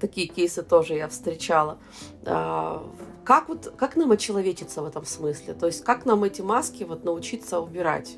такие 0.00 0.26
кейсы 0.26 0.62
тоже 0.62 0.94
я 0.94 1.08
встречала. 1.08 1.78
Как, 2.24 3.48
вот, 3.48 3.72
как 3.76 3.96
нам 3.96 4.10
очеловечиться 4.10 4.82
в 4.82 4.86
этом 4.86 5.04
смысле? 5.06 5.54
То 5.54 5.66
есть 5.66 5.84
как 5.84 6.04
нам 6.04 6.24
эти 6.24 6.42
маски 6.42 6.82
вот 6.84 7.04
научиться 7.04 7.60
убирать? 7.60 8.16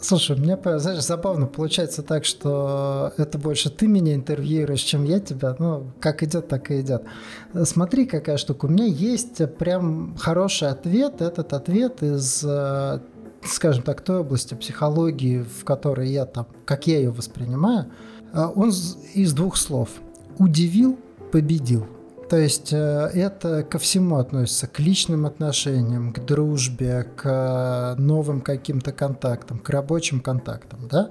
Слушай, 0.00 0.36
мне, 0.36 0.56
знаешь, 0.78 1.02
забавно 1.02 1.46
получается 1.46 2.02
так, 2.02 2.24
что 2.24 3.12
это 3.16 3.36
больше 3.38 3.68
ты 3.68 3.88
меня 3.88 4.14
интервьюируешь, 4.14 4.80
чем 4.80 5.04
я 5.04 5.20
тебя. 5.20 5.56
Ну, 5.58 5.90
как 6.00 6.22
идет, 6.22 6.48
так 6.48 6.70
и 6.70 6.80
идет. 6.80 7.02
Смотри, 7.64 8.06
какая 8.06 8.36
штука. 8.36 8.66
У 8.66 8.68
меня 8.68 8.84
есть 8.84 9.42
прям 9.56 10.16
хороший 10.16 10.68
ответ. 10.68 11.20
Этот 11.20 11.52
ответ 11.52 12.02
из 12.02 12.44
э, 12.44 13.00
скажем 13.46 13.82
так, 13.82 14.00
той 14.00 14.18
области 14.20 14.54
психологии, 14.54 15.42
в 15.42 15.64
которой 15.64 16.08
я 16.10 16.26
там, 16.26 16.46
как 16.64 16.86
я 16.86 16.98
ее 16.98 17.10
воспринимаю, 17.10 17.86
э, 18.32 18.44
он 18.54 18.70
из 19.14 19.32
двух 19.32 19.56
слов. 19.56 19.90
Удивил, 20.38 20.98
победил. 21.32 21.86
То 22.28 22.36
есть 22.36 22.72
э, 22.72 23.10
это 23.14 23.62
ко 23.62 23.78
всему 23.78 24.16
относится, 24.16 24.66
к 24.66 24.80
личным 24.80 25.26
отношениям, 25.26 26.12
к 26.12 26.24
дружбе, 26.24 27.06
к 27.16 27.94
новым 27.98 28.40
каким-то 28.40 28.92
контактам, 28.92 29.58
к 29.58 29.70
рабочим 29.70 30.20
контактам, 30.20 30.88
да? 30.88 31.10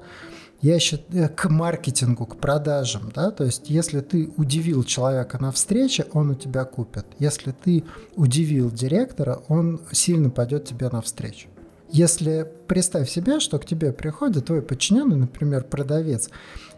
Я 0.61 0.79
считаю, 0.79 1.25
э, 1.25 1.29
к 1.29 1.49
маркетингу, 1.49 2.25
к 2.25 2.37
продажам, 2.37 3.11
да, 3.13 3.31
то 3.31 3.43
есть 3.43 3.69
если 3.69 4.01
ты 4.01 4.31
удивил 4.35 4.83
человека 4.83 5.37
на 5.39 5.51
встрече, 5.51 6.07
он 6.11 6.31
у 6.31 6.35
тебя 6.35 6.65
купит. 6.65 7.05
Если 7.19 7.51
ты 7.51 7.83
удивил 8.15 8.71
директора, 8.71 9.41
он 9.47 9.79
сильно 9.91 10.29
пойдет 10.29 10.65
тебе 10.65 10.89
навстречу. 10.89 11.49
Если 11.95 12.45
представь 12.67 13.09
себе, 13.09 13.39
что 13.39 13.57
к 13.57 13.65
тебе 13.65 13.93
приходит 13.93 14.47
твой 14.47 14.61
подчиненный, 14.61 15.15
например, 15.15 15.63
продавец, 15.63 16.29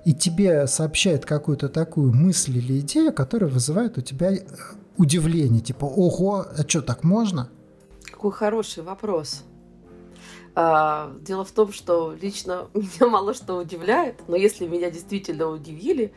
и 0.06 0.14
тебе 0.14 0.68
сообщает 0.68 1.26
какую-то 1.26 1.70
такую 1.70 2.14
мысль 2.14 2.60
или 2.60 2.82
идею, 2.82 3.12
которая 3.12 3.50
вызывает 3.50 3.98
у 3.98 4.02
тебя 4.02 4.32
э, 4.32 4.42
удивление, 4.96 5.60
типа, 5.60 5.86
ого, 5.86 6.46
а 6.56 6.62
что, 6.68 6.84
так 6.84 7.04
можно? 7.04 7.50
Какой 8.04 8.32
хороший 8.32 8.84
вопрос. 8.84 9.44
А, 10.54 11.12
дело 11.22 11.44
в 11.44 11.52
том, 11.52 11.74
что 11.74 12.14
лично 12.22 12.68
меня 12.76 13.10
мало 13.10 13.34
что 13.34 13.56
удивляет, 13.58 14.22
но 14.28 14.36
если 14.36 14.68
меня 14.68 14.92
действительно 14.92 15.48
удивили, 15.48 16.14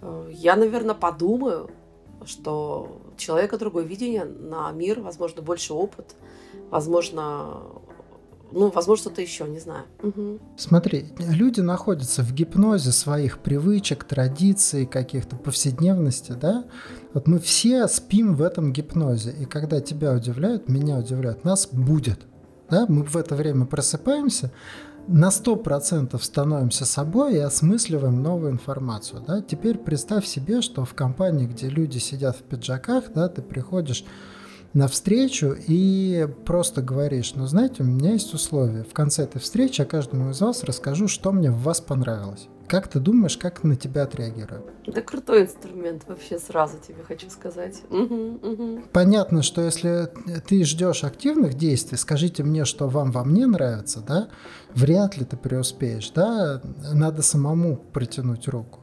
э, 0.00 0.30
я, 0.32 0.56
наверное, 0.56 0.94
подумаю, 0.94 1.70
что 2.24 3.02
человека 3.18 3.58
другое 3.58 3.84
видение 3.84 4.24
на 4.24 4.72
мир, 4.72 5.00
возможно, 5.00 5.42
больше 5.42 5.74
опыт, 5.74 6.16
возможно, 6.70 7.60
ну, 8.52 8.70
возможно, 8.70 9.02
что-то 9.02 9.22
еще, 9.22 9.44
не 9.44 9.58
знаю. 9.58 9.84
Угу. 10.02 10.38
Смотри, 10.56 11.06
люди 11.18 11.60
находятся 11.60 12.22
в 12.22 12.32
гипнозе 12.32 12.92
своих 12.92 13.38
привычек, 13.38 14.04
традиций, 14.04 14.86
каких-то 14.86 15.36
повседневности, 15.36 16.32
да? 16.32 16.64
Вот 17.14 17.26
мы 17.26 17.38
все 17.38 17.86
спим 17.88 18.34
в 18.34 18.42
этом 18.42 18.72
гипнозе, 18.72 19.32
и 19.32 19.44
когда 19.44 19.80
тебя 19.80 20.12
удивляют, 20.12 20.68
меня 20.68 20.98
удивляют, 20.98 21.44
нас 21.44 21.68
будет, 21.70 22.20
да? 22.70 22.86
Мы 22.88 23.04
в 23.04 23.16
это 23.16 23.34
время 23.34 23.66
просыпаемся, 23.66 24.50
на 25.08 25.28
100% 25.28 26.22
становимся 26.22 26.84
собой 26.84 27.36
и 27.36 27.38
осмысливаем 27.38 28.22
новую 28.22 28.52
информацию. 28.52 29.24
Да? 29.26 29.40
Теперь 29.40 29.78
представь 29.78 30.26
себе, 30.26 30.60
что 30.60 30.84
в 30.84 30.92
компании, 30.94 31.46
где 31.46 31.68
люди 31.68 31.96
сидят 31.96 32.36
в 32.36 32.42
пиджаках, 32.42 33.04
да, 33.14 33.28
ты 33.28 33.40
приходишь 33.40 34.04
навстречу 34.78 35.56
и 35.66 36.28
просто 36.46 36.80
говоришь, 36.80 37.34
ну 37.34 37.46
знаете, 37.46 37.82
у 37.82 37.86
меня 37.86 38.12
есть 38.12 38.32
условия. 38.32 38.84
В 38.84 38.94
конце 38.94 39.24
этой 39.24 39.40
встречи 39.40 39.80
я 39.80 39.86
каждому 39.86 40.30
из 40.30 40.40
вас 40.40 40.62
расскажу, 40.64 41.08
что 41.08 41.32
мне 41.32 41.50
в 41.50 41.60
вас 41.62 41.80
понравилось. 41.80 42.48
Как 42.68 42.86
ты 42.86 43.00
думаешь, 43.00 43.36
как 43.36 43.64
на 43.64 43.76
тебя 43.76 44.02
отреагируют? 44.02 44.66
Это 44.86 45.00
крутой 45.02 45.42
инструмент, 45.42 46.04
вообще 46.06 46.38
сразу 46.38 46.76
тебе 46.78 47.02
хочу 47.02 47.28
сказать. 47.30 47.82
Угу, 47.90 48.14
угу. 48.42 48.82
Понятно, 48.92 49.42
что 49.42 49.62
если 49.62 50.10
ты 50.46 50.64
ждешь 50.64 51.02
активных 51.02 51.54
действий, 51.54 51.96
скажите 51.96 52.42
мне, 52.44 52.64
что 52.64 52.88
вам 52.88 53.10
во 53.10 53.24
мне 53.24 53.46
нравится, 53.46 54.00
да, 54.06 54.28
вряд 54.74 55.16
ли 55.16 55.24
ты 55.24 55.36
преуспеешь, 55.36 56.10
да, 56.10 56.60
надо 56.92 57.22
самому 57.22 57.76
протянуть 57.76 58.46
руку. 58.48 58.80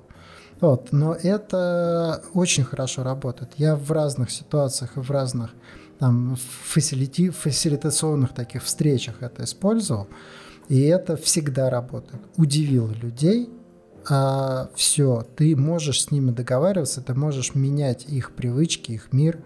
Вот, 0.62 0.92
но 0.92 1.14
это 1.14 2.24
очень 2.34 2.64
хорошо 2.64 3.04
работает. 3.04 3.52
Я 3.58 3.76
в 3.76 3.92
разных 3.92 4.32
ситуациях 4.32 4.98
и 4.98 5.02
в 5.02 5.12
разных 5.12 5.52
там 6.00 6.36
фасилити, 6.36 7.30
фасилитационных 7.30 8.34
таких 8.34 8.64
встречах 8.64 9.22
это 9.22 9.44
использовал, 9.44 10.08
и 10.68 10.82
это 10.82 11.16
всегда 11.16 11.70
работает. 11.70 12.22
Удивило 12.38 12.92
людей, 12.92 13.50
а 14.08 14.70
все, 14.76 15.26
ты 15.36 15.56
можешь 15.56 16.04
с 16.04 16.12
ними 16.12 16.32
договариваться, 16.32 17.02
ты 17.02 17.14
можешь 17.14 17.56
менять 17.56 18.06
их 18.06 18.32
привычки, 18.32 18.92
их 18.92 19.14
мир, 19.14 19.40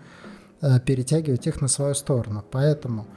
а, 0.62 0.80
перетягивать 0.80 1.48
их 1.48 1.62
на 1.62 1.68
свою 1.68 1.94
сторону. 1.94 2.44
Поэтому 2.50 3.08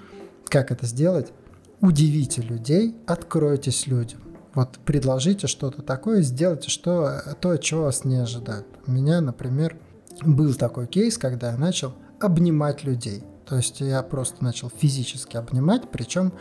как 0.49 0.71
это 0.71 0.87
сделать? 0.87 1.33
Удивите 1.81 2.43
людей, 2.43 2.95
откройтесь 3.07 3.87
людям. 3.87 4.21
Вот 4.55 4.79
предложите 4.85 5.47
что-то 5.47 5.83
такое, 5.83 6.23
сделайте 6.23 6.69
что, 6.69 7.23
то, 7.41 7.57
чего 7.57 7.85
вас 7.85 8.05
не 8.05 8.17
ожидают. 8.17 8.67
У 8.87 8.93
меня, 8.93 9.21
например, 9.21 9.77
был 10.21 10.55
такой 10.55 10.87
кейс, 10.87 11.17
когда 11.17 11.53
я 11.53 11.57
начал 11.57 11.95
обнимать 12.25 12.85
людей. 12.85 13.23
То 13.47 13.57
есть 13.57 13.81
я 13.81 14.03
просто 14.03 14.43
начал 14.43 14.71
физически 14.71 15.37
обнимать, 15.37 15.91
причем 15.91 16.33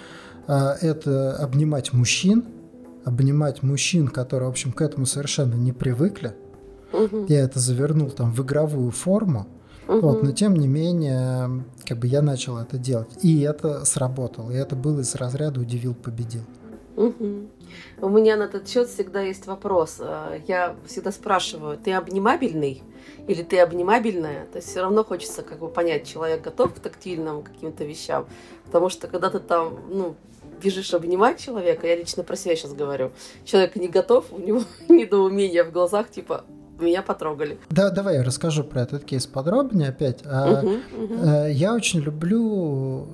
э, 0.48 0.54
это 0.82 1.36
обнимать 1.36 1.94
мужчин, 1.94 2.46
обнимать 3.04 3.64
мужчин, 3.64 4.08
которые, 4.08 4.48
в 4.48 4.52
общем, 4.52 4.72
к 4.72 4.82
этому 4.82 5.06
совершенно 5.06 5.56
не 5.56 5.74
привыкли. 5.74 6.36
Угу. 6.94 7.26
Я 7.30 7.42
это 7.42 7.60
завернул 7.60 8.12
там 8.12 8.32
в 8.32 8.42
игровую 8.42 8.92
форму. 8.92 9.48
Угу. 9.88 10.00
Вот, 10.00 10.24
но 10.24 10.32
тем 10.32 10.56
не 10.56 10.68
менее, 10.68 11.64
как 11.86 12.00
бы 12.00 12.08
я 12.08 12.22
начал 12.22 12.58
это 12.58 12.78
делать. 12.78 13.10
И 13.24 13.42
это 13.42 13.84
сработало. 13.86 14.52
И 14.52 14.56
это 14.56 14.76
было 14.76 15.02
из 15.02 15.16
разряда 15.16 15.60
удивил, 15.60 15.94
победил. 15.96 16.44
Угу. 16.96 17.48
У 18.02 18.10
меня 18.10 18.38
на 18.38 18.44
этот 18.44 18.68
счет 18.68 18.90
всегда 18.90 19.22
есть 19.22 19.48
вопрос. 19.48 19.98
Э, 20.00 20.40
я 20.48 20.76
всегда 20.86 21.12
спрашиваю, 21.12 21.78
ты 21.78 21.94
обнимабельный 21.94 22.84
или 23.28 23.44
ты 23.44 23.60
обнимабельная? 23.60 24.46
То 24.52 24.58
есть 24.58 24.70
все 24.70 24.82
равно 24.82 25.04
хочется 25.04 25.42
как 25.42 25.60
бы 25.60 25.70
понять, 25.70 26.08
человек 26.08 26.42
готов 26.42 26.74
к 26.74 26.80
тактильным 26.80 27.44
каким-то 27.44 27.84
вещам. 27.84 28.28
Потому 28.66 28.90
что 28.90 29.08
когда 29.08 29.30
ты 29.30 29.40
там, 29.40 29.78
ну, 29.90 30.16
бежишь 30.62 30.94
обнимать 30.94 31.40
человека, 31.40 31.88
я 31.88 31.96
лично 31.96 32.24
про 32.24 32.36
себя 32.36 32.56
сейчас 32.56 32.74
говорю, 32.74 33.12
человек 33.46 33.76
не 33.76 33.88
готов, 33.88 34.26
у 34.32 34.40
него 34.40 34.64
недоумение 34.90 35.64
в 35.64 35.72
глазах, 35.72 36.10
типа, 36.10 36.46
меня 36.80 37.04
потрогали. 37.04 37.60
Да, 37.70 37.92
давай 37.92 38.16
я 38.16 38.24
расскажу 38.24 38.64
про 38.64 38.82
этот 38.82 39.04
кейс 39.06 39.28
подробнее 39.28 39.90
опять. 39.90 40.24
Угу, 40.26 41.04
угу. 41.04 41.26
Я 41.50 41.76
очень 41.76 42.00
люблю 42.00 43.08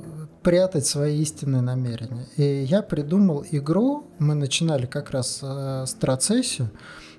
прятать 0.47 0.85
свои 0.85 1.19
истинные 1.19 1.61
намерения. 1.61 2.25
И 2.37 2.63
я 2.63 2.81
придумал 2.81 3.43
игру, 3.51 4.07
мы 4.17 4.33
начинали 4.33 4.85
как 4.85 5.11
раз 5.11 5.41
э, 5.43 5.83
с 5.85 5.93
трацессию, 5.95 6.71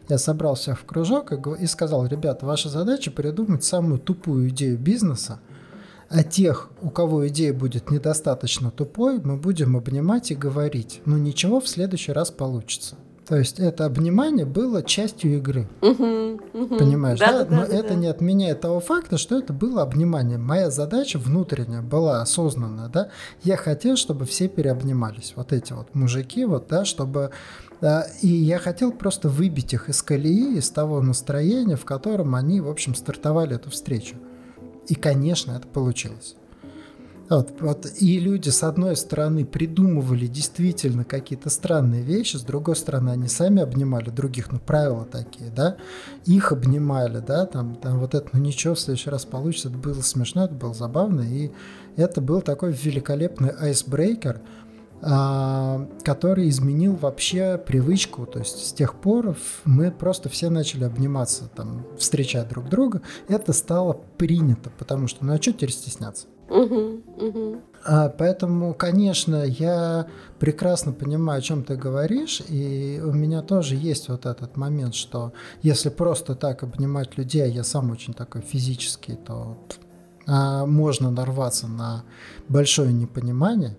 я 0.08 0.16
собрал 0.16 0.54
всех 0.54 0.80
в 0.80 0.86
кружок 0.86 1.32
и, 1.32 1.62
и 1.62 1.66
сказал, 1.66 2.06
ребята, 2.06 2.46
ваша 2.46 2.70
задача 2.70 3.10
придумать 3.10 3.64
самую 3.64 3.98
тупую 3.98 4.48
идею 4.48 4.78
бизнеса, 4.78 5.40
а 6.08 6.24
тех, 6.24 6.70
у 6.80 6.88
кого 6.88 7.28
идея 7.28 7.52
будет 7.52 7.90
недостаточно 7.90 8.70
тупой, 8.70 9.20
мы 9.22 9.36
будем 9.36 9.76
обнимать 9.76 10.30
и 10.30 10.34
говорить. 10.34 11.02
Но 11.04 11.18
ничего 11.18 11.60
в 11.60 11.68
следующий 11.68 12.12
раз 12.12 12.30
получится. 12.30 12.96
То 13.28 13.36
есть 13.36 13.60
это 13.60 13.84
обнимание 13.84 14.46
было 14.46 14.82
частью 14.82 15.36
игры. 15.36 15.68
Угу, 15.82 16.40
угу. 16.54 16.76
Понимаешь, 16.78 17.18
да? 17.18 17.32
да? 17.32 17.44
да 17.44 17.56
Но 17.56 17.66
да, 17.66 17.74
это 17.74 17.90
да. 17.90 17.94
не 17.94 18.06
отменяет 18.06 18.62
того 18.62 18.80
факта, 18.80 19.18
что 19.18 19.38
это 19.38 19.52
было 19.52 19.82
обнимание. 19.82 20.38
Моя 20.38 20.70
задача 20.70 21.18
внутренняя 21.18 21.82
была 21.82 22.22
осознанная, 22.22 22.88
да. 22.88 23.10
Я 23.42 23.58
хотел, 23.58 23.96
чтобы 23.96 24.24
все 24.24 24.48
переобнимались. 24.48 25.34
Вот 25.36 25.52
эти 25.52 25.74
вот 25.74 25.94
мужики, 25.94 26.46
вот, 26.46 26.68
да, 26.68 26.86
чтобы... 26.86 27.30
Да, 27.82 28.08
и 28.22 28.28
я 28.28 28.58
хотел 28.58 28.92
просто 28.92 29.28
выбить 29.28 29.72
их 29.74 29.88
из 29.90 30.02
колеи, 30.02 30.56
из 30.56 30.70
того 30.70 31.00
настроения, 31.00 31.76
в 31.76 31.84
котором 31.84 32.34
они, 32.34 32.60
в 32.60 32.68
общем, 32.68 32.94
стартовали 32.94 33.54
эту 33.54 33.70
встречу. 33.70 34.16
И, 34.88 34.94
конечно, 34.94 35.52
это 35.52 35.68
получилось. 35.68 36.34
Вот, 37.28 37.60
вот, 37.60 37.86
и 38.00 38.18
люди, 38.18 38.48
с 38.48 38.62
одной 38.62 38.96
стороны, 38.96 39.44
придумывали 39.44 40.26
действительно 40.26 41.04
какие-то 41.04 41.50
странные 41.50 42.02
вещи, 42.02 42.36
с 42.36 42.40
другой 42.40 42.74
стороны, 42.74 43.10
они 43.10 43.28
сами 43.28 43.60
обнимали 43.60 44.08
других, 44.08 44.50
ну, 44.50 44.58
правила 44.58 45.04
такие, 45.04 45.50
да, 45.50 45.76
их 46.24 46.52
обнимали, 46.52 47.18
да, 47.18 47.44
там, 47.44 47.76
там 47.76 47.98
вот 47.98 48.14
это, 48.14 48.30
ну, 48.32 48.40
ничего, 48.40 48.74
в 48.74 48.80
следующий 48.80 49.10
раз 49.10 49.26
получится, 49.26 49.68
это 49.68 49.76
было 49.76 50.00
смешно, 50.00 50.46
это 50.46 50.54
было 50.54 50.72
забавно, 50.72 51.20
и 51.20 51.50
это 51.96 52.22
был 52.22 52.40
такой 52.40 52.72
великолепный 52.72 53.50
айсбрейкер, 53.50 54.40
а, 55.02 55.86
который 56.04 56.48
изменил 56.48 56.96
вообще 56.96 57.58
привычку, 57.58 58.24
то 58.24 58.38
есть 58.38 58.68
с 58.68 58.72
тех 58.72 58.94
пор 58.94 59.36
мы 59.66 59.90
просто 59.90 60.30
все 60.30 60.48
начали 60.48 60.84
обниматься, 60.84 61.50
там, 61.54 61.84
встречать 61.98 62.48
друг 62.48 62.70
друга, 62.70 63.02
это 63.28 63.52
стало 63.52 64.00
принято, 64.16 64.70
потому 64.78 65.08
что, 65.08 65.26
ну, 65.26 65.34
а 65.34 65.42
что 65.42 65.52
теперь 65.52 65.72
стесняться? 65.72 66.26
Угу, 66.48 67.60
поэтому, 68.18 68.74
конечно, 68.74 69.44
я 69.44 70.06
прекрасно 70.38 70.92
понимаю, 70.92 71.38
о 71.38 71.42
чем 71.42 71.62
ты 71.62 71.76
говоришь, 71.76 72.42
и 72.48 73.00
у 73.04 73.12
меня 73.12 73.42
тоже 73.42 73.76
есть 73.76 74.08
вот 74.08 74.26
этот 74.26 74.56
момент, 74.56 74.94
что 74.94 75.32
если 75.62 75.90
просто 75.90 76.34
так 76.34 76.62
обнимать 76.62 77.18
людей, 77.18 77.44
а 77.44 77.46
я 77.46 77.64
сам 77.64 77.90
очень 77.90 78.14
такой 78.14 78.40
физический, 78.40 79.16
то 79.16 79.58
а, 80.26 80.66
можно 80.66 81.10
нарваться 81.10 81.66
на 81.66 82.04
большое 82.48 82.92
непонимание. 82.92 83.76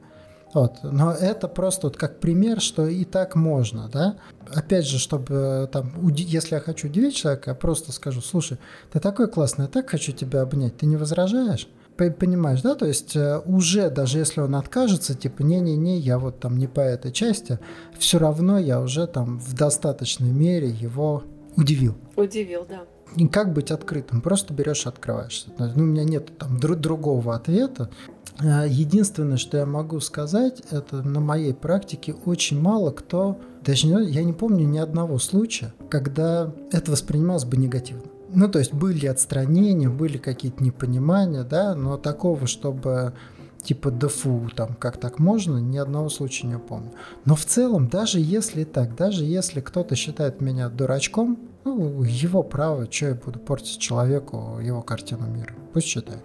Вот. 0.53 0.79
Но 0.81 1.11
это 1.11 1.47
просто 1.47 1.87
вот 1.87 1.97
как 1.97 2.19
пример, 2.19 2.59
что 2.59 2.87
и 2.87 3.05
так 3.05 3.35
можно, 3.35 3.87
да. 3.87 4.17
Опять 4.51 4.87
же, 4.87 4.97
чтобы 4.97 5.69
там, 5.71 5.91
если 6.09 6.55
я 6.55 6.61
хочу 6.61 6.87
удивить 6.87 7.15
человека, 7.15 7.51
я 7.51 7.55
просто 7.55 7.91
скажу, 7.91 8.21
слушай, 8.21 8.57
ты 8.91 8.99
такой 8.99 9.27
классный, 9.27 9.65
я 9.65 9.69
так 9.69 9.89
хочу 9.89 10.11
тебя 10.11 10.41
обнять, 10.41 10.77
ты 10.77 10.87
не 10.87 10.97
возражаешь? 10.97 11.67
Понимаешь, 11.99 12.61
да, 12.61 12.75
то 12.75 12.85
есть 12.85 13.15
э, 13.15 13.41
уже 13.45 13.89
даже 13.89 14.19
если 14.19 14.41
он 14.41 14.55
откажется, 14.55 15.15
типа, 15.15 15.41
не-не-не, 15.41 15.97
я 15.97 16.17
вот 16.17 16.39
там 16.39 16.57
не 16.57 16.67
по 16.67 16.79
этой 16.79 17.11
части, 17.11 17.59
все 17.97 18.19
равно 18.19 18.57
я 18.57 18.81
уже 18.81 19.05
там 19.07 19.39
в 19.39 19.53
достаточной 19.53 20.31
мере 20.31 20.69
его 20.69 21.23
удивил. 21.55 21.95
Удивил, 22.15 22.65
да. 22.67 22.81
И 23.15 23.27
как 23.27 23.53
быть 23.53 23.71
открытым? 23.71 24.21
Просто 24.21 24.53
берешь 24.53 24.85
и 24.85 24.89
открываешься. 24.89 25.49
Ну, 25.57 25.83
у 25.83 25.85
меня 25.85 26.03
нет 26.03 26.37
там 26.37 26.59
друг 26.59 26.79
другого 26.79 27.35
ответа. 27.35 27.89
Э, 28.39 28.65
единственное, 28.67 29.37
что 29.37 29.57
я 29.57 29.65
могу 29.65 29.99
сказать, 29.99 30.61
это 30.71 31.01
на 31.01 31.19
моей 31.19 31.53
практике 31.53 32.15
очень 32.25 32.61
мало 32.61 32.91
кто, 32.91 33.39
даже 33.63 33.87
я 33.87 34.23
не 34.23 34.33
помню 34.33 34.65
ни 34.65 34.77
одного 34.77 35.19
случая, 35.19 35.73
когда 35.89 36.53
это 36.71 36.91
воспринималось 36.91 37.45
бы 37.45 37.57
негативно. 37.57 38.03
Ну, 38.33 38.47
то 38.47 38.59
есть 38.59 38.73
были 38.73 39.05
отстранения, 39.07 39.89
были 39.89 40.17
какие-то 40.17 40.63
непонимания, 40.63 41.43
да, 41.43 41.75
но 41.75 41.97
такого, 41.97 42.47
чтобы 42.47 43.13
типа 43.63 43.91
да 43.91 44.07
фу, 44.07 44.49
там, 44.55 44.73
как 44.75 44.97
так 44.97 45.19
можно, 45.19 45.57
ни 45.57 45.77
одного 45.77 46.09
случая 46.09 46.47
не 46.47 46.57
помню. 46.57 46.91
Но 47.25 47.35
в 47.35 47.45
целом, 47.45 47.87
даже 47.87 48.19
если 48.19 48.63
так, 48.63 48.95
даже 48.95 49.25
если 49.25 49.61
кто-то 49.61 49.95
считает 49.95 50.41
меня 50.41 50.69
дурачком, 50.69 51.37
ну, 51.65 52.03
его 52.03 52.43
право, 52.43 52.89
что 52.89 53.07
я 53.07 53.15
буду 53.15 53.39
портить 53.39 53.79
человеку 53.79 54.59
его 54.61 54.81
картину 54.81 55.27
мира. 55.27 55.53
Пусть 55.73 55.87
считает. 55.87 56.23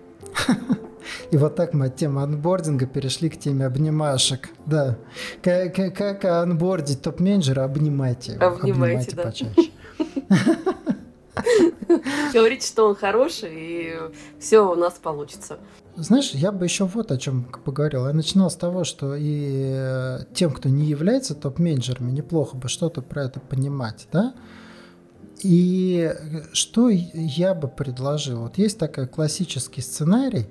И 1.31 1.37
вот 1.37 1.55
так 1.55 1.75
мы 1.75 1.87
от 1.87 1.97
темы 1.97 2.23
анбординга 2.23 2.87
перешли 2.87 3.29
к 3.29 3.39
теме 3.39 3.67
обнимашек. 3.67 4.49
Да. 4.65 4.97
Как, 5.43 5.75
как 5.75 6.25
анбордить 6.25 7.03
топ-менеджера, 7.03 7.65
обнимайте 7.65 8.33
его. 8.33 8.47
Обнимайте, 8.47 9.11
обнимайте 9.13 9.17
да. 9.17 9.23
почаще. 9.23 9.71
Говорите, 12.33 12.67
что 12.67 12.89
он 12.89 12.95
хороший, 12.95 13.51
и 13.53 13.95
все 14.39 14.61
у 14.61 14.75
нас 14.75 14.95
получится. 14.95 15.59
Знаешь, 15.97 16.31
я 16.33 16.51
бы 16.51 16.65
еще 16.65 16.85
вот 16.85 17.13
о 17.13 17.19
чем 17.19 17.45
поговорил. 17.45 18.07
Я 18.07 18.13
начинал 18.13 18.51
с 18.51 18.57
того, 18.57 18.85
что 18.85 19.15
и 19.15 19.73
э, 19.73 20.19
тем, 20.35 20.51
кто 20.51 20.69
не 20.69 20.87
является 20.87 21.35
топ-менеджерами, 21.35 22.11
неплохо 22.11 22.57
бы 22.57 22.69
что-то 22.69 23.01
про 23.01 23.25
это 23.25 23.39
понимать, 23.41 24.09
да? 24.13 24.35
И 25.43 26.13
что 26.53 26.89
я 26.89 27.55
бы 27.55 27.69
предложил? 27.69 28.41
Вот 28.41 28.59
есть 28.59 28.79
такой 28.79 29.07
классический 29.07 29.83
сценарий. 29.83 30.47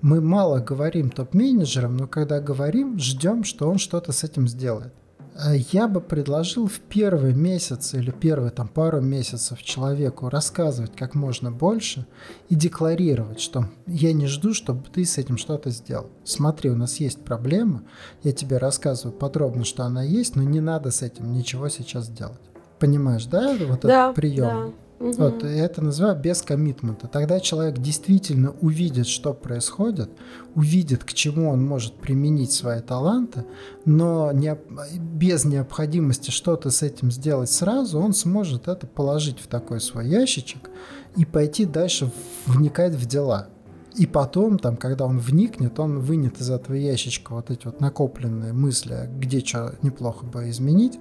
Мы 0.00 0.20
мало 0.20 0.60
говорим 0.60 1.10
топ-менеджерам, 1.10 1.96
но 1.96 2.06
когда 2.06 2.40
говорим, 2.40 2.98
ждем, 2.98 3.44
что 3.44 3.68
он 3.68 3.78
что-то 3.78 4.12
с 4.12 4.24
этим 4.24 4.48
сделает. 4.48 4.94
А 5.36 5.54
я 5.54 5.88
бы 5.88 6.00
предложил 6.00 6.66
в 6.66 6.80
первый 6.80 7.34
месяц 7.34 7.94
или 7.94 8.10
первые 8.10 8.50
там 8.50 8.68
пару 8.68 9.00
месяцев 9.00 9.62
человеку 9.62 10.28
рассказывать 10.28 10.94
как 10.96 11.14
можно 11.14 11.50
больше 11.50 12.06
и 12.48 12.54
декларировать, 12.54 13.40
что 13.40 13.66
я 13.86 14.12
не 14.12 14.26
жду, 14.26 14.52
чтобы 14.52 14.84
ты 14.92 15.04
с 15.04 15.18
этим 15.18 15.38
что-то 15.38 15.70
сделал. 15.70 16.10
Смотри, 16.24 16.70
у 16.70 16.76
нас 16.76 16.96
есть 16.96 17.24
проблема, 17.24 17.82
я 18.22 18.32
тебе 18.32 18.58
рассказываю 18.58 19.16
подробно, 19.16 19.64
что 19.64 19.84
она 19.84 20.02
есть, 20.02 20.36
но 20.36 20.42
не 20.42 20.60
надо 20.60 20.90
с 20.90 21.02
этим 21.02 21.32
ничего 21.32 21.68
сейчас 21.68 22.08
делать. 22.08 22.40
Понимаешь, 22.78 23.26
да, 23.26 23.56
вот 23.68 23.80
да, 23.82 24.04
этот 24.06 24.16
прием? 24.16 24.70
Да. 24.70 24.89
Угу. 25.00 25.12
Вот, 25.12 25.44
это 25.44 25.82
называю 25.82 26.14
без 26.14 26.42
коммитмента. 26.42 27.08
Тогда 27.08 27.40
человек 27.40 27.78
действительно 27.78 28.54
увидит, 28.60 29.06
что 29.06 29.32
происходит, 29.32 30.10
увидит, 30.54 31.04
к 31.04 31.14
чему 31.14 31.50
он 31.50 31.64
может 31.64 31.94
применить 31.94 32.52
свои 32.52 32.82
таланты, 32.82 33.46
но 33.86 34.30
не, 34.32 34.58
без 34.98 35.46
необходимости 35.46 36.30
что-то 36.30 36.70
с 36.70 36.82
этим 36.82 37.10
сделать 37.10 37.50
сразу, 37.50 37.98
он 37.98 38.12
сможет 38.12 38.68
это 38.68 38.86
положить 38.86 39.38
в 39.40 39.46
такой 39.46 39.80
свой 39.80 40.06
ящичек 40.06 40.68
и 41.16 41.24
пойти 41.24 41.64
дальше 41.64 42.12
вникать 42.44 42.94
в 42.94 43.06
дела. 43.06 43.48
И 43.96 44.06
потом, 44.06 44.58
там, 44.58 44.76
когда 44.76 45.06
он 45.06 45.18
вникнет, 45.18 45.80
он 45.80 46.00
вынет 46.00 46.42
из 46.42 46.50
этого 46.50 46.76
ящичка 46.76 47.32
вот 47.32 47.50
эти 47.50 47.64
вот 47.64 47.80
накопленные 47.80 48.52
мысли, 48.52 49.08
где 49.16 49.40
что 49.40 49.74
неплохо 49.80 50.26
бы 50.26 50.50
изменить, 50.50 50.98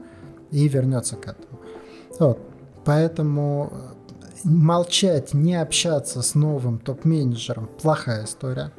и 0.52 0.68
вернется 0.70 1.18
к 1.18 1.28
этому. 1.28 1.60
Вот. 2.18 2.49
Поэтому 2.86 3.72
э, 3.72 4.20
молчать, 4.44 5.34
не 5.34 5.56
общаться 5.56 6.22
с 6.22 6.36
новым 6.36 6.80
топ-менеджером– 6.80 7.70
плохая 7.82 8.26
история. 8.26 8.72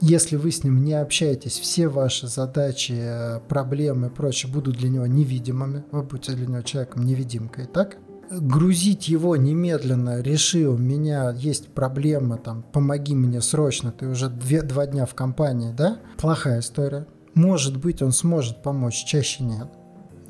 Если 0.00 0.36
вы 0.36 0.50
с 0.50 0.64
ним 0.64 0.84
не 0.84 0.94
общаетесь, 0.94 1.58
все 1.58 1.88
ваши 1.88 2.26
задачи, 2.26 2.94
э, 2.96 3.40
проблемы 3.48 4.08
и 4.08 4.10
прочее 4.10 4.52
будут 4.52 4.76
для 4.76 4.88
него 4.88 5.06
невидимыми. 5.06 5.84
Вы 5.92 6.02
будете 6.02 6.32
для 6.32 6.46
него 6.46 6.62
человеком-невидимкой, 6.62 7.66
так? 7.66 7.98
грузить 8.30 9.08
его 9.08 9.36
немедленно, 9.36 10.20
реши, 10.20 10.68
у 10.68 10.76
меня 10.76 11.30
есть 11.32 11.68
проблема, 11.68 12.36
там, 12.36 12.62
помоги 12.62 13.14
мне 13.14 13.40
срочно, 13.40 13.92
ты 13.92 14.06
уже 14.06 14.28
две, 14.28 14.62
два 14.62 14.86
дня 14.86 15.06
в 15.06 15.14
компании, 15.14 15.72
да? 15.72 15.98
Плохая 16.18 16.60
история. 16.60 17.06
Может 17.34 17.76
быть, 17.76 18.02
он 18.02 18.12
сможет 18.12 18.62
помочь, 18.62 19.04
чаще 19.04 19.44
нет. 19.44 19.68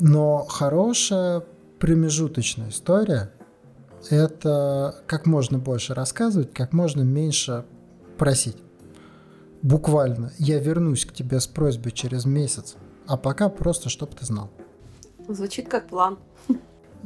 Но 0.01 0.45
хорошая 0.49 1.45
промежуточная 1.85 2.71
история– 2.71 3.31
это 4.09 5.03
как 5.07 5.27
можно 5.27 5.59
больше 5.59 5.93
рассказывать, 5.93 6.55
как 6.55 6.73
можно 6.73 7.03
меньше 7.03 7.67
просить. 8.17 8.57
Буквально, 9.61 10.33
я 10.39 10.61
вернусь 10.61 11.05
к 11.05 11.13
тебе 11.13 11.41
с 11.41 11.47
просьбой 11.47 11.93
через 11.93 12.25
месяц, 12.25 12.77
а 13.07 13.19
пока 13.19 13.51
просто, 13.51 13.91
чтобы 13.91 14.17
ты 14.17 14.25
знал. 14.25 14.51
Звучит 15.29 15.69
как 15.69 15.89
план. 15.89 16.19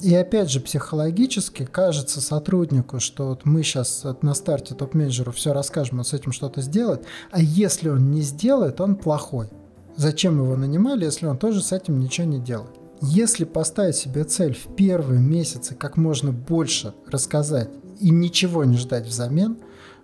И 0.00 0.14
опять 0.14 0.48
же, 0.48 0.60
психологически 0.60 1.64
кажется 1.64 2.20
сотруднику, 2.20 3.00
что 3.00 3.30
вот 3.30 3.44
мы 3.44 3.64
сейчас 3.64 4.06
на 4.22 4.32
старте 4.32 4.76
топ-менеджеру 4.76 5.32
все 5.32 5.52
расскажем, 5.52 5.98
он 5.98 6.04
с 6.04 6.12
этим 6.12 6.30
что-то 6.30 6.60
сделает, 6.60 7.04
а 7.32 7.40
если 7.42 7.88
он 7.88 8.12
не 8.12 8.20
сделает, 8.20 8.80
он 8.80 8.94
плохой. 8.94 9.48
Зачем 9.96 10.40
его 10.40 10.54
нанимали, 10.54 11.04
если 11.04 11.26
он 11.26 11.36
тоже 11.36 11.62
с 11.62 11.72
этим 11.72 11.98
ничего 11.98 12.28
не 12.28 12.38
делает? 12.38 12.77
Если 13.00 13.44
поставить 13.44 13.94
себе 13.94 14.24
цель 14.24 14.54
в 14.54 14.74
первые 14.74 15.20
месяцы 15.20 15.74
как 15.76 15.96
можно 15.96 16.32
больше 16.32 16.94
рассказать 17.06 17.70
и 18.00 18.10
ничего 18.10 18.64
не 18.64 18.76
ждать 18.76 19.06
взамен, 19.06 19.58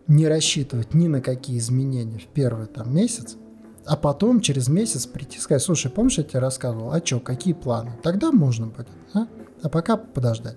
не 0.07 0.29
рассчитывать 0.29 0.95
ни 0.95 1.09
на 1.09 1.21
какие 1.21 1.59
изменения 1.59 2.19
в 2.19 2.27
первый 2.27 2.67
там 2.67 2.95
месяц, 2.95 3.37
а 3.85 3.97
потом 3.97 4.41
через 4.41 4.69
месяц 4.69 5.07
прийти 5.07 5.39
и 5.39 5.41
сказать, 5.41 5.63
слушай, 5.63 5.91
помнишь, 5.91 6.19
я 6.19 6.25
тебе 6.25 6.39
рассказывал, 6.39 6.93
а 6.93 7.05
что, 7.05 7.19
какие 7.19 7.53
планы? 7.53 7.93
Тогда 8.03 8.31
можно 8.31 8.67
будет, 8.67 8.87
а, 9.13 9.27
а 9.63 9.69
пока 9.69 9.97
подождать. 9.97 10.57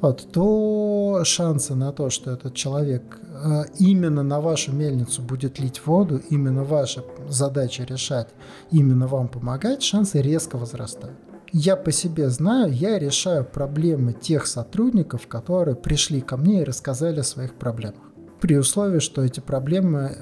Вот, 0.00 0.28
то 0.30 1.22
шансы 1.24 1.74
на 1.74 1.92
то, 1.92 2.08
что 2.08 2.30
этот 2.30 2.54
человек 2.54 3.18
э, 3.20 3.64
именно 3.80 4.22
на 4.22 4.40
вашу 4.40 4.72
мельницу 4.72 5.22
будет 5.22 5.58
лить 5.58 5.84
воду, 5.84 6.22
именно 6.30 6.62
ваша 6.62 7.02
задача 7.28 7.82
решать, 7.82 8.28
именно 8.70 9.08
вам 9.08 9.26
помогать, 9.26 9.82
шансы 9.82 10.22
резко 10.22 10.56
возрастают 10.56 11.18
я 11.52 11.76
по 11.76 11.92
себе 11.92 12.28
знаю, 12.30 12.72
я 12.72 12.98
решаю 12.98 13.44
проблемы 13.44 14.12
тех 14.12 14.46
сотрудников, 14.46 15.26
которые 15.26 15.76
пришли 15.76 16.20
ко 16.20 16.36
мне 16.36 16.62
и 16.62 16.64
рассказали 16.64 17.20
о 17.20 17.24
своих 17.24 17.54
проблемах. 17.54 18.02
При 18.40 18.56
условии, 18.56 18.98
что 19.00 19.24
эти 19.24 19.40
проблемы 19.40 20.16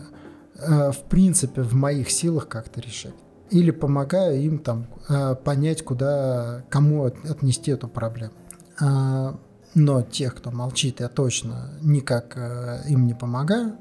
э, 0.54 0.90
в 0.92 1.02
принципе 1.08 1.62
в 1.62 1.74
моих 1.74 2.10
силах 2.10 2.48
как-то 2.48 2.80
решить. 2.80 3.14
Или 3.50 3.70
помогаю 3.70 4.40
им 4.40 4.58
там 4.58 4.86
э, 5.08 5.34
понять, 5.34 5.82
куда, 5.82 6.64
кому 6.70 7.04
отнести 7.04 7.70
эту 7.70 7.88
проблему. 7.88 8.32
А, 8.80 9.38
но 9.74 10.02
тех, 10.02 10.34
кто 10.34 10.50
молчит, 10.50 11.00
я 11.00 11.08
точно 11.08 11.70
никак 11.82 12.36
э, 12.36 12.82
им 12.88 13.06
не 13.06 13.14
помогаю. 13.14 13.76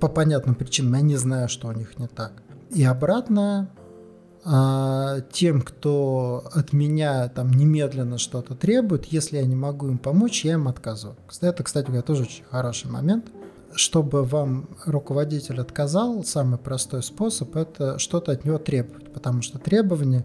По 0.00 0.08
понятным 0.08 0.54
причинам 0.54 0.94
я 0.94 1.00
не 1.00 1.16
знаю, 1.16 1.48
что 1.48 1.68
у 1.68 1.72
них 1.72 1.98
не 1.98 2.06
так. 2.06 2.32
И 2.70 2.84
обратно 2.84 3.68
а, 4.44 5.20
тем, 5.32 5.62
кто 5.62 6.44
от 6.52 6.72
меня 6.72 7.28
там 7.28 7.50
немедленно 7.50 8.18
что-то 8.18 8.54
требует, 8.54 9.06
если 9.06 9.38
я 9.38 9.46
не 9.46 9.56
могу 9.56 9.88
им 9.88 9.98
помочь, 9.98 10.44
я 10.44 10.54
им 10.54 10.68
отказываю. 10.68 11.16
Это, 11.40 11.62
кстати 11.62 11.86
говоря, 11.86 12.02
тоже 12.02 12.24
очень 12.24 12.44
хороший 12.44 12.90
момент. 12.90 13.26
Чтобы 13.74 14.22
вам 14.22 14.68
руководитель 14.84 15.60
отказал, 15.60 16.22
самый 16.24 16.58
простой 16.58 17.02
способ– 17.02 17.56
это 17.56 17.98
что-то 17.98 18.32
от 18.32 18.44
него 18.44 18.58
требовать, 18.58 19.12
потому 19.12 19.42
что 19.42 19.58
требование 19.58 20.24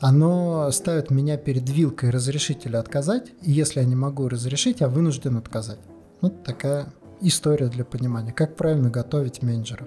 оно 0.00 0.68
ставит 0.72 1.10
меня 1.10 1.36
перед 1.36 1.68
вилкой 1.68 2.10
разрешителя 2.10 2.78
отказать, 2.78 3.30
и 3.42 3.52
если 3.52 3.80
я 3.80 3.86
не 3.86 3.94
могу 3.94 4.28
разрешить, 4.28 4.80
я 4.80 4.88
вынужден 4.88 5.36
отказать. 5.36 5.78
Вот 6.20 6.42
такая 6.42 6.92
история 7.20 7.68
для 7.68 7.84
понимания, 7.84 8.32
как 8.32 8.56
правильно 8.56 8.90
готовить 8.90 9.42
менеджеров. 9.42 9.86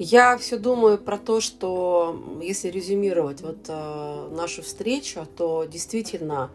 Я 0.00 0.38
все 0.38 0.58
думаю 0.58 0.96
про 0.96 1.18
то, 1.18 1.40
что 1.40 2.22
если 2.40 2.68
резюмировать 2.68 3.40
вот 3.40 3.66
э, 3.66 4.28
нашу 4.30 4.62
встречу, 4.62 5.26
то 5.36 5.64
действительно 5.64 6.52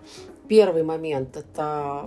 первый 0.47 0.83
момент 0.83 1.35
это 1.35 2.05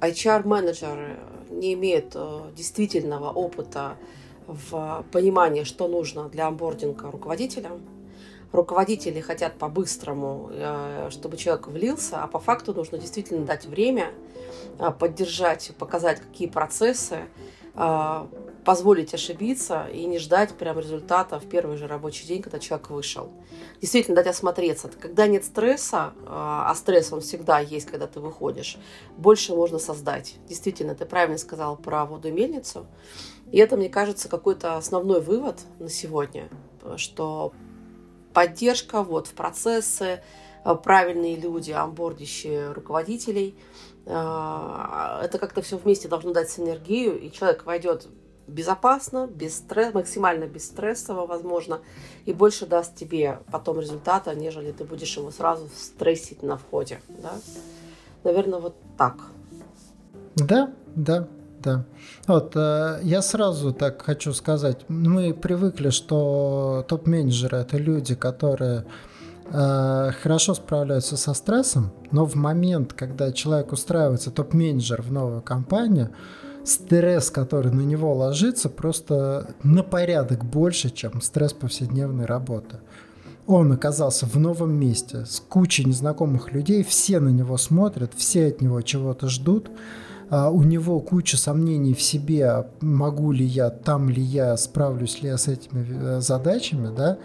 HR-менеджеры 0.00 1.20
не 1.48 1.74
имеют 1.74 2.16
э, 2.16 2.40
действительного 2.56 3.30
опыта 3.30 3.96
в 4.48 5.04
понимании, 5.12 5.62
что 5.62 5.86
нужно 5.86 6.28
для 6.28 6.48
амбординга 6.48 7.12
руководителя. 7.12 7.70
Руководители 8.50 9.20
хотят 9.20 9.54
по-быстрому, 9.58 10.50
э, 10.50 11.10
чтобы 11.12 11.36
человек 11.36 11.68
влился, 11.68 12.20
а 12.20 12.26
по 12.26 12.40
факту 12.40 12.74
нужно 12.74 12.98
действительно 12.98 13.46
дать 13.46 13.66
время, 13.66 14.10
э, 14.80 14.90
поддержать, 14.90 15.70
показать, 15.78 16.18
какие 16.18 16.48
процессы, 16.48 17.20
э, 17.76 18.26
позволить 18.64 19.12
ошибиться 19.12 19.86
и 19.92 20.04
не 20.04 20.18
ждать 20.18 20.54
прям 20.54 20.78
результата 20.78 21.38
в 21.40 21.48
первый 21.48 21.76
же 21.76 21.86
рабочий 21.86 22.26
день, 22.26 22.42
когда 22.42 22.58
человек 22.58 22.90
вышел. 22.90 23.30
Действительно, 23.80 24.16
дать 24.16 24.28
осмотреться. 24.28 24.88
Когда 24.88 25.26
нет 25.26 25.44
стресса, 25.44 26.12
а, 26.26 26.70
а 26.70 26.74
стресс 26.74 27.12
он 27.12 27.20
всегда 27.20 27.58
есть, 27.58 27.86
когда 27.86 28.06
ты 28.06 28.20
выходишь, 28.20 28.78
больше 29.16 29.54
можно 29.54 29.78
создать. 29.78 30.36
Действительно, 30.48 30.94
ты 30.94 31.04
правильно 31.04 31.38
сказал 31.38 31.76
про 31.76 32.04
воду 32.04 32.28
и 32.28 32.30
мельницу. 32.30 32.86
И 33.50 33.58
это, 33.58 33.76
мне 33.76 33.88
кажется, 33.88 34.28
какой-то 34.28 34.76
основной 34.76 35.20
вывод 35.20 35.60
на 35.78 35.88
сегодня, 35.88 36.48
что 36.96 37.52
поддержка 38.32 39.02
вот 39.02 39.26
в 39.26 39.34
процессы, 39.34 40.22
а, 40.62 40.76
правильные 40.76 41.34
люди, 41.36 41.72
амбордящие 41.72 42.70
руководителей, 42.70 43.56
а, 44.06 45.20
это 45.22 45.38
как-то 45.38 45.62
все 45.62 45.76
вместе 45.76 46.08
должно 46.08 46.32
дать 46.32 46.50
синергию, 46.50 47.18
и 47.20 47.30
человек 47.32 47.64
войдет 47.66 48.06
безопасно, 48.46 49.26
без 49.26 49.56
стресс, 49.56 49.94
максимально 49.94 50.46
бесстрессово, 50.46 51.26
возможно, 51.26 51.80
и 52.26 52.32
больше 52.32 52.66
даст 52.66 52.94
тебе 52.94 53.38
потом 53.50 53.80
результата, 53.80 54.34
нежели 54.34 54.72
ты 54.72 54.84
будешь 54.84 55.16
его 55.16 55.30
сразу 55.30 55.68
стрессить 55.76 56.42
на 56.42 56.56
входе. 56.56 57.00
Да? 57.22 57.32
Наверное, 58.24 58.58
вот 58.58 58.74
так. 58.96 59.16
Да, 60.36 60.70
да, 60.94 61.28
да. 61.62 61.84
Вот, 62.26 62.52
э, 62.56 63.00
я 63.02 63.22
сразу 63.22 63.72
так 63.72 64.02
хочу 64.02 64.32
сказать, 64.32 64.84
мы 64.88 65.34
привыкли, 65.34 65.90
что 65.90 66.84
топ-менеджеры 66.88 67.58
это 67.58 67.76
люди, 67.76 68.14
которые 68.14 68.84
э, 69.46 70.10
хорошо 70.22 70.54
справляются 70.54 71.16
со 71.16 71.34
стрессом, 71.34 71.90
но 72.10 72.24
в 72.24 72.34
момент, 72.34 72.92
когда 72.92 73.32
человек 73.32 73.72
устраивается 73.72 74.30
топ-менеджер 74.30 75.02
в 75.02 75.12
новую 75.12 75.42
компанию, 75.42 76.10
стресс, 76.64 77.30
который 77.30 77.72
на 77.72 77.82
него 77.82 78.14
ложится, 78.14 78.68
просто 78.68 79.54
на 79.62 79.82
порядок 79.82 80.44
больше, 80.44 80.90
чем 80.90 81.20
стресс 81.20 81.52
повседневной 81.52 82.26
работы. 82.26 82.76
Он 83.46 83.72
оказался 83.72 84.26
в 84.26 84.36
новом 84.36 84.72
месте 84.72 85.26
с 85.26 85.40
кучей 85.40 85.84
незнакомых 85.84 86.52
людей, 86.52 86.84
все 86.84 87.18
на 87.18 87.30
него 87.30 87.56
смотрят, 87.56 88.12
все 88.16 88.46
от 88.46 88.60
него 88.60 88.80
чего-то 88.82 89.28
ждут. 89.28 89.70
А 90.30 90.50
у 90.50 90.62
него 90.62 90.98
куча 91.00 91.36
сомнений 91.36 91.92
в 91.92 92.00
себе, 92.00 92.66
могу 92.80 93.32
ли 93.32 93.44
я, 93.44 93.68
там 93.68 94.08
ли 94.08 94.22
я, 94.22 94.56
справлюсь 94.56 95.20
ли 95.20 95.28
я 95.28 95.36
с 95.36 95.46
этими 95.46 95.86
э, 95.90 96.20
задачами, 96.22 96.94
да. 96.96 97.18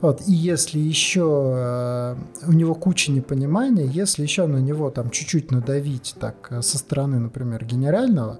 Вот, 0.00 0.22
и 0.26 0.32
если 0.32 0.78
еще 0.78 1.52
э, 1.54 2.16
у 2.46 2.52
него 2.52 2.74
куча 2.74 3.12
непонимания, 3.12 3.84
если 3.84 4.22
еще 4.22 4.46
на 4.46 4.56
него 4.56 4.90
там 4.90 5.10
чуть-чуть 5.10 5.50
надавить 5.50 6.14
так 6.18 6.48
э, 6.50 6.62
со 6.62 6.78
стороны, 6.78 7.18
например, 7.18 7.64
генерального, 7.66 8.38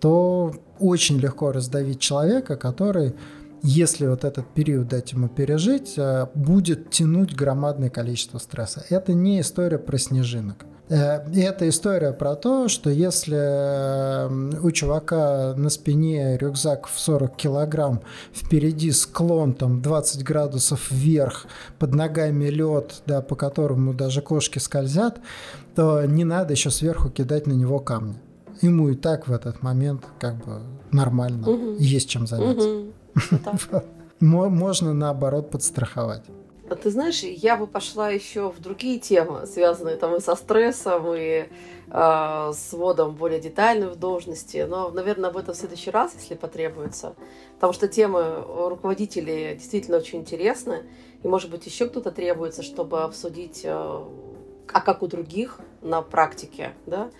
то 0.00 0.54
очень 0.78 1.18
легко 1.18 1.52
раздавить 1.52 2.00
человека, 2.00 2.56
который, 2.56 3.14
если 3.62 4.06
вот 4.06 4.24
этот 4.24 4.46
период 4.48 4.88
дать 4.88 5.12
ему 5.12 5.28
пережить, 5.28 5.94
э, 5.96 6.26
будет 6.34 6.90
тянуть 6.90 7.34
громадное 7.34 7.90
количество 7.90 8.38
стресса. 8.38 8.84
Это 8.88 9.12
не 9.12 9.40
история 9.40 9.78
про 9.78 9.98
снежинок. 9.98 10.64
Э, 10.88 11.20
это 11.34 11.68
история 11.68 12.12
про 12.12 12.34
то, 12.34 12.68
что 12.68 12.90
если 12.90 13.36
э, 13.38 14.60
у 14.62 14.70
чувака 14.72 15.54
на 15.56 15.68
спине 15.70 16.36
рюкзак 16.36 16.88
в 16.88 16.98
40 16.98 17.36
килограмм, 17.36 18.00
впереди 18.32 18.90
склон 18.92 19.54
там 19.54 19.82
20 19.82 20.24
градусов 20.24 20.90
вверх, 20.90 21.46
под 21.78 21.94
ногами 21.94 22.46
лед, 22.46 23.02
да, 23.06 23.22
по 23.22 23.36
которому 23.36 23.94
даже 23.94 24.20
кошки 24.20 24.58
скользят, 24.58 25.20
то 25.76 26.04
не 26.06 26.24
надо 26.24 26.54
еще 26.54 26.70
сверху 26.70 27.08
кидать 27.08 27.46
на 27.46 27.52
него 27.52 27.78
камни. 27.78 28.16
Ему 28.60 28.90
и 28.90 28.94
так 28.94 29.28
в 29.28 29.32
этот 29.32 29.62
момент 29.62 30.04
как 30.18 30.44
бы 30.44 30.60
нормально, 30.90 31.48
угу. 31.48 31.76
есть 31.78 32.08
чем 32.08 32.26
заняться. 32.26 32.68
Угу. 32.68 32.92
Можно 34.20 34.94
наоборот 34.94 35.50
подстраховать. 35.50 36.22
А 36.70 36.76
ты 36.76 36.90
знаешь, 36.90 37.22
я 37.22 37.56
бы 37.56 37.66
пошла 37.66 38.10
еще 38.10 38.50
в 38.50 38.60
другие 38.60 39.00
темы, 39.00 39.44
связанные 39.46 39.96
там 39.96 40.14
и 40.14 40.20
со 40.20 40.36
стрессом, 40.36 41.04
и 41.16 41.48
э, 41.90 42.52
с 42.54 42.72
вводом 42.72 43.16
более 43.16 43.40
детальной 43.40 43.88
в 43.88 43.96
должности. 43.96 44.64
Но, 44.68 44.88
наверное, 44.90 45.30
об 45.30 45.36
этом 45.36 45.52
в 45.52 45.56
следующий 45.56 45.90
раз, 45.90 46.14
если 46.14 46.36
потребуется. 46.36 47.16
Потому 47.56 47.72
что 47.72 47.88
темы 47.88 48.44
руководителей 48.46 49.56
действительно 49.56 49.96
очень 49.96 50.20
интересны. 50.20 50.84
И, 51.24 51.28
может 51.28 51.50
быть, 51.50 51.66
еще 51.66 51.88
кто-то 51.88 52.12
требуется, 52.12 52.62
чтобы 52.62 53.02
обсудить, 53.02 53.62
э, 53.64 53.70
а 53.72 54.80
как 54.80 55.02
у 55.02 55.08
других 55.08 55.58
на 55.82 56.02
практике. 56.02 56.72
Да? 56.86 57.10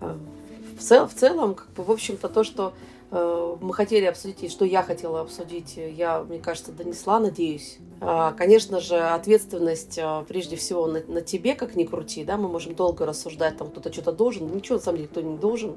В, 0.00 0.82
цел, 0.82 1.08
в 1.08 1.14
целом, 1.14 1.54
как 1.54 1.70
бы, 1.70 1.82
в 1.82 1.90
общем-то, 1.90 2.28
то, 2.28 2.44
что 2.44 2.74
мы 3.10 3.72
хотели 3.72 4.04
обсудить, 4.04 4.42
и 4.42 4.48
что 4.48 4.64
я 4.64 4.82
хотела 4.82 5.20
обсудить, 5.20 5.76
я, 5.76 6.22
мне 6.22 6.38
кажется, 6.38 6.72
донесла, 6.72 7.18
надеюсь. 7.20 7.78
А, 8.00 8.32
конечно 8.32 8.80
же, 8.80 8.98
ответственность 8.98 9.98
э, 9.98 10.24
прежде 10.28 10.56
всего 10.56 10.86
на, 10.86 11.02
на 11.08 11.20
тебе, 11.22 11.54
как 11.54 11.74
ни 11.74 11.84
крути, 11.84 12.22
да, 12.22 12.36
мы 12.36 12.48
можем 12.48 12.74
долго 12.74 13.06
рассуждать, 13.06 13.56
там 13.56 13.68
кто-то 13.68 13.92
что-то 13.92 14.12
должен, 14.12 14.54
ничего 14.54 14.76
на 14.76 14.84
самом 14.84 14.98
деле 14.98 15.08
кто 15.08 15.20
не 15.22 15.38
должен, 15.38 15.76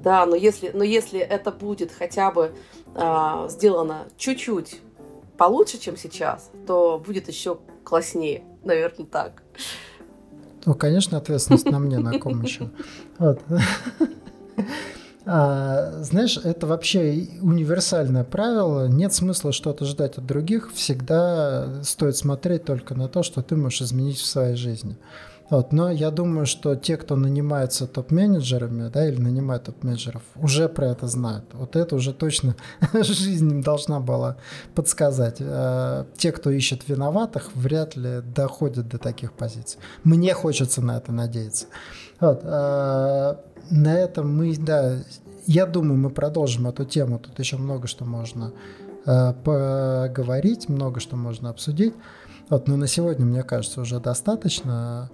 да, 0.00 0.24
но 0.24 0.34
если, 0.34 0.70
но 0.72 0.82
если 0.82 1.20
это 1.20 1.52
будет 1.52 1.92
хотя 1.92 2.30
бы 2.30 2.52
а, 2.94 3.48
сделано 3.48 4.08
чуть-чуть 4.16 4.80
получше, 5.36 5.78
чем 5.78 5.96
сейчас, 5.96 6.50
то 6.66 7.02
будет 7.04 7.28
еще 7.28 7.58
класснее, 7.84 8.44
наверное, 8.64 9.06
так. 9.06 9.42
Ну, 10.64 10.74
конечно, 10.74 11.18
ответственность 11.18 11.66
на 11.66 11.78
мне, 11.78 11.98
на 11.98 12.18
ком 12.18 12.42
еще. 12.42 12.70
А, 15.24 16.02
знаешь, 16.02 16.36
это 16.36 16.66
вообще 16.66 17.28
универсальное 17.40 18.24
правило. 18.24 18.88
Нет 18.88 19.12
смысла 19.12 19.52
что-то 19.52 19.84
ждать 19.84 20.18
от 20.18 20.26
других. 20.26 20.72
Всегда 20.74 21.82
стоит 21.82 22.16
смотреть 22.16 22.64
только 22.64 22.94
на 22.94 23.08
то, 23.08 23.22
что 23.22 23.42
ты 23.42 23.56
можешь 23.56 23.82
изменить 23.82 24.18
в 24.18 24.26
своей 24.26 24.56
жизни. 24.56 24.96
Вот, 25.52 25.70
но 25.70 25.90
я 25.90 26.10
думаю, 26.10 26.46
что 26.46 26.76
те, 26.76 26.96
кто 26.96 27.14
нанимается 27.14 27.86
топ-менеджерами, 27.86 28.88
да, 28.88 29.06
или 29.06 29.20
нанимает 29.20 29.64
топ-менеджеров, 29.64 30.22
уже 30.36 30.66
про 30.66 30.86
это 30.86 31.08
знают. 31.08 31.44
Вот 31.52 31.76
это 31.76 31.94
уже 31.94 32.14
точно 32.14 32.56
жизнь 32.94 33.50
им 33.50 33.60
должна 33.60 34.00
была 34.00 34.38
подсказать. 34.74 35.36
А, 35.40 36.06
те, 36.16 36.32
кто 36.32 36.48
ищет 36.48 36.88
виноватых, 36.88 37.54
вряд 37.54 37.96
ли 37.96 38.22
доходят 38.34 38.88
до 38.88 38.96
таких 38.96 39.34
позиций. 39.34 39.78
Мне 40.04 40.32
хочется 40.32 40.80
на 40.80 40.96
это 40.96 41.12
надеяться. 41.12 41.66
Вот, 42.22 42.42
а, 42.44 43.40
на 43.68 43.98
этом 43.98 44.36
мы, 44.36 44.56
да, 44.56 44.98
я 45.46 45.66
думаю, 45.66 45.98
мы 45.98 46.08
продолжим 46.08 46.68
эту 46.68 46.84
тему. 46.84 47.18
Тут 47.18 47.36
еще 47.40 47.56
много 47.56 47.88
что 47.88 48.04
можно 48.04 48.52
э, 49.04 49.32
поговорить, 49.42 50.68
много 50.68 51.00
что 51.00 51.16
можно 51.16 51.50
обсудить. 51.50 51.94
Вот, 52.48 52.68
но 52.68 52.76
на 52.76 52.86
сегодня, 52.86 53.26
мне 53.26 53.42
кажется, 53.42 53.80
уже 53.80 53.98
достаточно. 53.98 55.10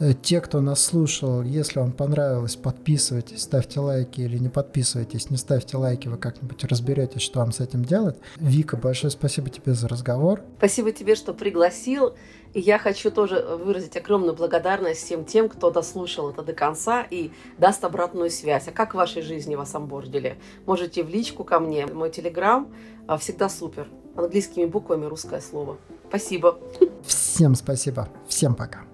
Э, 0.00 0.14
те, 0.14 0.40
кто 0.40 0.62
нас 0.62 0.82
слушал, 0.82 1.42
если 1.42 1.78
вам 1.78 1.92
понравилось, 1.92 2.56
подписывайтесь, 2.56 3.42
ставьте 3.42 3.80
лайки 3.80 4.22
или 4.22 4.38
не 4.38 4.48
подписывайтесь, 4.48 5.28
не 5.28 5.36
ставьте 5.36 5.76
лайки, 5.76 6.08
вы 6.08 6.16
как-нибудь 6.16 6.64
разберетесь, 6.64 7.20
что 7.20 7.40
вам 7.40 7.52
с 7.52 7.60
этим 7.60 7.84
делать. 7.84 8.16
Вика, 8.36 8.78
большое 8.78 9.10
спасибо 9.10 9.50
тебе 9.50 9.74
за 9.74 9.88
разговор. 9.88 10.42
Спасибо 10.56 10.90
тебе, 10.92 11.14
что 11.14 11.34
пригласил. 11.34 12.14
И 12.54 12.60
я 12.60 12.78
хочу 12.78 13.10
тоже 13.10 13.44
выразить 13.62 13.96
огромную 13.96 14.34
благодарность 14.34 15.04
всем 15.04 15.24
тем, 15.24 15.48
кто 15.48 15.70
дослушал 15.70 16.30
это 16.30 16.42
до 16.42 16.54
конца 16.54 17.06
и 17.08 17.30
даст 17.58 17.84
обратную 17.84 18.30
связь. 18.30 18.66
А 18.68 18.72
как 18.72 18.92
в 18.92 18.96
вашей 18.96 19.22
жизни 19.22 19.54
вас 19.54 19.74
амбордили? 19.74 20.38
Можете 20.66 21.04
в 21.04 21.10
личку 21.10 21.44
ко 21.44 21.60
мне. 21.60 21.86
Мой 21.86 22.10
телеграм 22.10 22.72
а, 23.06 23.18
всегда 23.18 23.48
супер. 23.48 23.86
Английскими 24.16 24.64
буквами 24.64 25.04
русское 25.04 25.40
слово. 25.40 25.78
Спасибо. 26.08 26.58
Всем 27.04 27.54
спасибо. 27.54 28.08
Всем 28.26 28.54
пока. 28.56 28.89